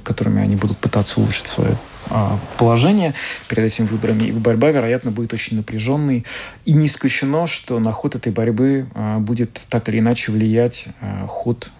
которыми 0.03 0.41
они 0.41 0.55
будут 0.55 0.77
пытаться 0.77 1.19
улучшить 1.19 1.47
свое 1.47 1.77
а, 2.09 2.37
положение 2.57 3.13
перед 3.47 3.65
этими 3.65 3.87
выборами. 3.87 4.23
И 4.25 4.31
борьба, 4.31 4.71
вероятно, 4.71 5.11
будет 5.11 5.33
очень 5.33 5.57
напряженной. 5.57 6.25
И 6.65 6.73
не 6.73 6.87
исключено, 6.87 7.47
что 7.47 7.79
на 7.79 7.91
ход 7.91 8.15
этой 8.15 8.31
борьбы 8.31 8.87
а, 8.93 9.19
будет 9.19 9.61
так 9.69 9.89
или 9.89 9.99
иначе 9.99 10.31
влиять 10.31 10.85
а, 11.01 11.25
ход 11.27 11.71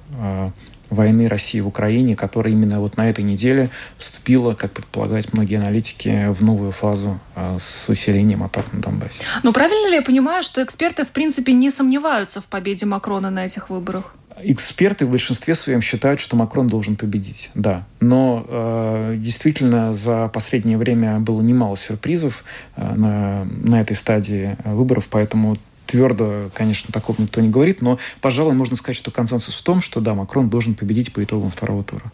войны 0.90 1.28
России 1.28 1.60
в 1.60 1.68
Украине, 1.68 2.16
которая 2.16 2.54
именно 2.54 2.80
вот 2.80 2.98
на 2.98 3.10
этой 3.10 3.24
неделе 3.24 3.72
вступила, 3.98 4.54
как 4.54 4.74
предполагают 4.74 5.34
многие 5.34 5.58
аналитики, 5.58 6.28
в 6.32 6.44
новую 6.44 6.72
фазу 6.72 7.20
с 7.36 7.90
усилением 7.90 8.44
атак 8.44 8.72
на 8.74 8.80
Донбассе. 8.80 9.24
Ну, 9.42 9.54
правильно 9.54 9.88
ли 9.88 9.96
я 9.96 10.02
понимаю, 10.04 10.44
что 10.44 10.64
эксперты, 10.64 11.04
в 11.04 11.10
принципе, 11.10 11.54
не 11.54 11.72
сомневаются 11.72 12.42
в 12.42 12.46
победе 12.46 12.86
Макрона 12.86 13.32
на 13.32 13.44
этих 13.44 13.72
выборах? 13.72 14.14
Эксперты 14.42 15.06
в 15.06 15.12
большинстве 15.12 15.56
своем 15.56 15.82
считают, 15.82 16.20
что 16.20 16.36
Макрон 16.36 16.68
должен 16.68 16.96
победить, 16.96 17.52
да. 17.54 17.86
Но 18.00 18.46
э, 18.48 19.16
действительно 19.18 19.94
за 19.94 20.28
последнее 20.28 20.78
время 20.78 21.20
было 21.20 21.42
немало 21.42 21.78
сюрпризов 21.78 22.44
э, 22.76 22.94
на, 22.96 23.46
на 23.46 23.82
этой 23.82 23.96
стадии 23.96 24.58
выборов, 24.66 25.08
поэтому 25.10 25.56
твердо, 25.86 26.50
конечно, 26.54 26.92
такого 26.92 27.22
никто 27.22 27.42
не 27.42 27.50
говорит, 27.50 27.82
но, 27.82 28.00
пожалуй, 28.22 28.54
можно 28.54 28.76
сказать, 28.76 28.98
что 28.98 29.12
консенсус 29.12 29.56
в 29.56 29.64
том, 29.64 29.82
что 29.82 30.02
да, 30.02 30.16
Макрон 30.16 30.50
должен 30.50 30.74
победить 30.74 31.14
по 31.14 31.24
итогам 31.24 31.52
второго 31.52 31.84
тура. 31.84 32.12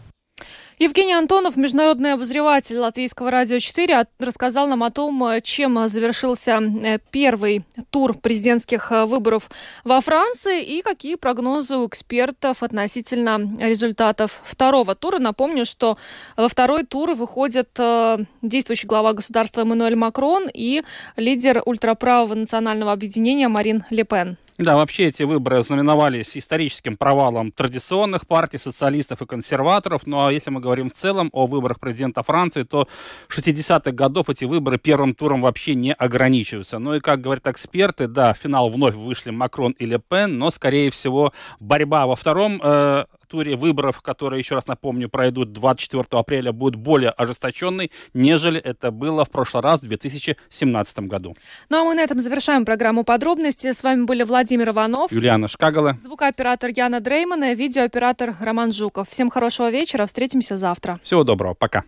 Евгений 0.82 1.12
Антонов, 1.12 1.58
международный 1.58 2.14
обозреватель 2.14 2.78
Латвийского 2.78 3.30
радио 3.30 3.58
4, 3.58 4.06
рассказал 4.18 4.66
нам 4.66 4.82
о 4.82 4.90
том, 4.90 5.22
чем 5.42 5.86
завершился 5.86 6.52
э, 6.52 6.98
первый 7.10 7.66
тур 7.90 8.14
президентских 8.14 8.90
э, 8.90 9.04
выборов 9.04 9.50
во 9.84 10.00
Франции 10.00 10.64
и 10.64 10.80
какие 10.80 11.16
прогнозы 11.16 11.76
у 11.76 11.86
экспертов 11.86 12.62
относительно 12.62 13.42
результатов 13.60 14.40
второго 14.42 14.94
тура. 14.94 15.18
Напомню, 15.18 15.66
что 15.66 15.98
во 16.34 16.48
второй 16.48 16.86
тур 16.86 17.12
выходит 17.12 17.68
э, 17.78 18.16
действующий 18.40 18.86
глава 18.86 19.12
государства 19.12 19.60
Эммануэль 19.60 19.96
Макрон 19.96 20.48
и 20.50 20.82
лидер 21.16 21.60
ультраправого 21.66 22.34
национального 22.34 22.92
объединения 22.92 23.48
Марин 23.48 23.84
Ле 23.90 24.04
Пен. 24.04 24.38
Да, 24.60 24.76
вообще 24.76 25.04
эти 25.04 25.22
выборы 25.22 25.62
знаменовались 25.62 26.36
историческим 26.36 26.98
провалом 26.98 27.50
традиционных 27.50 28.26
партий, 28.26 28.58
социалистов 28.58 29.22
и 29.22 29.26
консерваторов. 29.26 30.02
Ну 30.06 30.26
а 30.26 30.30
если 30.30 30.50
мы 30.50 30.60
говорим 30.60 30.90
в 30.90 30.92
целом 30.92 31.30
о 31.32 31.46
выборах 31.46 31.80
президента 31.80 32.22
Франции, 32.22 32.64
то 32.64 32.86
60-х 33.30 33.90
годов 33.92 34.28
эти 34.28 34.44
выборы 34.44 34.76
первым 34.76 35.14
туром 35.14 35.40
вообще 35.40 35.74
не 35.74 35.94
ограничиваются. 35.94 36.78
Ну 36.78 36.92
и, 36.92 37.00
как 37.00 37.22
говорят 37.22 37.46
эксперты, 37.46 38.06
да, 38.06 38.34
в 38.34 38.36
финал 38.36 38.68
вновь 38.68 38.94
вышли 38.94 39.30
Макрон 39.30 39.72
и 39.78 39.86
Ле 39.86 39.98
Пен, 39.98 40.36
но, 40.36 40.50
скорее 40.50 40.90
всего, 40.90 41.32
борьба 41.58 42.04
во 42.04 42.14
втором 42.14 42.60
э, 42.62 43.06
туре 43.30 43.56
выборов, 43.56 44.02
которые, 44.02 44.40
еще 44.40 44.56
раз 44.56 44.66
напомню, 44.66 45.08
пройдут 45.08 45.52
24 45.52 46.04
апреля, 46.10 46.52
будет 46.52 46.74
более 46.74 47.10
ожесточенной, 47.10 47.92
нежели 48.12 48.60
это 48.60 48.90
было 48.90 49.24
в 49.24 49.30
прошлый 49.30 49.62
раз 49.62 49.80
в 49.80 49.86
2017 49.86 50.98
году. 51.00 51.36
Ну 51.70 51.80
а 51.80 51.84
мы 51.84 51.94
на 51.94 52.00
этом 52.00 52.20
завершаем 52.20 52.64
программу 52.64 53.04
подробности. 53.04 53.72
С 53.72 53.82
вами 53.82 54.04
были 54.04 54.24
Владимир 54.24 54.70
Иванов, 54.70 55.12
Юлиана 55.12 55.48
Шкагала, 55.48 55.96
звукооператор 56.00 56.70
Яна 56.74 57.00
Дреймана, 57.00 57.54
видеооператор 57.54 58.34
Роман 58.40 58.72
Жуков. 58.72 59.08
Всем 59.08 59.30
хорошего 59.30 59.70
вечера, 59.70 60.06
встретимся 60.06 60.56
завтра. 60.56 60.98
Всего 61.02 61.24
доброго, 61.24 61.54
пока. 61.54 61.84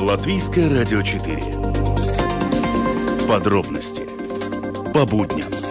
Латвийское 0.00 0.68
радио 0.70 1.02
4. 1.02 1.42
Подробности 3.28 4.15
по 4.96 5.04
будням. 5.04 5.65